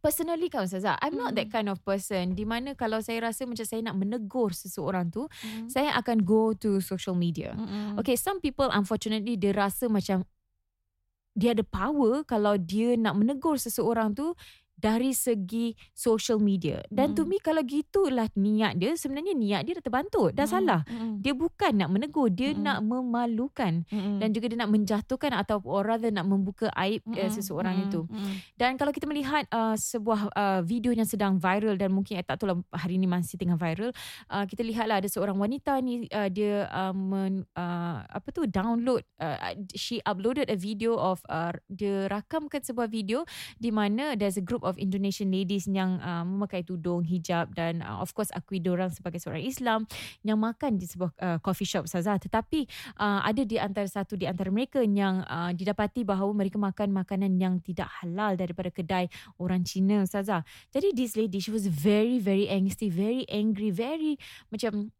Personally 0.00 0.48
kan 0.48 0.64
Ustazah 0.64 0.96
I'm 1.04 1.12
not 1.12 1.36
that 1.36 1.52
kind 1.52 1.68
of 1.68 1.84
person 1.84 2.32
Di 2.32 2.48
mana 2.48 2.72
kalau 2.72 3.04
saya 3.04 3.28
rasa 3.28 3.44
Macam 3.44 3.68
saya 3.68 3.84
nak 3.84 4.00
menegur 4.00 4.56
Seseorang 4.56 5.12
tu 5.12 5.28
Mm. 5.40 5.68
Saya 5.68 5.92
akan 6.00 6.24
go 6.24 6.56
to 6.56 6.80
social 6.80 7.12
media 7.12 7.52
Mm-mm. 7.52 8.00
Okay 8.00 8.16
some 8.16 8.40
people 8.40 8.66
Unfortunately 8.72 9.36
Dia 9.36 9.52
rasa 9.52 9.92
macam 9.92 10.24
Dia 11.36 11.52
ada 11.52 11.60
power 11.60 12.24
Kalau 12.24 12.56
dia 12.56 12.96
nak 12.96 13.20
menegur 13.20 13.60
Seseorang 13.60 14.16
tu 14.16 14.32
dari 14.80 15.12
segi 15.12 15.76
social 15.92 16.40
media. 16.40 16.80
Dan 16.88 17.12
to 17.12 17.22
Mm. 17.22 17.28
me 17.28 17.36
kalau 17.38 17.60
gitulah 17.60 18.26
niat 18.32 18.80
dia, 18.80 18.96
sebenarnya 18.96 19.36
niat 19.36 19.62
dia 19.68 19.76
dah 19.76 19.84
terbantut. 19.84 20.32
Dah 20.32 20.48
Mm. 20.48 20.52
salah. 20.52 20.80
Mm-mm. 20.88 21.20
Dia 21.20 21.36
bukan 21.36 21.72
nak 21.76 21.90
menegur, 21.92 22.32
dia 22.32 22.56
Mm-mm. 22.56 22.64
nak 22.64 22.78
memalukan 22.80 23.84
Mm-mm. 23.92 24.16
dan 24.18 24.28
juga 24.32 24.48
dia 24.48 24.58
nak 24.58 24.72
menjatuhkan 24.72 25.36
atau 25.36 25.60
or 25.68 25.84
rather 25.84 26.08
nak 26.08 26.24
membuka 26.24 26.72
aib 26.80 27.04
uh, 27.04 27.12
Mm-mm. 27.12 27.28
seseorang 27.28 27.76
Mm-mm. 27.76 27.92
itu. 27.92 28.00
Mm-mm. 28.08 28.34
Dan 28.56 28.80
kalau 28.80 28.90
kita 28.90 29.04
melihat 29.04 29.44
uh, 29.52 29.76
sebuah 29.76 30.32
uh, 30.32 30.60
video 30.64 30.96
yang 30.96 31.04
sedang 31.06 31.36
viral 31.36 31.76
dan 31.76 31.92
mungkin 31.92 32.16
I 32.16 32.24
tak 32.24 32.40
tahu 32.40 32.54
lah 32.54 32.58
hari 32.72 32.96
ni 32.96 33.04
masih 33.04 33.36
tengah 33.36 33.60
viral, 33.60 33.92
uh, 34.32 34.44
kita 34.48 34.64
lihatlah 34.64 35.02
ada 35.04 35.08
seorang 35.10 35.36
wanita 35.36 35.76
ni 35.84 36.08
uh, 36.14 36.30
dia 36.32 36.70
uh, 36.70 36.94
men, 36.94 37.44
uh, 37.58 38.06
apa 38.06 38.28
tu 38.32 38.46
download 38.46 39.02
uh, 39.18 39.36
she 39.74 39.98
uploaded 40.06 40.46
a 40.48 40.56
video 40.56 40.94
of 40.96 41.20
uh, 41.26 41.52
dia 41.66 42.06
rakamkan 42.06 42.62
sebuah 42.62 42.86
video 42.86 43.26
di 43.58 43.74
mana 43.74 44.14
there's 44.14 44.38
a 44.38 44.44
group 44.44 44.62
of 44.62 44.69
Indonesian 44.76 45.32
ladies 45.32 45.66
yang 45.66 45.98
uh, 45.98 46.22
memakai 46.22 46.62
tudung 46.62 47.02
hijab 47.02 47.50
dan 47.56 47.80
uh, 47.80 47.98
of 47.98 48.12
course 48.12 48.30
akui 48.30 48.60
orang 48.68 48.92
sebagai 48.92 49.18
seorang 49.18 49.42
Islam 49.42 49.88
yang 50.22 50.36
makan 50.36 50.76
di 50.76 50.86
sebuah 50.86 51.10
uh, 51.18 51.38
coffee 51.40 51.66
shop 51.66 51.88
Saza 51.88 52.14
tetapi 52.20 52.68
uh, 53.00 53.24
ada 53.24 53.42
di 53.42 53.56
antara 53.56 53.88
satu 53.88 54.14
di 54.14 54.28
antara 54.28 54.52
mereka 54.52 54.84
yang 54.84 55.24
uh, 55.24 55.50
didapati 55.50 56.04
bahawa 56.04 56.30
mereka 56.36 56.60
makan 56.60 56.92
makanan 56.92 57.32
yang 57.40 57.58
tidak 57.64 57.88
halal 58.02 58.36
daripada 58.36 58.68
kedai 58.68 59.08
orang 59.40 59.64
Cina 59.64 60.04
Saza. 60.04 60.44
Jadi 60.70 60.92
this 60.92 61.16
lady 61.16 61.40
she 61.40 61.50
was 61.50 61.66
very 61.66 62.20
very 62.20 62.46
angsty, 62.46 62.92
very 62.92 63.24
angry, 63.32 63.72
very 63.72 64.20
macam 64.52 64.92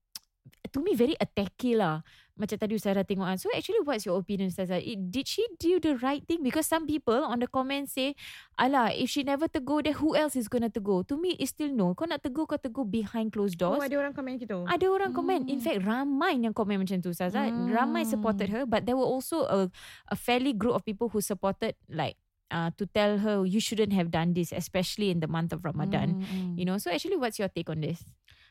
to 0.71 0.79
me 0.81 0.95
very 0.97 1.17
attacky 1.21 1.77
lah. 1.77 2.03
Macam 2.41 2.57
tadi 2.57 2.73
Ustazah 2.75 3.05
tengok 3.05 3.29
kan. 3.29 3.37
So 3.37 3.53
actually 3.53 3.85
what's 3.85 4.09
your 4.09 4.17
opinion 4.17 4.49
Ustazah? 4.49 4.81
It, 4.81 5.13
did 5.13 5.29
she 5.29 5.45
do 5.61 5.77
the 5.77 6.01
right 6.01 6.25
thing? 6.25 6.41
Because 6.41 6.65
some 6.65 6.89
people 6.89 7.21
on 7.21 7.39
the 7.39 7.47
comment 7.47 7.93
say, 7.93 8.17
Alah, 8.57 8.97
if 8.97 9.13
she 9.13 9.21
never 9.23 9.45
tegur, 9.45 9.85
then 9.85 9.93
who 10.01 10.17
else 10.17 10.35
is 10.35 10.49
gonna 10.49 10.73
tegur? 10.73 11.05
To 11.09 11.21
me, 11.21 11.37
it's 11.37 11.53
still 11.53 11.69
no. 11.69 11.93
Kau 11.93 12.09
nak 12.09 12.25
tegur, 12.25 12.49
kau 12.49 12.57
tegur 12.57 12.89
behind 12.89 13.31
closed 13.31 13.61
Oh, 13.61 13.77
doors. 13.77 13.85
ada 13.85 13.97
orang 14.01 14.17
komen 14.17 14.41
gitu. 14.41 14.65
Ada 14.65 14.87
orang 14.89 15.13
komen. 15.13 15.45
In 15.45 15.61
Hmm. 15.61 15.65
fact, 15.69 15.79
ramai 15.85 16.41
yang 16.41 16.57
komen 16.57 16.81
macam 16.81 17.05
tu 17.05 17.13
Ustazah. 17.13 17.53
Hmm. 17.53 17.69
Ramai 17.69 18.09
supported 18.09 18.49
her. 18.49 18.65
But 18.65 18.89
there 18.89 18.97
were 18.97 19.05
also 19.05 19.45
a, 19.45 19.69
a 20.09 20.17
fairly 20.17 20.57
group 20.57 20.73
of 20.73 20.83
people 20.83 21.13
who 21.13 21.21
supported 21.21 21.77
like 21.93 22.17
uh, 22.51 22.71
to 22.75 22.85
tell 22.91 23.19
her 23.23 23.47
you 23.47 23.61
shouldn't 23.63 23.95
have 23.95 24.11
done 24.11 24.35
this 24.35 24.51
especially 24.51 25.09
in 25.09 25.21
the 25.23 25.31
month 25.31 25.53
of 25.55 25.63
Ramadan. 25.63 26.19
Mm, 26.19 26.25
mm. 26.25 26.53
You 26.59 26.65
know, 26.67 26.79
so 26.83 26.91
actually 26.91 27.15
what's 27.15 27.39
your 27.39 27.47
take 27.47 27.71
on 27.71 27.79
this? 27.81 28.03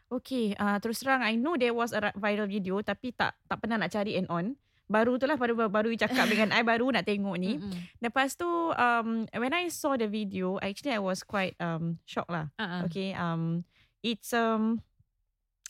Okay, 0.09 0.57
uh, 0.57 0.81
terus 0.81 1.05
terang 1.05 1.21
I 1.21 1.37
know 1.37 1.53
there 1.53 1.73
was 1.73 1.93
a 1.93 2.01
ra- 2.01 2.17
viral 2.17 2.49
video 2.49 2.81
tapi 2.81 3.13
tak 3.13 3.37
tak 3.45 3.61
pernah 3.61 3.77
nak 3.77 3.93
cari 3.93 4.17
and 4.17 4.25
on. 4.33 4.57
Baru 4.89 5.21
tu 5.21 5.29
lah 5.29 5.37
baru 5.37 5.53
baru 5.69 5.93
cakap 5.93 6.25
dengan 6.25 6.49
I 6.49 6.65
baru 6.65 6.89
nak 6.89 7.05
tengok 7.05 7.37
ni. 7.37 7.61
Mm-mm. 7.61 8.01
Lepas 8.01 8.33
tu 8.33 8.49
um 8.73 9.29
when 9.29 9.53
I 9.53 9.69
saw 9.69 9.93
the 9.93 10.09
video, 10.09 10.57
actually 10.57 10.97
I 10.97 11.01
was 11.01 11.21
quite 11.21 11.53
um 11.61 12.01
shocked 12.09 12.33
lah. 12.33 12.49
Uh-uh. 12.57 12.89
Okay, 12.89 13.13
um 13.13 13.61
it's 14.01 14.33
um 14.33 14.81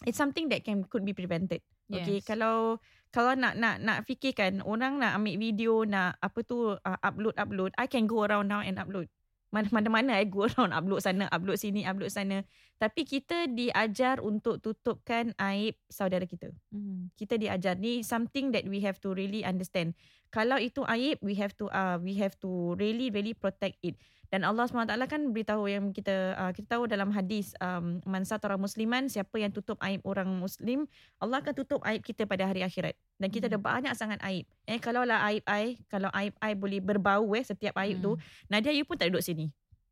it's 0.07 0.15
something 0.15 0.47
that 0.55 0.63
can 0.63 0.87
could 0.87 1.03
be 1.03 1.11
prevented. 1.11 1.59
Okay, 1.91 2.23
Yes. 2.23 2.27
kalau 2.31 2.79
kalau 3.11 3.35
nak 3.35 3.59
nak 3.59 3.83
nak 3.83 4.07
fikirkan 4.07 4.63
orang 4.63 5.03
nak 5.03 5.19
ambil 5.19 5.35
video 5.35 5.83
nak 5.83 6.15
apa 6.23 6.39
tu 6.47 6.79
uh, 6.79 6.99
upload 7.03 7.35
upload, 7.35 7.75
I 7.75 7.91
can 7.91 8.07
go 8.07 8.23
around 8.23 8.47
now 8.47 8.63
and 8.63 8.79
upload. 8.79 9.11
Mana 9.49 9.65
mana 9.73 9.89
mana 9.89 10.11
I 10.13 10.29
go 10.29 10.45
around 10.45 10.77
upload 10.77 11.01
sana, 11.01 11.25
upload 11.33 11.57
sini, 11.57 11.81
upload 11.81 12.13
sana. 12.13 12.45
Tapi 12.77 13.01
kita 13.01 13.49
diajar 13.49 14.21
untuk 14.21 14.61
tutupkan 14.61 15.33
aib 15.41 15.73
saudara 15.89 16.23
kita. 16.29 16.53
Mm. 16.69 17.09
Kita 17.17 17.33
diajar 17.35 17.75
ni 17.81 18.05
something 18.05 18.53
that 18.53 18.69
we 18.69 18.77
have 18.85 19.01
to 19.01 19.09
really 19.17 19.41
understand. 19.41 19.97
Kalau 20.29 20.61
itu 20.61 20.85
aib, 20.85 21.17
we 21.25 21.33
have 21.33 21.57
to 21.57 21.65
uh, 21.73 21.97
we 21.97 22.13
have 22.21 22.37
to 22.37 22.77
really 22.77 23.09
really 23.09 23.33
protect 23.33 23.81
it. 23.81 23.97
Dan 24.29 24.45
Allah 24.45 24.69
SWT 24.69 24.93
kan 25.09 25.21
beritahu 25.33 25.65
yang 25.65 25.89
kita 25.89 26.37
uh, 26.37 26.51
kita 26.53 26.77
tahu 26.77 26.85
dalam 26.85 27.09
hadis 27.09 27.57
um, 27.57 27.97
man 28.05 28.21
satara 28.21 28.61
musliman 28.61 29.09
siapa 29.09 29.41
yang 29.41 29.49
tutup 29.49 29.81
aib 29.81 30.05
orang 30.05 30.29
muslim 30.29 30.85
Allah 31.17 31.41
akan 31.41 31.53
tutup 31.57 31.81
aib 31.89 32.05
kita 32.05 32.29
pada 32.29 32.45
hari 32.45 32.61
akhirat. 32.61 32.93
Dan 33.17 33.33
kita 33.33 33.49
ada 33.49 33.57
Hmm. 33.57 33.65
banyak 33.65 33.93
sangat 33.97 34.21
aib. 34.21 34.45
Eh 34.69 34.77
kalau 34.77 35.01
lah 35.01 35.25
aib 35.33 35.41
ai, 35.49 35.81
kalau 35.89 36.13
aib 36.13 36.37
ai 36.39 36.53
boleh 36.53 36.77
berbau 36.77 37.25
eh 37.33 37.41
setiap 37.41 37.73
aib 37.81 37.99
tu, 37.99 38.15
Nadia 38.47 38.69
you 38.69 38.85
pun 38.85 38.95
tak 38.95 39.09
duduk 39.09 39.25
sini. 39.25 39.49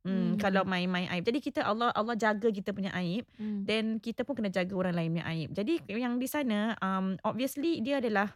Hmm, 0.07 0.13
Hmm. 0.13 0.33
kalau 0.39 0.63
main-main 0.63 1.09
aib. 1.11 1.25
Jadi 1.25 1.41
kita 1.41 1.65
Allah 1.67 1.91
Allah 1.91 2.15
jaga 2.15 2.47
kita 2.47 2.71
punya 2.71 2.93
aib 2.95 3.27
Mm. 3.35 3.65
then 3.67 3.85
kita 3.99 4.23
pun 4.23 4.39
kena 4.39 4.47
jaga 4.47 4.71
orang 4.71 4.95
lain 4.95 5.09
punya 5.17 5.25
aib. 5.27 5.49
Jadi 5.51 5.73
yang 5.91 6.15
di 6.15 6.29
sana 6.29 6.77
um, 6.79 7.17
obviously 7.27 7.83
dia 7.83 7.99
adalah 7.99 8.31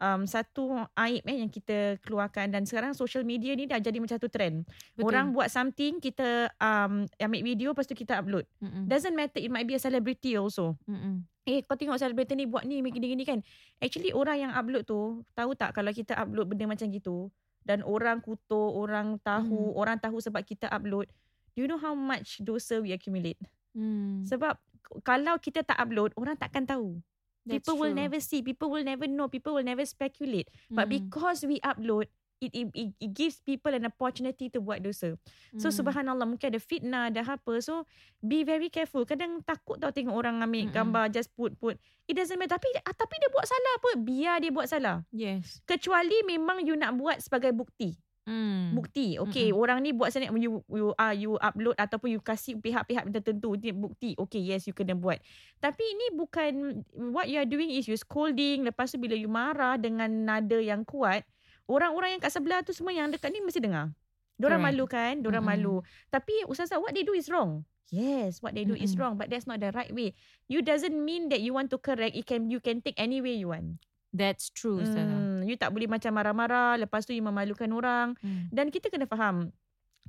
um, 0.00 0.26
satu 0.26 0.74
aib 0.96 1.22
eh 1.26 1.36
yang 1.44 1.50
kita 1.50 1.98
keluarkan 2.02 2.50
dan 2.50 2.62
sekarang 2.66 2.94
social 2.96 3.22
media 3.22 3.54
ni 3.54 3.68
dah 3.68 3.78
jadi 3.78 3.98
macam 3.98 4.16
satu 4.16 4.30
trend. 4.30 4.66
Betul. 4.96 5.10
Orang 5.10 5.34
buat 5.34 5.50
something 5.50 6.02
kita 6.02 6.50
um, 6.58 7.06
ambil 7.20 7.42
video 7.42 7.70
lepas 7.74 7.86
tu 7.86 7.94
kita 7.94 8.18
upload. 8.18 8.46
Mm-mm. 8.58 8.86
Doesn't 8.86 9.14
matter 9.14 9.40
it 9.42 9.50
might 9.50 9.66
be 9.68 9.76
a 9.76 9.82
celebrity 9.82 10.34
also. 10.38 10.74
Mm-mm. 10.88 11.22
Eh 11.44 11.60
kau 11.62 11.76
tengok 11.76 12.00
selebriti 12.00 12.32
ni 12.34 12.48
buat 12.48 12.64
ni 12.64 12.80
gini-gini 12.80 13.22
kan. 13.28 13.38
Actually 13.78 14.16
orang 14.16 14.48
yang 14.48 14.52
upload 14.56 14.88
tu 14.88 15.20
tahu 15.36 15.52
tak 15.52 15.76
kalau 15.76 15.92
kita 15.92 16.16
upload 16.16 16.48
benda 16.48 16.64
macam 16.64 16.88
gitu 16.88 17.28
dan 17.64 17.80
orang 17.80 18.20
kutuk, 18.20 18.70
orang 18.76 19.16
tahu, 19.24 19.72
Hmm. 19.72 19.80
orang 19.80 19.96
tahu 19.96 20.20
sebab 20.20 20.44
kita 20.44 20.68
upload. 20.68 21.08
Do 21.56 21.64
you 21.64 21.68
know 21.68 21.80
how 21.80 21.96
much 21.96 22.42
dosa 22.44 22.82
we 22.82 22.92
accumulate? 22.92 23.40
Mm. 23.72 24.26
Sebab 24.26 24.58
kalau 25.06 25.40
kita 25.40 25.64
tak 25.64 25.80
upload, 25.80 26.12
orang 26.18 26.36
takkan 26.36 26.68
tahu. 26.68 27.00
That's 27.44 27.60
people 27.60 27.76
will 27.76 27.92
true. 27.92 28.02
never 28.02 28.18
see, 28.18 28.40
people 28.40 28.68
will 28.68 28.82
never 28.82 29.04
know, 29.04 29.28
people 29.28 29.52
will 29.52 29.64
never 29.64 29.84
speculate. 29.84 30.48
But 30.66 30.88
Mm. 30.88 31.06
because 31.06 31.44
we 31.44 31.60
upload, 31.60 32.08
it, 32.40 32.50
it 32.52 32.92
it 32.98 33.10
gives 33.12 33.40
people 33.40 33.72
an 33.72 33.84
opportunity 33.84 34.48
to 34.48 34.60
buat 34.60 34.80
dosa. 34.80 35.16
So 35.56 35.68
Mm. 35.68 35.76
subhanallah 35.76 36.26
mungkin 36.26 36.52
ada 36.52 36.60
fitnah, 36.60 37.08
ada 37.08 37.24
apa. 37.24 37.60
So 37.60 37.84
be 38.20 38.44
very 38.44 38.68
careful. 38.68 39.04
Kadang 39.04 39.40
takut 39.40 39.76
tau 39.76 39.88
tengok 39.88 40.12
orang 40.12 40.40
ambil 40.40 40.68
Mm-mm. 40.68 40.74
gambar 40.74 41.04
just 41.08 41.32
put 41.32 41.56
put. 41.56 41.76
It 42.04 42.16
doesn't 42.16 42.36
matter. 42.36 42.56
Tapi 42.56 42.68
ah, 42.80 42.92
tapi 42.92 43.16
dia 43.16 43.32
buat 43.32 43.44
salah 43.44 43.72
apa? 43.76 43.90
Biar 43.96 44.34
dia 44.40 44.52
buat 44.52 44.68
salah. 44.68 44.96
Yes. 45.08 45.64
Kecuali 45.64 46.20
memang 46.24 46.64
you 46.64 46.76
nak 46.76 46.96
buat 46.96 47.20
sebagai 47.20 47.52
bukti. 47.52 47.96
Mm. 48.24 48.72
Bukti. 48.72 49.20
Okay, 49.20 49.52
Mm-mm. 49.52 49.60
orang 49.60 49.84
ni 49.84 49.92
buat 49.92 50.08
sana 50.08 50.32
you 50.32 50.64
you 50.72 50.96
ah 50.96 51.12
you 51.12 51.36
upload 51.36 51.76
ataupun 51.76 52.08
you 52.16 52.20
kasih 52.24 52.56
pihak-pihak 52.56 53.04
tertentu 53.12 53.52
ni 53.60 53.68
bukti. 53.68 54.16
Okay, 54.16 54.40
yes 54.40 54.64
you 54.64 54.72
kena 54.72 54.96
buat. 54.96 55.20
Tapi 55.60 55.84
ini 55.84 56.16
bukan 56.16 56.52
what 57.12 57.28
you 57.28 57.36
are 57.36 57.44
doing 57.48 57.68
is 57.68 57.84
you 57.84 57.96
scolding 58.00 58.64
lepas 58.64 58.88
tu 58.88 58.96
bila 58.96 59.12
you 59.12 59.28
marah 59.28 59.76
dengan 59.76 60.08
nada 60.08 60.56
yang 60.56 60.88
kuat, 60.88 61.28
orang-orang 61.68 62.16
yang 62.16 62.22
kat 62.24 62.32
sebelah 62.32 62.64
tu 62.64 62.72
semua 62.72 62.96
yang 62.96 63.12
dekat 63.12 63.28
ni 63.28 63.44
mesti 63.44 63.60
dengar. 63.60 63.92
Diorang 64.40 64.64
Correct. 64.64 64.76
malu 64.80 64.84
kan? 64.88 65.14
Diorang 65.20 65.44
Mm-mm. 65.44 65.60
malu. 65.60 65.76
Tapi 66.08 66.48
ustazah 66.48 66.80
what 66.80 66.96
they 66.96 67.04
do 67.04 67.12
is 67.12 67.28
wrong. 67.28 67.68
Yes, 67.92 68.40
what 68.40 68.56
they 68.56 68.64
do 68.64 68.72
is 68.72 68.96
Mm-mm. 68.96 69.04
wrong 69.04 69.14
but 69.20 69.28
that's 69.28 69.44
not 69.44 69.60
the 69.60 69.68
right 69.76 69.92
way. 69.92 70.16
You 70.48 70.64
doesn't 70.64 70.96
mean 70.96 71.28
that 71.28 71.44
you 71.44 71.52
want 71.52 71.68
to 71.70 71.78
correct. 71.78 72.16
It 72.16 72.24
can 72.24 72.48
you 72.48 72.64
can 72.64 72.80
take 72.80 72.96
any 72.96 73.20
way 73.20 73.36
you 73.36 73.52
want. 73.52 73.84
That's 74.14 74.54
true. 74.54 74.78
Hmm, 74.78 75.42
you 75.42 75.58
tak 75.58 75.74
boleh 75.74 75.90
macam 75.90 76.14
marah-marah 76.14 76.78
lepas 76.78 77.02
tu 77.02 77.10
you 77.10 77.20
memalukan 77.20 77.66
orang. 77.74 78.14
Mm. 78.22 78.46
Dan 78.54 78.70
kita 78.70 78.86
kena 78.86 79.10
faham 79.10 79.50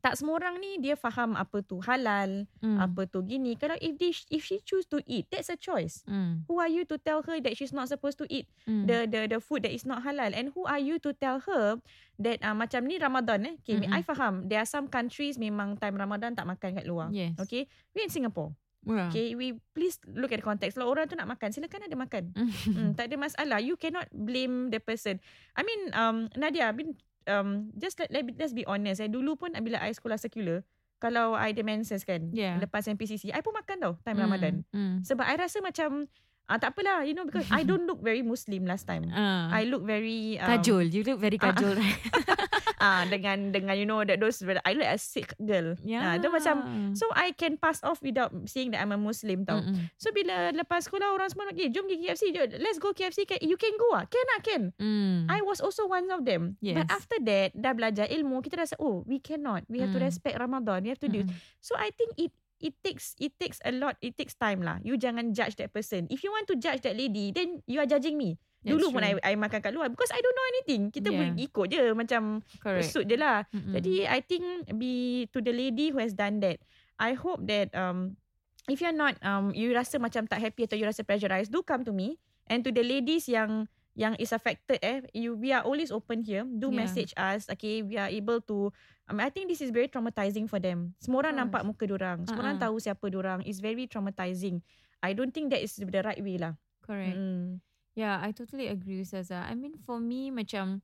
tak 0.05 0.21
semua 0.21 0.37
orang 0.37 0.61
ni 0.61 0.77
dia 0.77 0.93
faham 0.93 1.33
apa 1.33 1.65
tu 1.65 1.81
halal, 1.81 2.45
Mm. 2.61 2.77
apa 2.77 3.09
tu 3.09 3.25
gini. 3.25 3.57
Kalau 3.57 3.73
if 3.81 3.97
they, 3.97 4.13
if 4.29 4.45
she 4.45 4.61
choose 4.61 4.85
to 4.85 5.01
eat, 5.09 5.25
that's 5.33 5.49
a 5.49 5.57
choice. 5.57 6.05
Mm. 6.05 6.45
Who 6.45 6.61
are 6.61 6.69
you 6.69 6.85
to 6.85 7.01
tell 7.01 7.25
her 7.25 7.41
that 7.41 7.57
she's 7.57 7.73
not 7.73 7.89
supposed 7.89 8.21
to 8.21 8.29
eat 8.29 8.45
Mm. 8.69 8.85
the 8.85 8.97
the 9.09 9.19
the 9.25 9.39
food 9.41 9.65
that 9.65 9.73
is 9.73 9.81
not 9.81 10.05
halal? 10.05 10.29
And 10.29 10.53
who 10.53 10.69
are 10.69 10.77
you 10.77 11.01
to 11.01 11.09
tell 11.17 11.41
her 11.49 11.81
that 12.21 12.37
uh, 12.45 12.53
macam 12.53 12.85
ni 12.85 13.01
Ramadan 13.01 13.49
eh? 13.49 13.55
Okay, 13.65 13.81
Mm-mm. 13.81 13.97
I 13.97 14.05
faham. 14.05 14.45
There 14.45 14.61
are 14.61 14.69
some 14.69 14.85
countries 14.85 15.41
memang 15.41 15.81
time 15.81 15.97
Ramadan 15.97 16.37
tak 16.37 16.45
makan 16.45 16.77
kat 16.77 16.85
luar. 16.85 17.09
Yes. 17.09 17.33
Okay, 17.41 17.65
we 17.97 18.05
in 18.05 18.13
Singapore. 18.13 18.53
Yeah. 18.85 19.09
Okay, 19.09 19.33
we 19.33 19.57
please 19.73 19.97
look 20.05 20.29
at 20.29 20.39
the 20.39 20.45
context. 20.45 20.77
Kalau 20.77 20.93
orang 20.93 21.09
tu 21.09 21.17
nak 21.17 21.25
makan, 21.25 21.49
silakan 21.49 21.89
ada 21.89 21.97
makan. 21.97 22.23
Hmm, 22.75 22.93
tak 22.93 23.09
ada 23.09 23.17
masalah. 23.17 23.57
You 23.57 23.75
cannot 23.75 24.05
blame 24.13 24.69
the 24.69 24.77
person. 24.77 25.17
I 25.57 25.65
mean, 25.65 25.89
um, 25.97 26.29
Nadia, 26.37 26.69
I 26.69 26.73
mean, 26.73 26.93
um, 27.25 27.73
just 27.77 27.97
let, 27.97 28.13
let 28.13 28.25
let's 28.37 28.53
be 28.53 28.65
honest. 28.69 29.01
Eh, 29.01 29.09
dulu 29.09 29.35
pun 29.37 29.53
bila 29.57 29.81
I 29.81 29.93
sekolah 29.93 30.21
sekular, 30.21 30.61
kalau 31.01 31.33
I 31.35 31.51
ada 31.53 31.61
menses 31.65 32.05
kan, 32.05 32.29
Yeah. 32.31 32.57
lepas 32.61 32.85
MPCC, 32.85 33.33
I 33.33 33.41
pun 33.41 33.53
makan 33.53 33.77
tau 33.81 33.93
time 34.05 34.17
Mm, 34.17 34.23
Ramadan. 34.25 34.53
Mm. 34.71 34.95
Sebab 35.03 35.25
I 35.25 35.35
rasa 35.37 35.59
macam, 35.59 36.05
ah 36.45 36.57
tak 36.61 36.77
apalah, 36.77 37.01
you 37.01 37.17
know, 37.17 37.25
because 37.25 37.49
I 37.49 37.65
don't 37.65 37.89
look 37.89 38.01
very 38.01 38.21
Muslim 38.21 38.69
last 38.69 38.85
time. 38.85 39.09
Ah. 39.09 39.49
I 39.49 39.65
look 39.65 39.81
very 39.81 40.37
um, 40.37 40.45
kajol. 40.45 40.85
You 40.85 41.01
look 41.01 41.17
very 41.17 41.41
ah, 41.41 41.49
kajol. 41.51 41.77
ah 42.85 43.01
dengan 43.09 43.49
dengan 43.49 43.73
you 43.73 43.87
know 43.87 44.05
that 44.05 44.21
those 44.21 44.45
I 44.61 44.77
look 44.77 44.85
a 44.85 44.99
sick 45.01 45.33
girl. 45.41 45.73
yeah. 45.81 46.13
Ah, 46.13 46.21
tu 46.21 46.29
macam 46.29 46.55
so 46.93 47.09
I 47.17 47.33
can 47.33 47.57
pass 47.57 47.81
off 47.81 47.97
without 48.05 48.29
saying 48.45 48.75
that 48.77 48.83
I'm 48.85 48.93
a 48.93 48.99
Muslim 48.99 49.41
tau. 49.41 49.57
Mm-mm. 49.63 49.89
So 49.97 50.13
bila 50.13 50.53
lepas 50.53 50.85
sekolah 50.85 51.09
orang 51.17 51.33
semua 51.33 51.49
nak 51.49 51.57
pergi, 51.57 51.73
jom 51.73 51.89
pergi 51.89 52.13
KFC. 52.13 52.23
Let's 52.61 52.77
go 52.77 52.93
KFC. 52.93 53.25
You 53.41 53.57
can 53.57 53.73
go 53.81 53.97
ah. 53.97 54.05
Can 54.05 54.25
ah, 54.37 54.41
can. 54.45 54.63
Mm. 54.77 55.25
I 55.31 55.41
was 55.41 55.57
also 55.57 55.89
one 55.89 56.05
of 56.13 56.21
them. 56.23 56.61
But 56.61 56.85
Yes. 56.85 56.93
after 56.93 57.17
that, 57.25 57.57
dah 57.57 57.73
belajar 57.73 58.05
ilmu, 58.05 58.43
kita 58.45 58.61
rasa, 58.61 58.75
oh, 58.77 59.01
we 59.09 59.17
cannot. 59.17 59.65
We 59.65 59.81
have 59.81 59.89
to 59.95 60.01
Mm. 60.01 60.05
respect 60.05 60.35
Ramadan. 60.37 60.85
We 60.85 60.91
have 60.93 61.01
to 61.01 61.09
do. 61.09 61.25
Mm-mm. 61.25 61.33
So 61.63 61.73
I 61.73 61.89
think 61.89 62.13
it 62.21 62.29
it 62.65 62.73
takes 62.81 63.13
it 63.21 63.37
takes 63.37 63.61
a 63.61 63.69
lot. 63.69 63.93
It 64.01 64.17
takes 64.17 64.33
time 64.33 64.65
lah. 64.65 64.81
You 64.81 64.97
jangan 64.97 65.37
judge 65.37 65.53
that 65.61 65.69
person. 65.69 66.09
If 66.09 66.25
you 66.25 66.33
want 66.33 66.49
to 66.49 66.57
judge 66.57 66.81
that 66.81 66.97
lady, 66.97 67.29
then 67.29 67.61
you 67.69 67.77
are 67.77 67.85
judging 67.85 68.17
me. 68.17 68.41
That's 68.65 68.81
Dulu 68.81 68.97
pun 68.97 69.05
I, 69.05 69.13
true. 69.13 69.21
I 69.21 69.33
makan 69.37 69.61
kat 69.61 69.71
luar 69.77 69.93
because 69.93 70.09
I 70.09 70.17
don't 70.17 70.33
know 70.33 70.47
anything. 70.57 70.81
Kita 70.89 71.13
Yeah. 71.13 71.17
boleh 71.21 71.31
ikut 71.37 71.65
je 71.69 71.81
macam 71.93 72.41
Correct. 72.57 72.89
suit 72.89 73.05
je 73.05 73.13
lah. 73.13 73.45
Mm-mm. 73.53 73.77
Jadi 73.77 74.09
I 74.09 74.19
think 74.25 74.43
be 74.81 75.25
to 75.29 75.37
the 75.37 75.53
lady 75.53 75.93
who 75.93 76.01
has 76.01 76.17
done 76.17 76.41
that. 76.41 76.57
I 76.97 77.13
hope 77.13 77.45
that 77.45 77.69
um 77.77 78.17
if 78.65 78.81
you're 78.81 78.95
not 78.95 79.21
um 79.21 79.53
you 79.53 79.69
rasa 79.69 80.01
macam 80.01 80.25
tak 80.25 80.41
happy 80.41 80.65
atau 80.65 80.73
you 80.81 80.89
rasa 80.89 81.05
pressurized, 81.05 81.53
do 81.53 81.61
come 81.61 81.85
to 81.85 81.93
me. 81.93 82.17
And 82.49 82.65
to 82.65 82.73
the 82.73 82.81
ladies 82.81 83.29
yang 83.29 83.69
yang 83.95 84.13
is 84.19 84.35
affected 84.35 84.77
eh, 84.83 84.99
you 85.15 85.39
we 85.39 85.55
are 85.55 85.63
always 85.63 85.87
open 85.89 86.19
here. 86.19 86.43
Do 86.43 86.67
Yeah. 86.67 86.83
message 86.83 87.15
us. 87.15 87.47
Okay, 87.47 87.79
we 87.81 87.95
are 87.95 88.11
able 88.11 88.43
to 88.51 88.69
I 89.07 89.13
mean, 89.15 89.23
I 89.23 89.31
think 89.31 89.47
this 89.47 89.61
is 89.63 89.71
very 89.71 89.87
traumatizing 89.87 90.49
for 90.51 90.59
them. 90.59 90.97
Semua 90.99 91.23
orang 91.23 91.47
nampak 91.47 91.63
muka 91.63 91.85
diorang. 91.87 92.25
Semua 92.27 92.41
orang 92.51 92.57
Uh-uh. 92.59 92.67
tahu 92.69 92.75
siapa 92.83 93.05
diorang. 93.07 93.39
It's 93.47 93.63
very 93.63 93.87
traumatizing. 93.87 94.59
I 94.99 95.13
don't 95.15 95.31
think 95.31 95.53
that 95.53 95.61
is 95.61 95.77
the 95.77 96.01
right 96.03 96.19
way 96.19 96.41
lah. 96.41 96.57
Correct. 96.81 97.15
Mm. 97.15 97.61
Yeah, 97.95 98.19
I 98.19 98.35
totally 98.35 98.67
agree 98.67 98.99
with 98.99 99.13
Saza. 99.13 99.45
I 99.47 99.55
mean, 99.55 99.79
for 99.87 100.01
me, 100.01 100.27
macam 100.33 100.83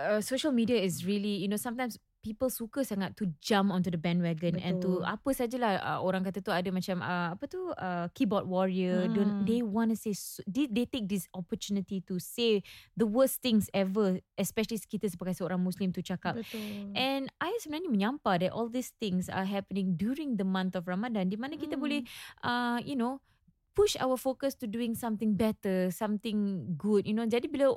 uh, 0.00 0.18
social 0.24 0.50
media 0.50 0.80
is 0.80 1.04
really, 1.06 1.38
you 1.44 1.48
know, 1.52 1.60
sometimes 1.60 2.00
people 2.20 2.52
suka 2.52 2.84
sangat 2.84 3.16
to 3.16 3.24
jump 3.40 3.72
onto 3.72 3.88
the 3.88 3.96
bandwagon 3.96 4.60
and 4.60 4.80
to 4.84 5.00
Betul. 5.00 5.08
apa 5.08 5.28
sajalah 5.32 5.72
uh, 5.80 6.00
orang 6.04 6.20
kata 6.20 6.44
tu 6.44 6.52
ada 6.52 6.68
macam 6.68 7.00
uh, 7.00 7.32
apa 7.32 7.44
tu 7.48 7.60
uh, 7.72 8.06
keyboard 8.12 8.44
warrior. 8.44 9.08
Mm. 9.08 9.12
Don't 9.16 9.34
they 9.48 9.60
want 9.64 9.88
to 9.92 9.96
say 9.96 10.12
so, 10.12 10.44
they, 10.44 10.68
they 10.68 10.84
take 10.84 11.08
this 11.08 11.26
opportunity 11.32 12.04
to 12.04 12.20
say 12.20 12.60
the 12.94 13.08
worst 13.08 13.40
things 13.40 13.72
ever, 13.72 14.20
especially 14.36 14.76
kita 14.80 15.08
sebagai 15.08 15.36
seorang 15.40 15.60
Muslim 15.64 15.90
tu 15.96 16.04
cakap. 16.04 16.36
Betul. 16.36 16.92
And 16.92 17.32
I 17.40 17.56
sebenarnya 17.64 17.88
menyampah 17.88 18.44
that 18.44 18.52
all 18.52 18.68
these 18.68 18.92
things 19.00 19.32
are 19.32 19.48
happening 19.48 19.96
during 19.96 20.36
the 20.36 20.46
month 20.46 20.76
of 20.76 20.84
Ramadan 20.86 21.32
di 21.32 21.40
mana 21.40 21.56
kita 21.56 21.80
Mm. 21.80 21.82
boleh 21.82 22.00
uh, 22.44 22.78
you 22.84 22.98
know 22.98 23.24
push 23.72 23.94
our 24.02 24.18
focus 24.18 24.58
to 24.58 24.66
doing 24.66 24.98
something 24.98 25.38
better, 25.38 25.88
something 25.94 26.68
good, 26.76 27.06
you 27.06 27.14
know. 27.14 27.24
Jadi 27.24 27.46
bila 27.46 27.70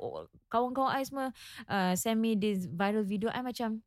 kawan-kawan 0.50 0.90
I 0.90 1.06
semua 1.06 1.30
uh, 1.70 1.94
send 1.94 2.18
me 2.18 2.34
this 2.34 2.66
viral 2.66 3.06
video, 3.06 3.30
I 3.30 3.40
macam 3.40 3.80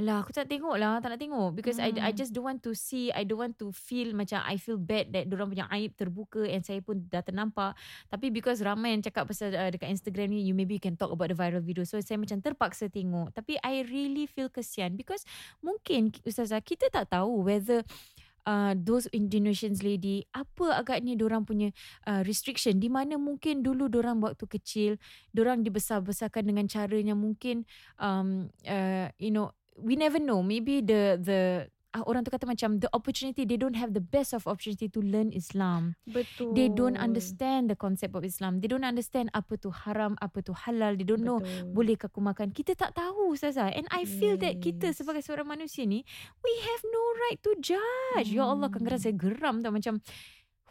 Alah 0.00 0.24
aku 0.24 0.32
tak 0.32 0.48
tengok 0.48 0.80
lah 0.80 0.96
Tak 1.04 1.12
nak 1.12 1.20
tengok. 1.20 1.52
Because 1.52 1.76
I, 1.76 1.92
I 2.00 2.10
Hmm. 2.10 2.16
just 2.16 2.32
don't 2.32 2.48
want 2.48 2.64
to 2.64 2.72
see 2.72 3.12
I 3.12 3.28
don't 3.28 3.36
want 3.36 3.60
to 3.60 3.68
feel 3.76 4.16
Macam 4.16 4.40
I 4.40 4.56
feel 4.56 4.80
bad 4.80 5.12
That 5.12 5.28
orang 5.28 5.52
punya 5.52 5.68
aib 5.68 5.92
terbuka 5.92 6.48
And 6.48 6.64
saya 6.64 6.80
pun 6.80 7.04
dah 7.12 7.20
ternampak. 7.20 7.76
Tapi 8.08 8.32
because 8.32 8.64
ramai 8.64 8.96
yang 8.96 9.04
cakap 9.04 9.28
Pasal 9.28 9.52
uh, 9.52 9.68
dekat 9.68 9.92
Instagram 9.92 10.32
ni 10.32 10.48
You 10.48 10.56
maybe 10.56 10.80
you 10.80 10.82
can 10.82 10.96
talk 10.96 11.12
about 11.12 11.28
the 11.28 11.36
viral 11.36 11.60
video. 11.60 11.84
So 11.84 12.00
saya 12.00 12.16
macam 12.16 12.40
terpaksa 12.40 12.88
tengok. 12.88 13.36
Tapi 13.36 13.60
I 13.60 13.84
really 13.84 14.24
feel 14.24 14.48
kesian 14.48 14.96
Because 14.96 15.28
Mungkin 15.60 16.16
Ustazah 16.24 16.64
Kita 16.64 16.88
tak 16.88 17.12
tahu 17.12 17.44
Whether 17.44 17.84
Uh, 18.48 18.72
those 18.72 19.04
Indonesians 19.12 19.84
lady 19.84 20.24
apa 20.32 20.72
agaknya 20.72 21.12
orang 21.28 21.44
punya 21.44 21.76
uh, 22.08 22.24
restriction. 22.24 22.80
Di 22.80 22.88
mana 22.88 23.20
mungkin 23.20 23.60
dulu 23.60 23.92
orang 24.00 24.16
waktu 24.24 24.48
kecil 24.48 24.96
orang 25.36 25.60
dibesar-besarkan 25.60 26.48
dengan 26.48 26.64
caranya 26.64 27.12
mungkin 27.12 27.68
um, 28.00 28.48
uh, 28.64 29.12
you 29.20 29.28
know 29.28 29.52
we 29.80 29.96
never 29.96 30.20
know 30.20 30.40
maybe 30.40 30.80
the 30.80 31.16
the 31.18 31.40
uh, 31.90 32.04
orang 32.06 32.22
tu 32.22 32.30
kata 32.30 32.46
macam 32.46 32.78
the 32.78 32.86
opportunity 32.94 33.42
they 33.42 33.58
don't 33.58 33.74
have 33.74 33.90
the 33.90 34.02
best 34.02 34.30
of 34.30 34.46
opportunity 34.46 34.86
to 34.86 35.02
learn 35.02 35.34
Islam 35.34 35.98
Betul. 36.06 36.54
they 36.54 36.70
don't 36.70 36.94
understand 36.94 37.66
the 37.66 37.74
concept 37.74 38.14
of 38.14 38.22
Islam 38.22 38.62
they 38.62 38.70
don't 38.70 38.86
understand 38.86 39.26
apa 39.34 39.58
tu 39.58 39.74
haram 39.74 40.14
apa 40.22 40.38
tu 40.38 40.54
halal 40.54 40.94
they 40.94 41.02
don't 41.02 41.26
know 41.26 41.42
Betul. 41.42 41.74
boleh 41.74 41.94
ke 41.98 42.06
aku 42.06 42.22
makan 42.22 42.54
kita 42.54 42.78
tak 42.78 42.94
tahu 42.94 43.34
Ustazah 43.34 43.74
and 43.74 43.90
I 43.90 44.06
feel 44.06 44.38
that 44.38 44.62
kita 44.62 44.94
Yes. 44.94 45.02
sebagai 45.02 45.26
seorang 45.26 45.50
manusia 45.50 45.82
ni 45.82 46.06
we 46.40 46.52
have 46.62 46.82
no 46.86 47.02
right 47.26 47.38
to 47.42 47.52
judge 47.58 48.30
ya 48.30 48.46
Allah 48.46 48.70
Hmm. 48.70 48.78
kadang-kadang 48.78 49.02
saya 49.02 49.14
geram 49.18 49.54
tau 49.58 49.74
macam 49.74 49.98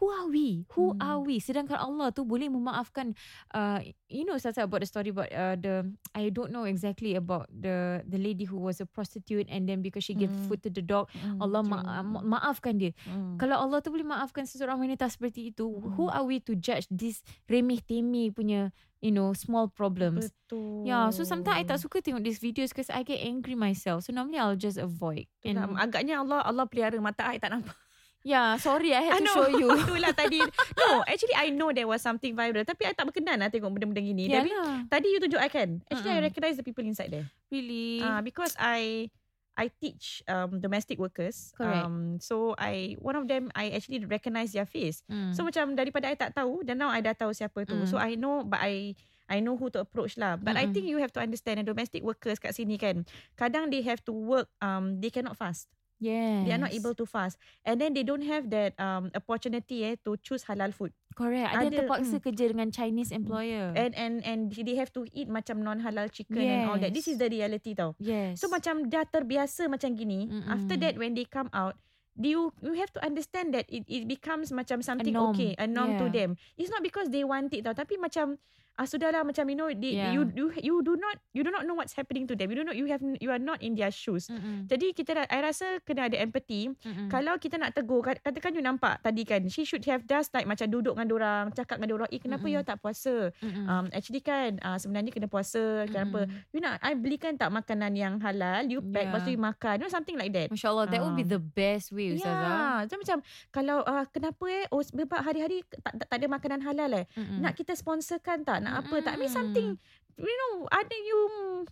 who 0.00 0.08
are 0.08 0.26
we 0.26 0.64
who 0.72 0.96
Hmm. 0.96 1.04
are 1.04 1.20
we 1.20 1.36
sedangkan 1.38 1.76
Allah 1.76 2.08
tu 2.10 2.24
boleh 2.24 2.48
memaafkan 2.48 3.12
uh, 3.52 3.78
you 4.08 4.24
know 4.24 4.34
Ustazah 4.34 4.64
about 4.64 4.80
the 4.80 4.88
story 4.88 5.12
about 5.12 5.28
uh, 5.28 5.54
the 5.54 5.84
I 6.16 6.32
don't 6.32 6.50
know 6.50 6.64
exactly 6.64 7.14
about 7.14 7.46
the 7.52 8.00
the 8.02 8.16
lady 8.16 8.48
who 8.48 8.56
was 8.56 8.80
a 8.80 8.88
prostitute 8.88 9.46
and 9.46 9.68
then 9.68 9.84
because 9.84 10.02
she 10.02 10.16
gave 10.16 10.32
Hmm. 10.32 10.48
food 10.48 10.64
to 10.64 10.70
the 10.72 10.80
dog 10.80 11.12
Hmm, 11.12 11.36
Allah 11.38 11.60
betul. 11.60 11.76
ma- 11.76 12.00
ma- 12.02 12.24
maafkan 12.24 12.80
dia 12.80 12.96
Hmm. 13.04 13.36
kalau 13.36 13.60
Allah 13.60 13.78
tu 13.78 13.92
boleh 13.92 14.08
maafkan 14.08 14.48
seseorang 14.48 14.80
wanita 14.80 15.04
seperti 15.06 15.52
itu 15.52 15.68
Mm. 15.68 15.94
who 15.94 16.08
are 16.08 16.24
we 16.24 16.40
to 16.40 16.56
judge 16.56 16.88
this 16.88 17.20
remeh 17.46 17.84
temeh 17.84 18.32
punya 18.32 18.72
you 18.98 19.12
know 19.12 19.36
small 19.36 19.68
problems 19.68 20.32
Betul. 20.50 20.82
Yeah, 20.82 21.12
so 21.12 21.22
sometimes 21.22 21.60
I 21.60 21.68
tak 21.68 21.78
suka 21.78 22.00
tengok 22.00 22.24
these 22.24 22.40
videos 22.40 22.72
because 22.72 22.88
I 22.88 23.04
get 23.04 23.20
angry 23.20 23.52
myself. 23.52 24.02
So 24.02 24.10
normally 24.10 24.40
I'll 24.40 24.56
just 24.56 24.80
avoid. 24.80 25.28
Itulah, 25.44 25.68
And 25.68 25.78
agaknya 25.78 26.18
Allah 26.18 26.40
Allah 26.40 26.64
pelihara 26.66 26.96
mata 26.98 27.22
I 27.22 27.36
tak 27.36 27.52
nampak. 27.52 27.76
Yeah, 28.22 28.56
sorry 28.56 28.92
I 28.92 29.02
had 29.02 29.12
I 29.14 29.18
to 29.18 29.24
know. 29.24 29.34
show 29.34 29.48
you. 29.48 29.68
Itulah 29.80 30.12
tadi. 30.12 30.40
No, 30.76 31.00
actually 31.04 31.36
I 31.36 31.48
know 31.50 31.70
there 31.70 31.86
was 31.86 32.00
something 32.00 32.32
viral 32.32 32.62
tapi 32.62 32.84
I 32.84 32.92
tak 32.92 33.08
berkenan 33.08 33.40
lah 33.40 33.48
tengok 33.48 33.72
benda-benda 33.72 34.00
gini. 34.00 34.28
yeah 34.28 34.40
Tapi 34.40 34.50
lah. 34.52 34.72
tadi 34.88 35.06
you 35.08 35.18
tunjuk 35.18 35.40
I 35.40 35.48
kan. 35.48 35.80
Actually 35.86 36.12
I 36.12 36.20
Mm-mm. 36.20 36.28
recognize 36.28 36.56
the 36.56 36.64
people 36.64 36.84
inside 36.84 37.10
there. 37.10 37.26
Really. 37.48 38.00
Ah, 38.00 38.20
because 38.20 38.52
I 38.56 39.08
I 39.56 39.68
teach 39.68 40.24
um 40.24 40.56
domestic 40.56 40.96
workers. 40.96 41.52
Correct. 41.52 41.84
Um 41.84 42.16
so 42.16 42.56
I 42.56 42.96
one 42.96 43.12
of 43.14 43.28
them 43.28 43.52
I 43.52 43.72
actually 43.72 44.00
recognize 44.04 44.52
their 44.52 44.64
face. 44.64 45.04
Mm. 45.08 45.36
So 45.36 45.44
macam 45.44 45.76
daripada 45.76 46.08
I 46.08 46.16
tak 46.16 46.32
tahu 46.32 46.64
dan 46.64 46.80
now 46.80 46.88
I 46.88 47.04
dah 47.04 47.12
tahu 47.12 47.32
siapa 47.32 47.68
tu. 47.68 47.76
Mm. 47.76 47.84
So 47.84 48.00
I 48.00 48.16
know 48.16 48.40
but 48.40 48.60
I 48.60 48.96
I 49.30 49.38
know 49.38 49.54
who 49.54 49.68
to 49.70 49.84
approach 49.84 50.16
lah. 50.16 50.34
But 50.34 50.56
I 50.56 50.64
Mm-mm. 50.64 50.72
think 50.72 50.88
you 50.88 50.98
have 50.98 51.12
to 51.14 51.20
understand 51.20 51.60
that 51.60 51.66
domestic 51.68 52.00
workers 52.00 52.40
kat 52.40 52.56
sini 52.56 52.80
kan. 52.80 53.04
Kadang 53.36 53.68
they 53.68 53.84
have 53.84 54.00
to 54.08 54.12
work 54.12 54.48
um 54.64 54.96
they 54.98 55.12
cannot 55.12 55.36
fast. 55.36 55.68
Yes. 56.00 56.48
They 56.48 56.52
are 56.52 56.58
not 56.58 56.72
able 56.72 56.96
to 56.96 57.04
fast. 57.04 57.36
And 57.62 57.76
then 57.76 57.92
they 57.92 58.02
don't 58.02 58.24
have 58.24 58.48
that 58.50 58.72
um 58.80 59.12
opportunity 59.12 59.84
eh 59.84 59.94
to 60.02 60.16
choose 60.18 60.48
halal 60.48 60.72
food. 60.72 60.90
Correct. 61.12 61.52
Ada 61.52 61.68
Ada, 61.68 61.76
terpaksa 61.84 62.16
mm. 62.18 62.24
kerja 62.24 62.44
dengan 62.48 62.68
Chinese 62.72 63.12
employer. 63.12 63.76
And 63.76 63.92
and 63.94 64.14
and 64.24 64.40
they 64.50 64.74
have 64.80 64.88
to 64.96 65.04
eat 65.12 65.28
macam 65.28 65.60
non 65.60 65.84
halal 65.84 66.08
chicken 66.08 66.40
and 66.40 66.64
all 66.66 66.80
that. 66.80 66.90
This 66.90 67.06
Yes. 67.06 67.14
is 67.14 67.16
the 67.20 67.28
reality 67.28 67.76
tau. 67.76 67.92
yes. 68.00 68.40
So 68.40 68.48
macam 68.48 68.88
dah 68.88 69.04
terbiasa 69.04 69.68
macam 69.68 69.92
gini. 69.94 70.26
Mm-mm. 70.26 70.48
After 70.48 70.80
that 70.80 70.96
when 70.96 71.12
they 71.12 71.28
come 71.28 71.52
out, 71.52 71.76
you 72.16 72.50
you 72.64 72.74
have 72.80 72.90
to 72.96 73.00
understand 73.04 73.52
that 73.52 73.68
it 73.68 73.84
it 73.84 74.08
becomes 74.08 74.50
macam 74.50 74.80
something 74.80 75.12
norm. 75.14 75.36
okay, 75.36 75.52
a 75.60 75.68
norm 75.68 76.00
to 76.00 76.08
Yeah. 76.08 76.16
them. 76.24 76.30
It's 76.56 76.72
not 76.72 76.80
because 76.80 77.12
they 77.12 77.22
want 77.22 77.52
it 77.52 77.68
tau, 77.68 77.76
tapi 77.76 78.00
macam 78.00 78.40
ah 78.80 78.88
sudahlah 78.88 79.20
macam 79.20 79.44
you 79.44 79.54
know 79.54 79.68
they, 79.68 79.92
Yeah. 79.92 80.16
you 80.16 80.24
you 80.32 80.46
you 80.56 80.74
do 80.80 80.96
not 80.96 81.20
you 81.30 81.42
do 81.42 81.52
not 81.52 81.62
know 81.62 81.74
what's 81.74 81.92
happening 81.92 82.24
to 82.24 82.32
them. 82.32 82.48
You 82.48 82.56
do 82.56 82.64
not 82.64 82.72
you 82.74 82.88
have 82.88 83.04
you 83.20 83.28
are 83.28 83.38
not 83.38 83.60
in 83.60 83.76
their 83.76 83.92
shoes. 83.92 84.26
Mm-mm. 84.26 84.64
Jadi 84.64 84.96
kita 84.96 85.12
I 85.22 85.38
rasa 85.38 85.82
kena 85.82 86.08
ada 86.08 86.16
empathy. 86.16 86.72
Mm-mm. 86.72 87.12
Kalau 87.12 87.36
kita 87.36 87.54
nak 87.54 87.72
tegur 87.72 88.00
kat- 88.00 88.22
Katakan 88.22 88.52
you 88.52 88.60
nampak 88.60 89.00
Tadi 89.00 89.22
kan 89.22 89.42
She 89.46 89.62
should 89.62 89.82
have 89.84 90.04
just 90.04 90.30
like 90.30 90.44
Macam 90.44 90.64
duduk 90.66 90.92
dengan 90.92 91.08
orang 91.10 91.44
Cakap 91.50 91.76
dengan 91.76 91.98
orang 91.98 92.08
Eh 92.08 92.16
kenapa 92.16 92.40
Mm-mm. 92.42 92.54
you 92.54 92.62
tak 92.62 92.78
puasa 92.78 93.34
Mm-mm. 93.34 93.64
um, 93.64 93.84
Actually 93.90 94.20
kan 94.20 94.56
uh, 94.58 94.76
Sebenarnya 94.76 95.10
kena 95.10 95.26
puasa 95.26 95.60
Kenapa 95.84 96.24
Mm-mm. 96.24 96.48
You 96.48 96.60
nak 96.60 96.78
I 96.78 96.94
belikan 96.94 97.34
tak 97.34 97.50
Makanan 97.50 97.92
yang 97.92 98.16
halal 98.18 98.64
You 98.64 98.80
pack 98.80 99.02
Yeah. 99.02 99.08
Lepas 99.10 99.20
tu 99.24 99.30
you 99.30 99.40
makan 99.40 99.74
You 99.76 99.82
know 99.82 99.90
something 99.90 100.14
like 100.14 100.30
that 100.30 100.48
Masya 100.48 100.68
Allah, 100.68 100.86
that 100.86 101.00
would 101.00 101.14
be 101.14 101.20
Um, 101.20 101.28
the 101.28 101.42
best 101.42 101.90
way, 101.90 102.14
Ustazah. 102.14 102.84
Ya, 102.84 102.86
so 102.86 102.94
macam 102.94 103.18
kalau 103.50 103.82
uh, 103.82 104.04
kenapa 104.06 104.44
eh 104.46 104.64
oh 104.68 104.80
sebab 104.80 105.10
hari-hari 105.16 105.60
tak, 105.78 105.96
tak, 105.96 106.06
tak 106.06 106.16
ada 106.16 106.26
makanan 106.28 106.60
halal 106.60 106.90
eh. 106.94 107.04
Mm-mm. 107.12 107.40
Nak 107.40 107.52
kita 107.54 107.72
sponsorkan 107.72 108.40
tak? 108.40 108.62
Nak 108.62 108.69
apa 108.70 108.94
tak? 109.02 109.12
I 109.14 109.18
mean 109.18 109.32
something 109.32 109.74
you 110.20 110.36
know 110.36 110.68
ada 110.68 110.92
you 110.92 111.18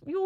you 0.05 0.21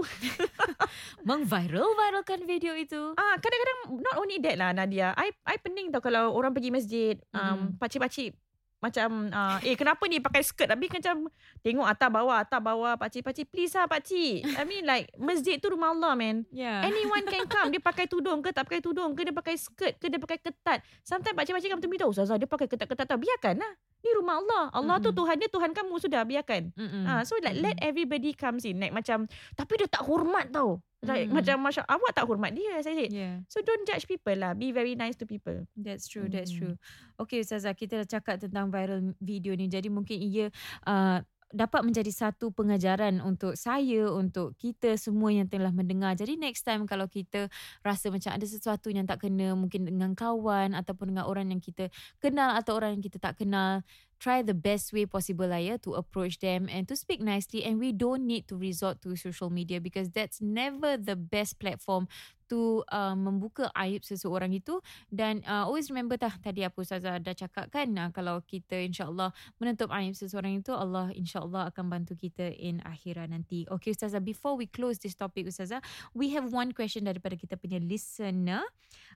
Mengviral-viralkan 1.28 2.44
video 2.44 2.76
itu. 2.76 3.16
Ah, 3.16 3.36
kadang-kadang 3.40 3.80
not 4.00 4.16
only 4.20 4.40
that 4.40 4.56
lah 4.56 4.72
Nadia. 4.72 5.12
I 5.16 5.32
I 5.44 5.56
pening 5.60 5.92
tau 5.92 6.00
kalau 6.00 6.32
orang 6.32 6.52
pergi 6.52 6.72
masjid, 6.72 7.16
um, 7.32 7.74
Mm. 7.74 7.80
pakcik-pakcik 7.80 8.36
macam 8.84 9.32
uh, 9.32 9.58
eh 9.64 9.80
kenapa 9.80 10.04
ni 10.06 10.20
pakai 10.20 10.44
skirt 10.44 10.68
tapi 10.68 10.92
macam 10.92 11.32
tengok 11.64 11.88
atas 11.88 12.10
bawah 12.12 12.44
atas 12.44 12.60
bawah 12.60 13.00
pakcik-pakcik 13.00 13.48
please 13.48 13.72
lah 13.72 13.88
pakcik. 13.88 14.44
I 14.44 14.68
mean 14.68 14.84
like 14.84 15.16
masjid 15.16 15.56
tu 15.56 15.72
rumah 15.72 15.96
Allah 15.96 16.14
man. 16.14 16.44
Yeah. 16.52 16.84
Anyone 16.84 17.24
can 17.24 17.48
come 17.48 17.72
Dia 17.72 17.80
pakai 17.80 18.10
tudung 18.10 18.44
ke 18.44 18.52
Tak 18.52 18.68
pakai 18.68 18.82
tudung 18.84 19.14
ke 19.14 19.24
Dia 19.24 19.32
pakai 19.32 19.56
skirt 19.56 19.96
ke 19.96 20.10
Dia 20.10 20.20
pakai 20.20 20.42
ketat 20.42 20.84
Sometimes 21.00 21.38
pakcik-pakcik 21.38 21.70
kamu 21.70 21.82
tu 21.82 21.90
tahu 21.96 22.10
Ustazah 22.12 22.36
dia 22.36 22.50
pakai 22.50 22.68
ketat-ketat 22.68 23.06
tau 23.08 23.20
Biarkan 23.22 23.56
lah 23.56 23.72
Ni 24.04 24.10
rumah 24.18 24.42
Allah 24.42 24.64
Allah 24.74 24.98
tu 25.00 25.14
Mm-mm. 25.14 25.20
Tuhan 25.24 25.36
dia 25.40 25.48
Tuhan 25.48 25.72
kamu 25.72 25.94
sudah 25.96 26.22
Biarkan. 26.28 26.76
Ah, 27.06 27.22
So 27.24 27.40
like 27.40 27.56
let 27.56 27.78
everybody 27.80 28.36
comes 28.36 28.68
in 28.68 28.82
Like 28.82 28.92
macam 28.92 29.30
Tapi 29.54 29.74
dia 29.80 29.88
tak 29.88 30.04
hormat 30.04 30.50
tau 30.52 30.82
Like 31.04 31.28
Mm-mm. 31.28 31.36
macam 31.36 31.56
Masya 31.60 31.84
awak 31.84 32.12
tak 32.16 32.26
hormat 32.26 32.56
dia 32.56 32.80
Saya 32.80 32.96
said 32.96 33.12
Yeah. 33.12 33.44
So 33.52 33.60
don't 33.60 33.84
judge 33.84 34.08
people 34.08 34.34
lah 34.40 34.56
Be 34.56 34.72
very 34.72 34.96
nice 34.96 35.20
to 35.20 35.28
people 35.28 35.68
That's 35.76 36.08
true, 36.08 36.32
that's 36.32 36.50
Hmm. 36.56 36.58
true. 36.58 36.76
Okay 37.20 37.44
Ustazah, 37.44 37.76
kita 37.78 38.04
dah 38.04 38.08
cakap 38.10 38.42
tentang 38.42 38.74
viral 38.74 39.14
video 39.22 39.54
ni. 39.54 39.70
Jadi 39.70 39.88
mungkin 39.92 40.18
ia 40.18 40.50
uh, 40.90 41.22
dapat 41.54 41.86
menjadi 41.86 42.10
satu 42.10 42.50
pengajaran 42.50 43.22
untuk 43.22 43.54
saya, 43.54 44.10
untuk 44.10 44.58
kita 44.58 44.98
semua 44.98 45.30
yang 45.30 45.46
telah 45.46 45.70
mendengar. 45.70 46.18
Jadi 46.18 46.34
next 46.34 46.66
time 46.66 46.90
kalau 46.90 47.06
kita 47.06 47.46
rasa 47.86 48.10
macam 48.10 48.34
ada 48.34 48.42
sesuatu 48.42 48.90
yang 48.90 49.06
tak 49.06 49.22
kena 49.22 49.54
mungkin 49.54 49.86
dengan 49.86 50.18
kawan 50.18 50.74
ataupun 50.74 51.14
dengan 51.14 51.30
orang 51.30 51.54
yang 51.54 51.62
kita 51.62 51.94
kenal 52.18 52.58
atau 52.58 52.74
orang 52.74 52.98
yang 52.98 53.04
kita 53.06 53.22
tak 53.22 53.38
kenal, 53.38 53.86
try 54.24 54.40
the 54.40 54.56
best 54.56 54.96
way 54.96 55.04
possible 55.04 55.52
lah 55.52 55.60
ya 55.60 55.76
to 55.76 56.00
approach 56.00 56.40
them 56.40 56.72
and 56.72 56.88
to 56.88 56.96
speak 56.96 57.20
nicely 57.20 57.68
and 57.68 57.76
we 57.76 57.92
don't 57.92 58.24
need 58.24 58.48
to 58.48 58.56
resort 58.56 59.04
to 59.04 59.12
social 59.20 59.52
media 59.52 59.84
because 59.84 60.08
that's 60.16 60.40
never 60.40 60.96
the 60.96 61.20
best 61.20 61.60
platform 61.60 62.08
to 62.48 62.88
uh, 62.88 63.18
membuka 63.20 63.68
aib 63.76 64.08
seseorang 64.08 64.56
itu 64.56 64.80
dan 65.12 65.44
uh, 65.44 65.68
always 65.68 65.92
remember 65.92 66.16
tah 66.16 66.32
tadi 66.40 66.64
apa 66.64 66.80
Ustazah 66.80 67.20
dah 67.20 67.36
cakap 67.36 67.68
kan 67.68 67.92
uh, 68.00 68.10
kalau 68.16 68.40
kita 68.48 68.80
insyaAllah 68.80 69.36
menutup 69.60 69.92
aib 69.92 70.16
seseorang 70.16 70.64
itu 70.64 70.72
Allah 70.72 71.12
insyaAllah 71.12 71.76
akan 71.76 71.92
bantu 71.92 72.16
kita 72.16 72.56
in 72.56 72.80
akhirat 72.88 73.28
nanti. 73.28 73.68
Okay 73.68 73.92
Ustazah 73.92 74.24
before 74.24 74.56
we 74.56 74.72
close 74.72 75.04
this 75.04 75.18
topic 75.18 75.52
Ustazah 75.52 75.84
we 76.16 76.32
have 76.32 76.48
one 76.54 76.72
question 76.72 77.10
daripada 77.10 77.36
kita 77.36 77.60
punya 77.60 77.82
listener. 77.82 78.64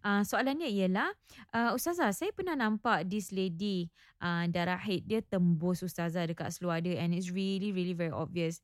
Uh, 0.06 0.22
soalannya 0.22 0.70
ialah 0.70 1.10
uh, 1.54 1.72
Ustazah 1.78 2.14
saya 2.14 2.34
pernah 2.34 2.58
nampak 2.58 3.08
this 3.08 3.34
lady 3.34 3.90
uh, 4.22 4.46
darah 4.50 4.80
haid 4.80 5.06
dia 5.06 5.22
tembus 5.22 5.82
Ustazah 5.86 6.26
dekat 6.28 6.54
seluar 6.54 6.82
dia 6.82 7.02
and 7.02 7.14
it's 7.14 7.30
really 7.34 7.74
really 7.74 7.94
very 7.94 8.14
obvious. 8.14 8.62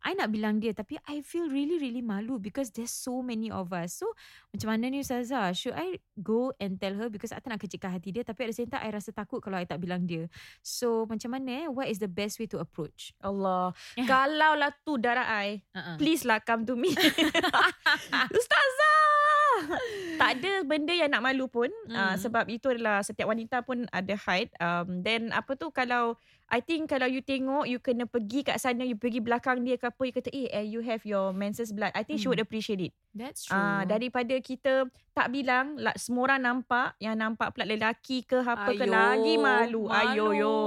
I 0.00 0.16
nak 0.16 0.32
bilang 0.32 0.56
dia 0.64 0.72
tapi 0.72 0.96
I 1.04 1.20
feel 1.20 1.52
really 1.52 1.76
really 1.76 2.00
malu 2.00 2.40
because 2.40 2.72
there's 2.72 2.92
so 2.92 3.20
many 3.20 3.52
of 3.52 3.68
us. 3.76 4.00
So 4.00 4.08
macam 4.48 4.72
mana 4.72 4.88
ni 4.88 5.04
Ustazah? 5.04 5.52
Should 5.52 5.76
I 5.76 6.00
go 6.16 6.56
and 6.56 6.80
tell 6.80 6.96
her 6.96 7.12
because 7.12 7.36
I 7.36 7.40
tak 7.44 7.52
nak 7.52 7.60
kecikkan 7.60 7.92
hati 7.92 8.08
dia 8.16 8.24
tapi 8.24 8.48
at 8.48 8.56
the 8.56 8.56
same 8.56 8.70
time 8.72 8.80
I 8.80 8.90
rasa 8.96 9.12
takut 9.12 9.44
kalau 9.44 9.60
I 9.60 9.68
tak 9.68 9.76
bilang 9.84 10.08
dia. 10.08 10.24
So 10.64 11.04
macam 11.04 11.36
mana 11.36 11.64
eh? 11.64 11.66
What 11.68 11.92
is 11.92 12.00
the 12.00 12.08
best 12.08 12.40
way 12.40 12.48
to 12.48 12.64
approach? 12.64 13.12
Allah 13.20 13.76
Kalau 14.10 14.56
lah 14.56 14.72
tu 14.84 14.96
darah 14.96 15.28
I 15.28 15.60
Uh-uh. 15.76 16.00
Please 16.00 16.24
lah 16.24 16.40
come 16.40 16.64
to 16.64 16.74
me 16.80 16.96
Ustazah 18.40 19.09
Tak 20.20 20.36
ada 20.36 20.52
benda 20.68 20.92
yang 20.92 21.08
nak 21.08 21.24
malu 21.24 21.48
pun 21.48 21.72
mm. 21.88 21.96
uh. 21.96 22.14
Sebab 22.20 22.44
itu 22.52 22.68
adalah 22.68 23.00
Setiap 23.00 23.32
wanita 23.32 23.64
pun 23.64 23.88
ada 23.88 24.14
haid 24.28 24.52
um, 24.60 25.00
Then 25.00 25.32
apa 25.32 25.56
tu 25.56 25.72
Kalau 25.72 26.20
I 26.50 26.60
think 26.60 26.92
kalau 26.92 27.08
you 27.08 27.24
tengok 27.24 27.64
You 27.64 27.80
kena 27.80 28.04
pergi 28.04 28.44
kat 28.44 28.60
sana 28.60 28.84
You 28.84 29.00
pergi 29.00 29.24
belakang 29.24 29.64
dia 29.64 29.80
ke 29.80 29.88
apa 29.88 30.02
You 30.04 30.12
kata 30.12 30.28
eh, 30.28 30.52
eh 30.52 30.66
you 30.68 30.84
have 30.84 31.00
your 31.08 31.32
menses 31.32 31.72
blood 31.72 31.94
I 31.96 32.04
think 32.04 32.20
she 32.20 32.28
Mm. 32.28 32.36
would 32.36 32.44
appreciate 32.44 32.82
it 32.84 32.92
That's 33.16 33.48
true. 33.48 33.56
Ah, 33.56 33.88
Daripada 33.88 34.36
kita 34.38 34.86
Tak 35.16 35.32
bilang 35.32 35.80
like, 35.80 35.96
Semua 35.96 36.28
orang 36.30 36.44
nampak 36.44 37.00
Yang 37.00 37.16
nampak 37.16 37.48
pula 37.56 37.64
lelaki 37.64 38.22
ke 38.22 38.44
Apa 38.44 38.76
ke 38.76 38.84
lagi 38.84 39.34
malu, 39.40 39.88
Ayo 39.88 40.36
yo 40.36 40.58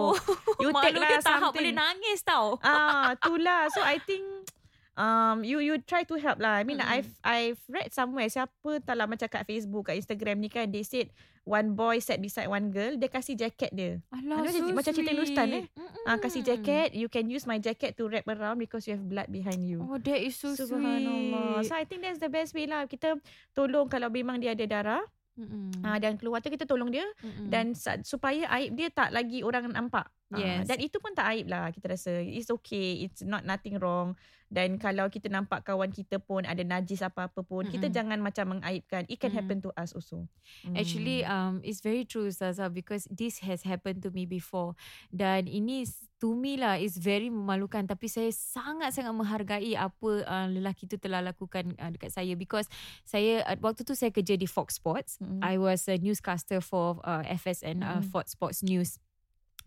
You 0.58 0.74
malu 0.76 0.84
take 0.84 0.98
lah 0.98 1.10
dia 1.14 1.22
tahap 1.22 1.52
boleh 1.54 1.74
nangis 1.74 2.20
tau. 2.26 2.58
Ah, 2.62 3.14
itulah. 3.16 3.70
So 3.72 3.82
I 3.82 3.98
think 4.02 4.24
um 4.94 5.42
you 5.42 5.58
you 5.58 5.82
try 5.82 6.02
to 6.02 6.16
help 6.16 6.38
lah. 6.38 6.62
I 6.62 6.64
mean 6.64 6.78
Mm-mm. 6.78 6.94
I've 6.94 7.12
I've 7.22 7.62
read 7.66 7.90
somewhere 7.90 8.30
siapa 8.30 8.82
tak 8.82 8.94
lah 8.94 9.10
macam 9.10 9.26
kat 9.26 9.44
Facebook, 9.44 9.90
kat 9.90 9.98
Instagram 9.98 10.38
ni 10.38 10.50
kan 10.50 10.70
they 10.70 10.86
said 10.86 11.10
one 11.44 11.76
boy 11.76 12.00
sat 12.00 12.24
beside 12.24 12.48
one 12.48 12.72
girl, 12.72 12.96
dia 12.96 13.12
kasih 13.12 13.36
jacket 13.36 13.68
dia. 13.76 14.00
Alah, 14.16 14.48
Macam- 14.48 14.64
so 14.64 14.72
macam 14.72 14.92
cerita 14.96 15.12
Hindustan, 15.12 15.48
eh? 15.52 15.64
Mm-mm. 15.76 16.08
Ah 16.08 16.16
kasih 16.16 16.40
jacket, 16.40 16.96
you 16.96 17.12
can 17.12 17.28
use 17.28 17.44
my 17.44 17.60
jacket 17.60 18.00
to 18.00 18.08
wrap 18.08 18.24
around 18.26 18.56
because 18.56 18.88
you 18.88 18.96
have 18.96 19.04
blood 19.04 19.28
behind 19.28 19.60
you. 19.60 19.84
Oh, 19.84 20.00
that 20.00 20.20
is 20.24 20.40
so 20.40 20.56
Subhanallah. 20.56 21.60
sweet. 21.60 21.68
So 21.68 21.76
I 21.76 21.84
think 21.84 22.00
that's 22.02 22.24
the 22.24 22.32
best 22.32 22.56
way 22.56 22.64
lah. 22.64 22.88
Kita 22.88 23.20
tolong 23.52 23.92
kalau 23.92 24.08
memang 24.08 24.40
dia 24.40 24.56
ada 24.56 24.64
darah 24.64 25.04
Mm-mm. 25.34 25.82
ah, 25.82 25.98
dan 25.98 26.14
keluar 26.14 26.40
tu 26.40 26.48
kita 26.48 26.64
tolong 26.64 26.94
dia 26.94 27.06
Mm-mm. 27.20 27.50
dan 27.50 27.74
sa- 27.74 27.98
supaya 28.06 28.46
aib 28.62 28.78
dia 28.78 28.94
tak 28.94 29.10
lagi 29.10 29.42
orang 29.42 29.66
nampak. 29.70 30.06
Ah, 30.30 30.38
Yes. 30.38 30.66
dan 30.66 30.78
itu 30.78 30.98
pun 30.98 31.14
tak 31.14 31.30
aib 31.34 31.46
lah 31.46 31.70
kita 31.70 31.94
rasa. 31.94 32.22
It's 32.22 32.50
okay. 32.50 33.06
It's 33.06 33.22
not 33.22 33.42
nothing 33.42 33.78
wrong. 33.78 34.18
Dan 34.50 34.78
kalau 34.78 35.10
kita 35.10 35.30
nampak 35.30 35.66
kawan 35.66 35.90
kita 35.90 36.22
pun 36.22 36.46
ada 36.46 36.62
najis 36.62 37.02
apa-apa 37.02 37.42
pun, 37.42 37.66
kita 37.66 37.90
Mm-mm. 37.90 37.98
jangan 37.98 38.20
macam 38.22 38.46
mengaibkan. 38.58 39.10
It 39.10 39.18
can 39.18 39.34
Mm. 39.34 39.38
happen 39.42 39.58
to 39.62 39.74
us 39.74 39.98
also. 39.98 40.30
Mm. 40.62 40.78
Actually, 40.78 41.26
um, 41.26 41.58
it's 41.62 41.82
very 41.82 42.06
true, 42.06 42.30
Ustazah, 42.30 42.70
because 42.70 43.10
this 43.10 43.42
has 43.42 43.66
happened 43.66 44.06
to 44.06 44.14
me 44.14 44.30
before. 44.30 44.78
Dan 45.10 45.50
ini 45.50 45.90
to 46.24 46.32
me 46.32 46.56
lah 46.56 46.80
is 46.80 46.96
very 46.96 47.28
memalukan. 47.28 47.84
Tapi 47.84 48.08
saya 48.08 48.32
sangat-sangat 48.32 49.12
menghargai 49.12 49.76
apa 49.76 50.24
uh, 50.24 50.48
lelaki 50.48 50.88
tu 50.88 50.96
telah 50.96 51.20
lakukan 51.20 51.76
uh, 51.76 51.92
dekat 51.92 52.16
saya. 52.16 52.32
Because 52.40 52.72
saya, 53.04 53.44
uh, 53.44 53.60
waktu 53.60 53.84
tu 53.84 53.92
saya 53.92 54.16
kerja 54.16 54.40
di 54.40 54.48
Fox 54.48 54.80
Sports. 54.80 55.20
Mm-mm. 55.20 55.44
I 55.44 55.60
was 55.60 55.84
a 55.92 56.00
newscaster 56.00 56.64
for 56.64 57.04
uh, 57.04 57.28
FSN, 57.28 57.84
uh, 57.84 58.00
Mm. 58.00 58.08
Fox 58.08 58.32
Sports 58.40 58.64
News. 58.64 58.96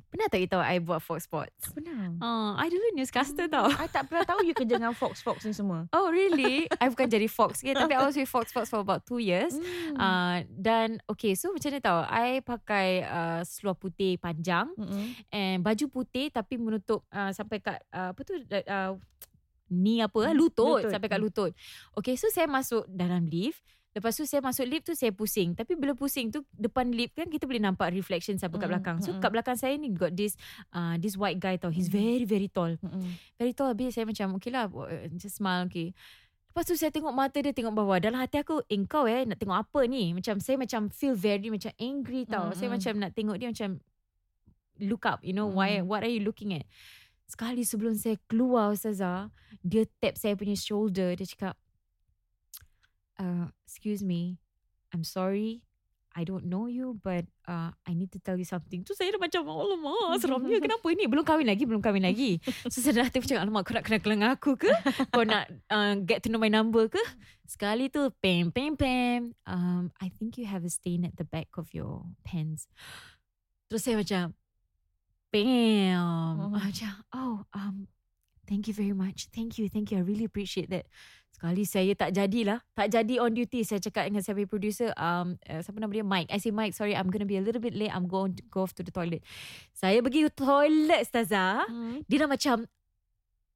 Pernah 0.07 0.27
tak 0.27 0.39
you 0.39 0.47
tahu 0.47 0.63
I 0.63 0.79
buat 0.79 0.99
Fox 0.99 1.25
Sports? 1.25 1.59
tak 1.61 1.75
pernah. 1.75 2.15
Uh, 2.17 2.55
I 2.55 2.67
dulu 2.67 2.95
newscaster 2.95 3.47
tau. 3.47 3.67
I 3.69 3.87
tak 3.87 4.07
pernah 4.07 4.23
tahu 4.23 4.41
you 4.41 4.53
kerja 4.53 4.79
dengan 4.79 4.93
Fox 4.93 5.19
Fox 5.19 5.43
ni 5.43 5.53
semua. 5.53 5.85
Oh 5.93 6.09
really? 6.09 6.71
I 6.81 6.87
bukan 6.87 7.07
jadi 7.07 7.27
Fox 7.27 7.59
ke 7.59 7.71
Tapi 7.71 7.91
I 7.91 8.01
was 8.01 8.15
with 8.15 8.27
Fox 8.27 8.49
Sports 8.49 8.69
for 8.69 8.81
about 8.81 9.03
two 9.03 9.19
years 9.19 9.53
Hmm. 9.53 9.97
uh, 9.97 10.37
Dan 10.49 11.03
okay 11.07 11.33
so 11.33 11.51
macam 11.51 11.69
ni 11.69 11.81
tau 11.81 12.01
I 12.03 12.39
pakai 12.41 13.03
uh, 13.03 13.41
seluar 13.43 13.75
putih 13.75 14.17
panjang 14.17 14.71
Mm-mm. 14.73 15.05
And 15.29 15.61
baju 15.61 15.85
putih 15.89 16.29
Tapi 16.29 16.55
menutup 16.57 17.03
uh, 17.09 17.31
Sampai 17.31 17.59
kat 17.59 17.83
uh, 17.89 18.13
Apa 18.13 18.21
tu 18.23 18.35
uh, 18.37 18.93
Ni 19.69 19.99
apa 19.99 20.15
Hmm, 20.17 20.31
hmm, 20.31 20.39
lutut, 20.39 20.81
lutut. 20.81 20.89
Sampai 20.89 21.09
kat 21.09 21.19
Hmm. 21.19 21.27
lutut 21.27 21.51
Okay 21.93 22.15
so 22.15 22.29
saya 22.29 22.47
masuk 22.47 22.87
dalam 22.87 23.27
lift 23.27 23.59
Lepas 23.97 24.13
tu 24.13 24.29
saya 24.29 24.45
masuk 24.45 24.69
lift 24.69 24.85
tu 24.85 24.93
Saya 24.93 25.09
pusing 25.09 25.57
Tapi 25.57 25.73
bila 25.73 25.97
pusing 25.97 26.29
tu 26.29 26.45
Depan 26.53 26.93
lift 26.93 27.17
kan 27.17 27.33
Kita 27.33 27.49
boleh 27.49 27.65
nampak 27.65 27.97
reflection 27.97 28.37
Siapa 28.37 28.53
kat 28.55 28.69
Mm, 28.69 28.73
belakang 28.77 28.97
So 29.01 29.17
mm-mm. 29.17 29.25
kat 29.25 29.31
belakang 29.33 29.57
saya 29.57 29.73
ni 29.81 29.89
Got 29.89 30.13
this 30.13 30.37
uh, 30.71 31.01
This 31.01 31.17
white 31.17 31.41
guy 31.41 31.57
tau 31.57 31.73
He's 31.73 31.89
Mm. 31.89 31.97
very 31.97 32.25
very 32.29 32.49
tall 32.53 32.77
Mm-mm. 32.77 33.09
Very 33.41 33.57
tall 33.57 33.73
Habis 33.73 33.97
saya 33.97 34.05
macam 34.05 34.37
Okay 34.37 34.53
lah 34.53 34.69
uh, 34.69 35.09
Just 35.17 35.41
smile 35.41 35.65
okay 35.65 35.97
Lepas 36.53 36.69
tu 36.69 36.77
saya 36.77 36.93
tengok 36.93 37.09
mata 37.09 37.41
dia 37.41 37.57
Tengok 37.57 37.73
bawah 37.73 37.97
Dalam 37.97 38.21
hati 38.21 38.45
aku 38.45 38.61
Eh 38.69 38.77
kau 38.85 39.09
eh 39.09 39.25
Nak 39.25 39.41
tengok 39.41 39.65
apa 39.65 39.81
ni 39.89 40.13
Macam 40.13 40.45
saya 40.45 40.61
macam 40.61 40.93
Feel 40.93 41.17
very 41.17 41.49
macam 41.49 41.73
angry 41.81 42.29
tau 42.29 42.53
Saya 42.53 42.69
Mm-mm. 42.69 42.77
macam 42.77 42.93
nak 43.01 43.11
tengok 43.17 43.37
dia 43.41 43.49
Macam 43.49 43.81
Look 44.77 45.09
up 45.09 45.25
You 45.25 45.33
know 45.33 45.49
why 45.49 45.81
Mm. 45.81 45.89
What 45.89 46.05
are 46.05 46.13
you 46.13 46.21
looking 46.21 46.53
at 46.53 46.69
Sekali 47.25 47.65
sebelum 47.65 47.97
saya 47.97 48.21
keluar 48.29 48.77
Ustazah 48.77 49.33
Dia 49.65 49.89
tap 49.99 50.21
saya 50.21 50.37
punya 50.37 50.53
shoulder 50.53 51.17
Dia 51.17 51.25
cakap 51.25 51.57
uh, 53.19 53.49
Excuse 53.67 54.03
me 54.03 54.39
I'm 54.93 55.05
sorry 55.05 55.67
I 56.17 56.25
don't 56.25 56.49
know 56.49 56.65
you 56.65 56.97
but 57.05 57.29
uh, 57.45 57.77
I 57.85 57.93
need 57.93 58.09
to 58.17 58.21
tell 58.25 58.41
you 58.41 58.49
something. 58.49 58.81
Tu 58.89 58.97
saya 58.97 59.13
dah 59.13 59.21
macam 59.21 59.45
alamak 59.45 60.17
seramnya 60.17 60.57
kenapa 60.65 60.89
ni? 60.97 61.05
Belum 61.05 61.21
kahwin 61.21 61.45
lagi, 61.45 61.69
belum 61.69 61.85
kahwin 61.85 62.09
lagi. 62.09 62.41
So 62.73 62.81
saya 62.81 63.05
dah 63.05 63.13
macam 63.13 63.37
alamak 63.37 63.63
kau 63.69 63.77
nak 63.77 63.85
kenal 63.85 64.01
dengan 64.01 64.33
aku 64.33 64.57
ke? 64.57 64.73
Kau 65.13 65.29
nak 65.29 65.45
uh, 65.69 65.93
get 66.09 66.25
to 66.25 66.33
know 66.33 66.41
my 66.41 66.49
number 66.49 66.89
ke? 66.89 67.05
Sekali 67.45 67.93
tu 67.93 68.09
pam 68.25 68.49
pam 68.49 68.81
pam. 68.81 69.37
Um, 69.45 69.93
I 70.01 70.09
think 70.09 70.41
you 70.41 70.49
have 70.49 70.65
a 70.65 70.73
stain 70.73 71.05
at 71.05 71.21
the 71.21 71.29
back 71.29 71.53
of 71.61 71.69
your 71.77 72.09
pants. 72.25 72.65
Terus 73.69 73.85
saya 73.85 74.01
macam 74.01 74.33
bam. 75.29 76.01
Mhm. 76.01 76.49
Macam 76.57 76.93
oh 77.13 77.45
um 77.53 77.93
thank 78.49 78.73
you 78.73 78.73
very 78.73 78.97
much. 78.97 79.29
Thank 79.37 79.61
you, 79.61 79.69
thank 79.69 79.93
you. 79.93 80.01
I 80.01 80.05
really 80.07 80.25
appreciate 80.25 80.73
that. 80.73 80.89
Sekali 81.37 81.69
saya 81.69 81.93
tak 81.93 82.17
jadilah. 82.17 82.65
Tak 82.73 82.97
jadi 82.97 83.21
on 83.21 83.37
duty. 83.37 83.61
Saya 83.61 83.77
cakap 83.77 84.09
dengan 84.09 84.25
saya 84.25 84.41
punya 84.41 84.49
producer. 84.49 84.89
Um, 84.97 85.37
uh, 85.45 85.61
siapa 85.61 85.77
nama 85.77 85.93
dia? 85.93 86.01
Mike. 86.01 86.33
I 86.33 86.41
say, 86.41 86.49
Mike, 86.49 86.73
sorry. 86.73 86.97
I'm 86.97 87.13
going 87.13 87.21
to 87.21 87.29
be 87.29 87.37
a 87.37 87.45
little 87.45 87.61
bit 87.61 87.77
late. 87.77 87.93
I'm 87.93 88.09
going 88.09 88.41
to 88.41 88.43
go 88.49 88.65
off 88.65 88.73
to 88.81 88.83
the 88.83 88.89
toilet. 88.89 89.21
Saya 89.77 90.01
pergi 90.01 90.33
toilet, 90.33 91.05
Stazah. 91.05 91.69
Mm. 91.69 92.09
Dia 92.09 92.25
dah 92.25 92.31
macam, 92.33 92.57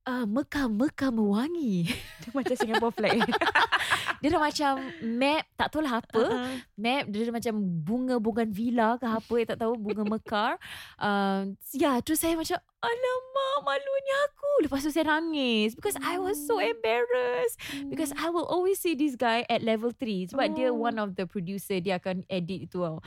uh, 0.04 0.26
Mekah-Mekah 0.28 1.08
mewangi. 1.08 1.88
Dia 2.20 2.30
macam 2.36 2.56
Singapore 2.60 2.92
flag. 2.92 3.24
Dia 4.20 4.28
dah 4.36 4.40
macam 4.40 4.72
map, 5.00 5.44
tak 5.56 5.68
tahu 5.72 5.82
lah 5.84 6.04
apa. 6.04 6.20
Uh-huh. 6.20 6.56
Map, 6.76 7.04
dia 7.08 7.28
dah 7.28 7.34
macam 7.34 7.54
bunga 7.84 8.16
villa 8.48 9.00
ke 9.00 9.06
apa. 9.08 9.34
Saya 9.40 9.48
tak 9.56 9.58
tahu, 9.64 9.74
bunga 9.76 10.04
mekar. 10.04 10.52
Um, 11.00 11.56
ya, 11.72 11.96
terus 12.04 12.20
saya 12.20 12.36
macam, 12.36 12.60
alamak 12.80 13.56
malunya 13.64 14.16
aku. 14.28 14.68
Lepas 14.68 14.84
tu 14.84 14.92
saya 14.92 15.08
nangis. 15.08 15.72
Because 15.72 15.96
I 16.04 16.20
was 16.20 16.36
so 16.36 16.60
embarrassed. 16.60 17.56
Because 17.88 18.12
I 18.20 18.28
will 18.28 18.44
always 18.44 18.76
see 18.76 18.92
this 18.92 19.16
guy 19.16 19.48
at 19.48 19.64
level 19.64 19.92
3 19.92 20.32
Sebab 20.32 20.46
dia 20.56 20.68
Oh. 20.70 20.76
one 20.76 21.00
of 21.00 21.16
the 21.16 21.24
producer 21.24 21.80
Dia 21.80 21.96
akan 21.98 22.24
edit 22.28 22.68
itu 22.70 22.80
tau 22.80 23.00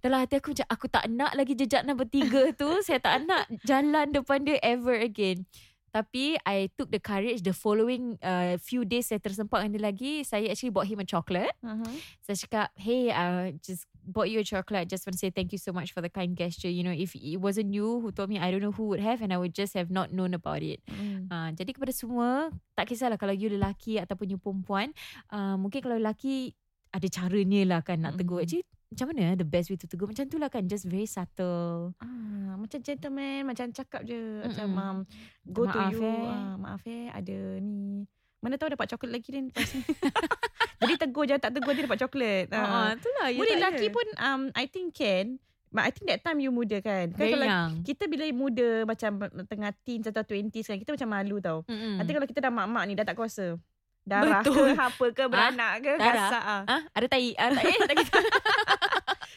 Dalam 0.00 0.22
hati 0.22 0.38
aku 0.38 0.54
macam 0.54 0.68
Aku 0.70 0.86
tak 0.86 1.04
nak 1.10 1.32
lagi 1.34 1.58
jejak 1.58 1.82
nombor 1.82 2.06
tiga 2.08 2.50
tu 2.54 2.68
Saya 2.86 3.02
tak 3.02 3.26
nak 3.26 3.50
jalan 3.66 4.10
depan 4.10 4.46
dia 4.46 4.58
ever 4.62 4.94
again 4.98 5.44
tapi 5.92 6.40
I 6.48 6.72
took 6.72 6.88
the 6.88 6.98
courage 6.98 7.44
The 7.44 7.52
following 7.52 8.16
uh, 8.24 8.56
few 8.56 8.88
days 8.88 9.12
Saya 9.12 9.20
tersempak 9.20 9.60
dengan 9.60 9.76
dia 9.76 9.84
lagi 9.92 10.12
Saya 10.24 10.48
actually 10.48 10.72
bought 10.72 10.88
him 10.88 11.04
a 11.04 11.06
chocolate 11.06 11.52
Uh-huh. 11.60 11.92
Saya 12.24 12.36
cakap 12.48 12.68
Hey 12.80 13.12
uh, 13.12 13.52
just 13.60 13.84
bought 14.00 14.32
you 14.32 14.40
a 14.40 14.46
chocolate 14.46 14.88
Just 14.88 15.04
want 15.04 15.14
to 15.14 15.20
say 15.20 15.28
thank 15.28 15.52
you 15.52 15.60
so 15.60 15.68
much 15.70 15.92
For 15.92 16.00
the 16.00 16.08
kind 16.08 16.32
gesture 16.32 16.72
You 16.72 16.80
know 16.80 16.96
If 16.96 17.12
it 17.12 17.36
wasn't 17.36 17.76
you 17.76 18.00
Who 18.00 18.08
told 18.08 18.32
me 18.32 18.40
I 18.40 18.48
don't 18.48 18.64
know 18.64 18.72
who 18.72 18.88
would 18.88 19.04
have 19.04 19.20
And 19.20 19.36
I 19.36 19.38
would 19.38 19.52
just 19.52 19.76
have 19.76 19.92
not 19.92 20.10
known 20.16 20.32
about 20.32 20.64
it 20.64 20.80
Mm. 20.88 21.28
Ha, 21.32 21.36
jadi 21.56 21.70
kepada 21.72 21.92
semua, 21.94 22.52
tak 22.76 22.90
kisahlah 22.92 23.16
kalau 23.16 23.32
you 23.32 23.48
lelaki 23.48 23.96
ataupun 23.96 24.36
you 24.36 24.38
perempuan, 24.38 24.92
uh, 25.32 25.56
mungkin 25.56 25.80
kalau 25.82 25.96
lelaki 25.98 26.52
ada 26.92 27.08
caranya 27.08 27.62
lah 27.64 27.80
kan 27.80 28.04
nak 28.04 28.20
tegur. 28.20 28.40
Mm. 28.40 28.44
Actually, 28.44 28.64
macam 28.92 29.06
mana 29.08 29.20
eh, 29.24 29.34
the 29.34 29.44
best 29.44 29.66
way 29.66 29.76
to 29.76 29.84
tegur? 29.84 30.04
Macam 30.04 30.24
tu 30.24 30.36
lah 30.36 30.46
kan, 30.46 30.62
just 30.62 30.84
very 30.84 31.04
subtle. 31.04 31.96
Ah, 31.98 32.54
macam 32.54 32.78
gentleman, 32.78 33.44
macam 33.44 33.68
cakap 33.68 34.02
je. 34.02 34.20
Macam 34.42 34.68
Mm-mm. 34.68 34.84
um, 34.84 34.98
go 35.44 35.64
Maaf 35.64 35.72
to 35.72 35.80
you. 35.90 36.00
eh. 36.02 36.24
Ah, 36.26 36.54
maaf 36.54 36.82
eh, 36.84 37.08
ada 37.08 37.36
ni. 37.58 38.04
Mana 38.38 38.54
tahu 38.54 38.70
dapat 38.70 38.86
coklat 38.88 39.12
lagi 39.12 39.30
lepas 39.30 39.68
ni. 39.70 39.82
Jadi 40.80 40.94
tegur 40.98 41.24
je, 41.24 41.34
tak 41.36 41.52
tegur 41.52 41.72
je 41.72 41.82
dapat 41.82 41.98
coklat. 42.00 42.46
Uh, 42.48 42.58
Ah. 42.58 42.90
itulah. 42.92 43.28
Boleh 43.32 43.54
lelaki 43.56 43.86
pun 43.88 44.06
um, 44.18 44.40
I 44.52 44.66
think 44.66 44.92
can. 44.92 45.38
But 45.68 45.86
I 45.86 45.90
think 45.90 46.04
that 46.06 46.20
time 46.20 46.36
you 46.36 46.52
muda 46.52 46.78
kan. 46.78 47.10
Kan 47.10 47.32
kalau 47.32 47.48
young. 47.48 47.72
kita 47.80 48.04
bila 48.04 48.28
muda 48.28 48.84
macam 48.84 49.16
tengah 49.42 49.72
teens 49.80 50.04
atau 50.04 50.20
20s 50.20 50.68
kan, 50.68 50.76
kita 50.76 50.92
macam 50.92 51.08
malu 51.08 51.40
tau. 51.40 51.64
Mm-mm. 51.64 51.96
Nanti 51.96 52.12
kalau 52.12 52.26
kita 52.26 52.40
dah 52.40 52.52
mak-mak 52.52 52.84
ni 52.84 52.92
dah 52.92 53.06
tak 53.06 53.16
kuasa. 53.16 53.56
Darah 54.02 54.42
Betul. 54.42 54.74
ke 54.74 54.82
apa 54.82 55.06
ke 55.14 55.24
beranak 55.30 55.72
ke 55.78 55.94
darah? 55.94 56.26
gasak 56.26 56.42
ah. 56.42 56.62
Ah, 56.66 56.80
ada 56.90 57.06
tai. 57.06 57.30
Ah, 57.38 57.54
tak, 57.54 57.64
eh, 57.70 57.78
tak 57.86 57.94
kisah. 58.02 58.22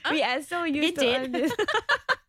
We 0.09 0.19
are 0.25 0.41
so 0.41 0.65
used 0.65 0.97
to 0.97 1.05
Gadget. 1.05 1.17
all 1.21 1.25
this. 1.29 1.51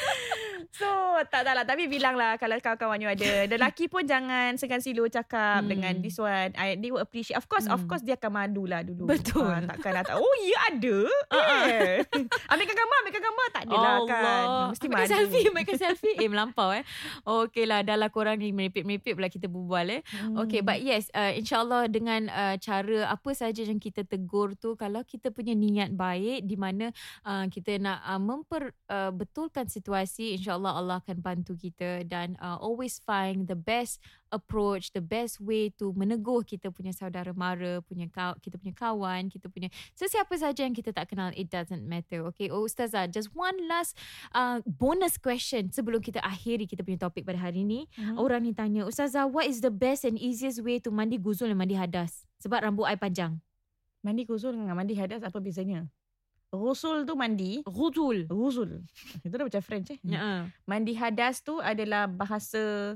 So 0.70 0.86
tak 1.28 1.42
tak 1.42 1.52
lah 1.52 1.64
Tapi 1.64 1.84
bilang 1.86 2.14
lah 2.14 2.38
Kalau 2.38 2.54
kawan-kawan 2.56 3.02
you 3.02 3.10
ada 3.10 3.30
Lelaki 3.50 3.84
pun 3.84 4.06
jangan 4.06 4.54
Segan 4.54 4.78
silo 4.78 5.04
cakap 5.06 5.60
Hmm. 5.60 5.66
Dengan 5.66 5.94
this 5.98 6.16
one 6.16 6.54
I, 6.54 6.78
They 6.78 6.88
will 6.88 7.02
appreciate 7.02 7.34
Of 7.34 7.44
course 7.44 7.66
Of 7.66 7.84
Hmm. 7.84 7.88
course 7.88 8.00
dia 8.00 8.14
akan 8.14 8.30
malu 8.30 8.64
lah 8.64 8.80
dulu 8.80 9.04
Betul. 9.04 9.50
Ah, 9.50 9.60
Takkan 9.66 9.92
lah 9.92 10.02
tak, 10.04 10.16
Oh 10.16 10.34
ya 10.40 10.58
ada 10.70 10.96
eh. 11.74 12.00
Ambilkan 12.46 12.76
gambar 12.76 12.96
Ambilkan 13.02 13.22
gambar 13.22 13.46
Tak 13.50 13.62
ada 13.66 13.76
lah 13.76 13.98
kan 14.06 14.44
Mesti 14.70 14.86
Ambilkan 14.86 14.94
malu 14.94 15.10
selfie, 15.10 15.44
ambilkan 15.50 15.76
selfie. 15.76 16.16
Eh, 16.16 16.28
melampau 16.30 16.70
eh. 16.70 16.84
Okay 17.22 17.64
lah, 17.66 17.82
dah 17.82 17.96
lah 17.96 18.08
korang 18.08 18.36
ni 18.36 18.50
meripik-meripik 18.50 19.16
pula 19.16 19.26
kita 19.26 19.46
berbual 19.46 19.86
eh. 19.90 20.00
Hmm. 20.12 20.38
Okay, 20.38 20.60
but 20.60 20.78
yes, 20.78 21.10
uh, 21.12 21.32
insyaAllah 21.32 21.88
dengan 21.88 22.28
uh, 22.28 22.54
cara 22.56 23.08
apa 23.08 23.30
saja 23.32 23.60
yang 23.60 23.76
kita 23.76 24.04
tegur 24.04 24.54
tu, 24.54 24.74
kalau 24.74 25.02
kita 25.02 25.30
punya 25.30 25.52
niat 25.52 25.90
baik 25.90 26.44
di 26.44 26.54
mana 26.54 26.92
uh, 27.22 27.44
kita 27.46 27.76
nak 27.76 27.98
uh, 28.04 28.20
memperbetulkan 28.20 29.66
uh, 29.66 29.70
situasi, 29.70 29.89
insyaAllah 29.90 30.78
Allah 30.78 30.96
akan 31.02 31.18
bantu 31.18 31.58
kita 31.58 32.06
dan 32.06 32.38
uh, 32.38 32.56
always 32.62 33.02
find 33.02 33.50
the 33.50 33.58
best 33.58 33.98
approach, 34.30 34.94
the 34.94 35.02
best 35.02 35.42
way 35.42 35.74
to 35.74 35.90
meneguh 35.98 36.46
kita 36.46 36.70
punya 36.70 36.94
saudara 36.94 37.34
mara, 37.34 37.82
punya 37.82 38.06
kaw, 38.06 38.38
kita 38.38 38.56
punya 38.56 38.74
kawan, 38.74 39.26
kita 39.26 39.50
punya 39.50 39.68
sesiapa 39.98 40.30
saja 40.38 40.62
yang 40.62 40.74
kita 40.74 40.94
tak 40.94 41.10
kenal, 41.10 41.34
it 41.34 41.50
doesn't 41.50 41.82
matter. 41.84 42.22
Okay, 42.30 42.46
oh 42.48 42.62
Ustazah, 42.64 43.10
just 43.10 43.34
one 43.34 43.58
last 43.66 43.98
uh, 44.32 44.62
bonus 44.64 45.18
question 45.18 45.68
sebelum 45.74 45.98
kita 45.98 46.22
akhiri 46.22 46.70
kita 46.70 46.86
punya 46.86 47.02
topik 47.02 47.26
pada 47.26 47.42
hari 47.42 47.66
ni. 47.66 47.90
Mhm. 47.98 48.16
Orang 48.16 48.46
ni 48.46 48.54
tanya, 48.54 48.86
Ustazah, 48.86 49.26
what 49.26 49.50
is 49.50 49.60
the 49.60 49.72
best 49.72 50.06
and 50.06 50.16
easiest 50.16 50.62
way 50.62 50.78
to 50.78 50.94
mandi 50.94 51.18
guzul 51.18 51.50
dan 51.50 51.58
mandi 51.58 51.74
hadas? 51.74 52.24
Sebab 52.40 52.62
rambut 52.64 52.86
I 52.88 52.96
panjang. 52.96 53.42
Mandi 54.00 54.24
ghusul 54.24 54.56
dengan 54.56 54.72
mandi 54.72 54.96
hadas 54.96 55.20
Apa 55.20 55.44
bezanya 55.44 55.84
Ghusul 56.50 57.06
tu 57.06 57.14
mandi 57.14 57.62
Guzul. 57.62 58.26
Ghusul 58.26 58.82
Itu 59.22 59.34
dah 59.34 59.46
macam 59.46 59.62
French 59.62 59.94
eh 59.94 59.98
Ya. 60.02 60.50
Mandi 60.66 60.92
hadas 60.98 61.40
tu 61.42 61.62
adalah 61.62 62.10
bahasa 62.10 62.94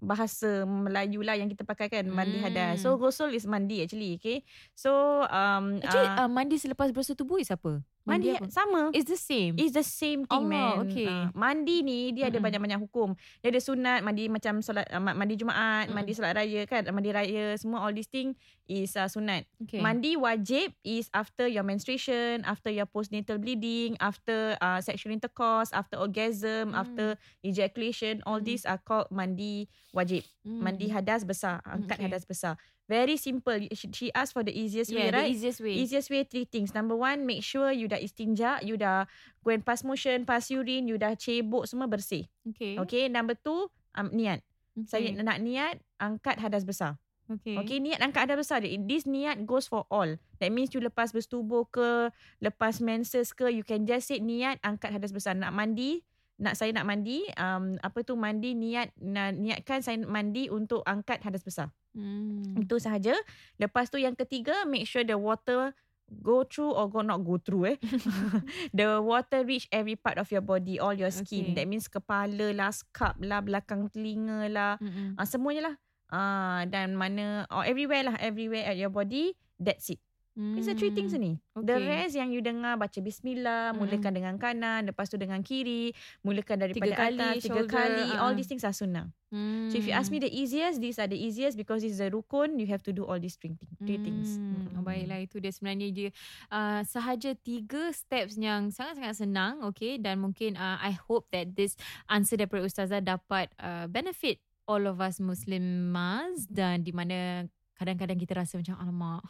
bahasa 0.00 0.64
Melayu 0.64 1.20
lah 1.20 1.36
yang 1.36 1.46
kita 1.52 1.62
pakai 1.62 1.92
kan 1.92 2.08
mandi 2.08 2.40
hadas. 2.40 2.80
So 2.80 2.96
Hmm. 2.96 3.00
ghusl 3.04 3.30
is 3.36 3.44
mandi 3.44 3.84
actually, 3.84 4.16
okay? 4.16 4.42
So 4.72 4.90
um 5.28 5.76
Actually, 5.84 6.08
uh, 6.16 6.24
uh, 6.24 6.28
mandi 6.32 6.56
selepas 6.56 6.88
bersuh 6.88 7.12
tubuh 7.12 7.36
is 7.36 7.52
apa? 7.52 7.84
Mandi 8.10 8.28
apa? 8.34 8.46
sama. 8.50 8.80
It's 8.90 9.06
the 9.06 9.16
same. 9.16 9.54
It's 9.54 9.72
the 9.72 9.86
same 9.86 10.26
thing 10.26 10.46
Allah, 10.50 10.82
man. 10.82 10.86
okay. 10.86 11.06
Uh, 11.06 11.30
mandi 11.32 11.76
ni 11.80 12.10
dia 12.10 12.26
ada 12.26 12.36
Mm-mm. 12.36 12.46
banyak-banyak 12.50 12.80
hukum. 12.82 13.14
Dia 13.38 13.54
ada 13.54 13.60
sunat, 13.62 14.00
mandi 14.02 14.26
macam 14.26 14.58
solat 14.58 14.90
uh, 14.90 14.98
ma- 14.98 15.14
mandi 15.14 15.34
Jumaat, 15.34 15.86
Mm-mm. 15.86 15.96
mandi 15.96 16.12
solat 16.12 16.34
raya 16.34 16.66
kan, 16.66 16.82
mandi 16.90 17.10
raya, 17.10 17.54
semua 17.54 17.80
all 17.82 17.94
these 17.94 18.10
thing 18.10 18.34
is 18.66 18.94
uh, 18.94 19.06
sunat. 19.06 19.46
okay. 19.62 19.78
Mandi 19.78 20.14
wajib 20.14 20.74
is 20.82 21.06
after 21.10 21.46
your 21.46 21.62
menstruation, 21.62 22.42
after 22.44 22.70
your 22.70 22.86
postnatal 22.86 23.38
bleeding, 23.38 23.94
after 23.98 24.54
uh, 24.58 24.78
sexual 24.80 25.10
intercourse, 25.10 25.70
after 25.70 25.96
orgasm, 25.96 26.70
Mm. 26.70 26.76
after 26.76 27.06
ejaculation, 27.42 28.22
all 28.24 28.40
Mm. 28.40 28.46
these 28.46 28.64
are 28.64 28.78
called 28.78 29.08
mandi 29.10 29.66
wajib. 29.90 30.22
Hmm. 30.40 30.62
Mandi 30.62 30.88
hadas 30.88 31.26
besar, 31.26 31.60
angkat 31.66 31.98
okay. 31.98 32.06
hadas 32.06 32.24
besar. 32.24 32.54
Very 32.90 33.14
simple. 33.14 33.54
She, 33.70 33.86
she 33.94 34.06
asked 34.10 34.34
for 34.34 34.42
the 34.42 34.50
easiest 34.50 34.90
way, 34.90 35.06
Yeah, 35.06 35.14
right? 35.14 35.30
the 35.30 35.38
easiest 35.38 35.62
way. 35.62 35.78
Easiest 35.78 36.10
way 36.10 36.26
three 36.26 36.42
things. 36.42 36.74
Number 36.74 36.98
one, 36.98 37.22
make 37.22 37.46
sure 37.46 37.70
you 37.70 37.86
dah 37.86 38.02
istinja, 38.02 38.58
you 38.66 38.74
dah 38.74 39.06
go 39.46 39.54
and 39.54 39.62
pass 39.62 39.86
motion, 39.86 40.26
pass 40.26 40.50
urine, 40.50 40.90
you 40.90 40.98
dah 40.98 41.14
cebok 41.14 41.70
semua 41.70 41.86
bersih. 41.86 42.26
Okay. 42.50 42.74
Okay, 42.82 43.06
number 43.06 43.38
two, 43.38 43.70
um, 43.94 44.10
niat. 44.10 44.42
okay. 44.74 44.90
Saya 44.90 45.14
nak 45.22 45.38
niat 45.38 45.78
angkat 46.02 46.42
hadas 46.42 46.66
besar. 46.66 46.98
Okay. 47.30 47.54
Okay, 47.62 47.78
niat 47.78 48.02
angkat 48.02 48.26
hadas 48.26 48.42
besar. 48.42 48.58
This 48.66 49.06
niat 49.06 49.46
goes 49.46 49.70
for 49.70 49.86
all. 49.86 50.18
That 50.42 50.50
means 50.50 50.74
you 50.74 50.82
lepas 50.82 51.14
bersetubuh 51.14 51.70
ke, 51.70 52.10
lepas 52.42 52.82
menses 52.82 53.30
ke, 53.30 53.54
you 53.54 53.62
can 53.62 53.86
just 53.86 54.10
say 54.10 54.18
niat 54.18 54.58
angkat 54.66 54.98
hadas 54.98 55.14
besar. 55.14 55.38
Nak 55.38 55.54
mandi, 55.54 56.02
nak 56.42 56.58
saya 56.58 56.74
nak 56.74 56.90
mandi, 56.90 57.22
um, 57.38 57.78
apa 57.78 58.02
tu 58.02 58.18
mandi 58.18 58.58
niat, 58.58 58.90
na, 58.98 59.30
niatkan 59.30 59.78
saya 59.78 60.02
mandi 60.02 60.50
untuk 60.50 60.82
angkat 60.82 61.22
hadas 61.22 61.46
besar. 61.46 61.70
Hmm. 61.94 62.56
Itu 62.60 62.78
sahaja. 62.78 63.14
Lepas 63.58 63.90
tu 63.90 63.98
yang 63.98 64.14
ketiga, 64.14 64.66
make 64.66 64.86
sure 64.86 65.02
the 65.02 65.18
water 65.18 65.74
go 66.18 66.42
through 66.42 66.74
or 66.74 66.90
go 66.90 67.06
not 67.06 67.22
go 67.22 67.38
through 67.38 67.74
eh. 67.74 67.78
the 68.76 68.98
water 68.98 69.46
reach 69.46 69.70
every 69.70 69.94
part 69.94 70.18
of 70.18 70.26
your 70.34 70.42
body, 70.42 70.82
all 70.82 70.94
your 70.94 71.14
skin. 71.14 71.54
Okay. 71.54 71.56
That 71.62 71.66
means 71.70 71.86
kepala 71.86 72.50
lah, 72.50 72.74
scalp 72.74 73.22
lah, 73.22 73.38
belakang 73.42 73.90
telinga 73.94 74.50
lah. 74.50 74.74
Ah 75.14 75.26
semuanya 75.26 75.70
lah. 75.70 75.74
Ah 76.10 76.66
dan 76.66 76.98
mana 76.98 77.46
or 77.54 77.62
everywhere 77.62 78.02
lah, 78.02 78.16
everywhere 78.18 78.66
at 78.66 78.74
your 78.74 78.90
body, 78.90 79.38
that's 79.58 79.94
it. 79.94 80.02
It's 80.38 80.70
the 80.70 80.78
three 80.78 80.94
things 80.94 81.12
Hmm. 81.12 81.20
ni. 81.20 81.32
The 81.58 81.76
Okay. 81.76 81.86
rest 81.90 82.14
yang 82.16 82.30
you 82.30 82.40
dengar 82.40 82.78
baca 82.78 82.96
bismillah, 83.02 83.74
Mm-mm. 83.74 83.82
mulakan 83.82 84.12
dengan 84.14 84.34
kanan, 84.38 84.88
lepas 84.88 85.10
tu 85.10 85.18
dengan 85.18 85.42
kiri, 85.42 85.92
mulakan 86.22 86.64
daripada 86.64 86.94
Tiga 86.94 87.02
kali, 87.02 87.18
atas, 87.18 87.34
tiga 87.44 87.60
shoulder, 87.66 87.76
kali, 87.76 88.06
all 88.16 88.32
ah. 88.32 88.36
these 88.38 88.48
things 88.48 88.62
are 88.64 88.72
sunnah. 88.72 89.10
Hmm. 89.30 89.70
So 89.70 89.78
if 89.78 89.86
you 89.86 89.94
ask 89.94 90.10
me 90.10 90.18
the 90.18 90.30
easiest, 90.30 90.82
these 90.82 90.98
are 90.98 91.06
the 91.06 91.18
easiest 91.18 91.54
because 91.54 91.82
this 91.82 91.94
is 91.94 92.02
the 92.02 92.10
rukun, 92.10 92.58
you 92.58 92.66
have 92.70 92.82
to 92.86 92.94
do 92.94 93.06
all 93.06 93.18
these 93.18 93.38
three, 93.38 93.54
three 93.84 93.98
things. 94.00 94.38
Hmm, 94.38 94.80
oh, 94.80 94.82
baiklah 94.82 95.22
itu 95.22 95.38
dia 95.38 95.54
sebenarnya 95.54 95.86
dia 95.94 96.10
uh, 96.50 96.82
sahaja 96.82 97.34
tiga 97.38 97.90
steps 97.94 98.34
yang 98.40 98.74
sangat-sangat 98.74 99.22
senang 99.22 99.62
okay 99.62 99.98
dan 100.02 100.18
mungkin 100.18 100.58
uh, 100.58 100.78
I 100.82 100.98
hope 100.98 101.30
that 101.30 101.54
this 101.54 101.78
answer 102.10 102.38
daripada 102.38 102.66
ustazah 102.66 103.02
dapat 103.02 103.50
uh, 103.62 103.86
benefit 103.86 104.42
all 104.66 104.86
of 104.86 104.98
us 104.98 105.18
muslimas 105.22 106.46
dan 106.50 106.82
di 106.82 106.90
mana 106.94 107.46
kadang-kadang 107.80 108.20
kita 108.20 108.36
rasa 108.36 108.60
macam 108.60 108.76
alamak 108.76 109.24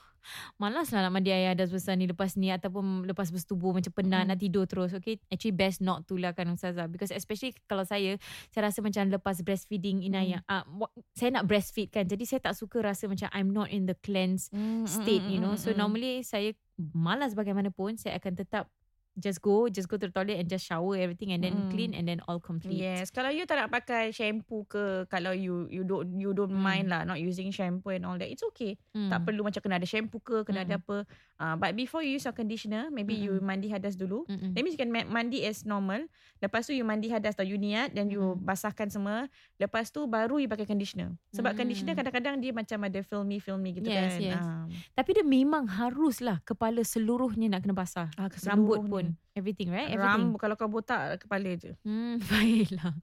malas 0.58 0.90
lah 0.90 1.06
nak 1.06 1.14
mandi 1.14 1.30
air 1.30 1.54
hadas 1.54 1.70
besar 1.70 1.94
ni 1.94 2.04
lepas 2.04 2.34
ni 2.34 2.50
ataupun 2.50 3.06
lepas 3.06 3.30
bersetubuh 3.30 3.70
macam 3.70 3.88
penat 3.88 4.26
Mm. 4.26 4.28
nak 4.28 4.38
tidur 4.38 4.66
terus. 4.66 4.90
Okay 4.92 5.16
actually 5.30 5.54
best 5.54 5.78
not 5.78 6.04
to 6.04 6.18
lah 6.18 6.34
kan 6.34 6.50
ustazah. 6.50 6.90
Because 6.90 7.08
especially 7.08 7.54
kalau 7.64 7.86
saya 7.86 8.18
saya 8.50 8.68
rasa 8.68 8.82
macam 8.82 9.08
lepas 9.08 9.40
breastfeeding 9.40 10.02
Inaya 10.02 10.42
uh, 10.44 10.66
wa- 10.66 10.92
saya 11.14 11.30
nak 11.32 11.46
breastfeed 11.46 11.88
kan 11.88 12.04
jadi 12.04 12.20
saya 12.26 12.40
tak 12.42 12.58
suka 12.58 12.82
rasa 12.82 13.06
macam 13.06 13.30
I'm 13.30 13.48
not 13.48 13.70
in 13.70 13.86
the 13.86 13.94
cleanse 13.96 14.50
state 14.84 15.24
you 15.24 15.38
know. 15.38 15.54
so 15.54 15.70
normally 15.72 16.20
saya 16.20 16.52
malas 16.76 17.32
bagaimanapun 17.32 17.96
saya 17.96 18.18
akan 18.18 18.34
tetap 18.34 18.66
just 19.12 19.38
go 19.38 19.66
just 19.66 19.86
go 19.86 19.94
to 19.94 20.06
the 20.06 20.12
toilet 20.12 20.36
and 20.36 20.46
just 20.46 20.62
shower 20.62 20.94
everything 20.94 21.30
and 21.30 21.40
then 21.40 21.52
Mm. 21.56 21.68
clean 21.68 21.92
and 21.92 22.06
then 22.06 22.22
all 22.24 22.38
complete 22.38 22.78
Yes, 22.78 23.10
kalau 23.10 23.28
you 23.28 23.42
tak 23.42 23.58
nak 23.58 23.70
pakai 23.72 24.10
shampoo 24.10 24.62
ke, 24.64 24.82
kalau 25.06 25.30
you 25.30 25.66
you 25.66 25.82
don't 25.82 26.06
you 26.12 26.30
don't 26.30 26.50
Hmm. 26.50 26.62
mind 26.62 26.86
lah 26.86 27.02
not 27.02 27.18
using 27.18 27.50
shampoo 27.50 27.90
and 27.90 28.02
all 28.02 28.14
that, 28.14 28.26
it's 28.26 28.46
okay. 28.46 28.78
Hmm. 28.90 29.08
Tak 29.08 29.24
perlu 29.24 29.42
macam 29.42 29.58
kena 29.58 29.76
ada 29.76 29.84
shampoo 29.84 30.18
ke, 30.18 30.42
kena 30.42 30.62
ada 30.62 30.76
Mm-mm. 30.76 30.86
apa. 30.86 30.96
Uh, 31.36 31.56
but 31.56 31.72
before 31.72 32.00
you 32.00 32.12
use 32.12 32.22
your 32.22 32.32
conditioner, 32.32 32.88
maybe 32.88 33.12
you 33.12 33.32
Mm-mm. 33.34 33.48
mandi 33.48 33.66
hadas 33.66 33.94
dulu. 33.94 34.28
Mm-mm. 34.28 34.52
That 34.52 34.60
means 34.60 34.76
you 34.76 34.80
can 34.80 34.90
ma- 34.90 35.08
mandi 35.08 35.40
as 35.42 35.64
normal. 35.64 36.04
Lepas 36.36 36.68
tu 36.68 36.72
you 36.72 36.84
mandi 36.84 37.08
hadas 37.08 37.32
atau 37.32 37.42
you 37.42 37.56
niat 37.56 37.90
then 37.90 38.08
you 38.08 38.36
Mm-mm. 38.36 38.44
basahkan 38.44 38.86
semua. 38.86 39.24
Lepas 39.56 39.88
tu 39.88 40.04
baru 40.04 40.36
you 40.36 40.46
pakai 40.46 40.64
conditioner. 40.64 41.16
Sebab 41.30 41.52
Mm. 41.52 41.58
conditioner 41.58 41.94
kadang-kadang 41.94 42.38
dia 42.38 42.52
macam 42.52 42.78
ada 42.82 43.00
filmy-filmy 43.00 43.70
gitu 43.74 43.88
Yes, 43.88 43.96
kan. 44.12 44.20
yes. 44.20 44.36
Ah. 44.38 44.64
tapi 44.92 45.10
dia 45.12 45.24
memang 45.24 45.64
haruslah 45.64 46.38
kepala 46.42 46.84
seluruhnya 46.84 47.48
nak 47.48 47.64
kena 47.64 47.72
basah 47.72 48.12
Ah, 48.14 48.28
rambut 48.28 48.36
keseluruhnya. 48.84 48.84
Pun 49.00 49.16
everything 49.34 49.70
right 49.70 49.90
everything 49.90 50.30
Rambut 50.30 50.40
kalau 50.40 50.54
kau 50.58 50.70
botak 50.70 51.22
kepala 51.24 51.50
je. 51.56 51.72
Hmm, 51.84 52.18
baiklah. 52.30 52.94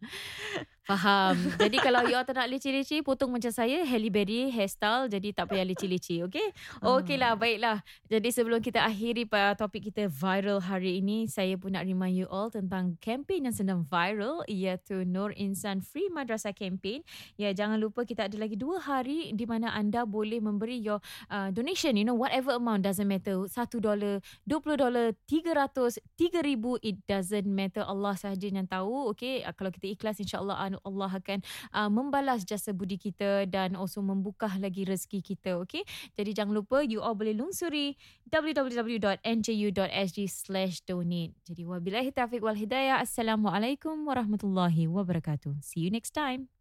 Faham. 0.88 1.36
Jadi 1.60 1.84
kalau 1.84 2.00
you 2.08 2.16
all 2.16 2.24
tak 2.24 2.40
nak 2.40 2.48
leceh-leceh, 2.48 3.04
potong 3.04 3.28
macam 3.28 3.52
saya, 3.52 3.84
Halle 3.84 4.08
Berry 4.08 4.48
hairstyle. 4.48 5.12
Jadi 5.12 5.36
tak 5.36 5.52
payah 5.52 5.68
leceh-leceh, 5.68 6.24
okay? 6.24 6.56
Okay 6.80 7.20
lah, 7.20 7.36
baiklah. 7.36 7.84
Jadi 8.08 8.32
sebelum 8.32 8.64
kita 8.64 8.88
akhiri 8.88 9.28
topik 9.60 9.92
kita 9.92 10.08
viral 10.08 10.64
hari 10.64 11.04
ini, 11.04 11.28
saya 11.28 11.60
pun 11.60 11.76
nak 11.76 11.84
remind 11.84 12.16
you 12.16 12.24
all 12.32 12.48
tentang 12.48 12.96
campaign 13.04 13.52
yang 13.52 13.56
sedang 13.56 13.84
viral, 13.84 14.48
iaitu 14.48 15.04
Nur 15.04 15.36
Insan 15.36 15.84
Free 15.84 16.08
Madrasah 16.08 16.56
Campaign. 16.56 17.04
Ya, 17.36 17.52
jangan 17.52 17.84
lupa 17.84 18.08
kita 18.08 18.32
ada 18.32 18.40
lagi 18.40 18.56
dua 18.56 18.80
hari 18.80 19.36
di 19.36 19.44
mana 19.44 19.76
anda 19.76 20.08
boleh 20.08 20.40
memberi 20.40 20.80
your 20.80 21.04
uh, 21.28 21.52
donation, 21.52 22.00
you 22.00 22.08
know, 22.08 22.16
whatever 22.16 22.56
amount, 22.56 22.88
doesn't 22.88 23.12
matter. 23.12 23.44
$1, 23.44 23.52
$20, 23.52 24.24
$300, 24.48 26.00
$3,000, 26.18 26.82
it 26.82 26.98
doesn't 27.06 27.46
matter. 27.46 27.86
Allah 27.86 28.18
sahaja 28.18 28.50
yang 28.50 28.66
tahu, 28.66 29.14
okay? 29.14 29.46
Uh, 29.46 29.54
kalau 29.54 29.70
kita 29.70 29.88
ikhlas, 29.94 30.18
insyaAllah 30.18 30.82
Allah 30.82 31.12
akan 31.14 31.40
uh, 31.72 31.90
membalas 31.94 32.42
jasa 32.42 32.74
budi 32.74 32.98
kita 32.98 33.46
dan 33.46 33.78
also 33.78 34.02
membuka 34.02 34.50
lagi 34.58 34.84
rezeki 34.84 35.22
kita, 35.22 35.62
okay? 35.62 35.86
Jadi 36.18 36.34
jangan 36.34 36.58
lupa, 36.58 36.82
you 36.82 37.00
all 37.00 37.14
boleh 37.14 37.38
lungsuri 37.38 37.94
www.nju.sg 38.34 40.18
slash 40.28 40.82
donate. 40.84 41.38
Jadi 41.46 41.62
wabillahi 41.64 42.10
taufiq 42.12 42.42
wal 42.42 42.58
hidayah. 42.58 43.00
Assalamualaikum 43.06 44.04
warahmatullahi 44.10 44.90
wabarakatuh. 44.90 45.62
See 45.62 45.86
you 45.86 45.94
next 45.94 46.12
time. 46.18 46.57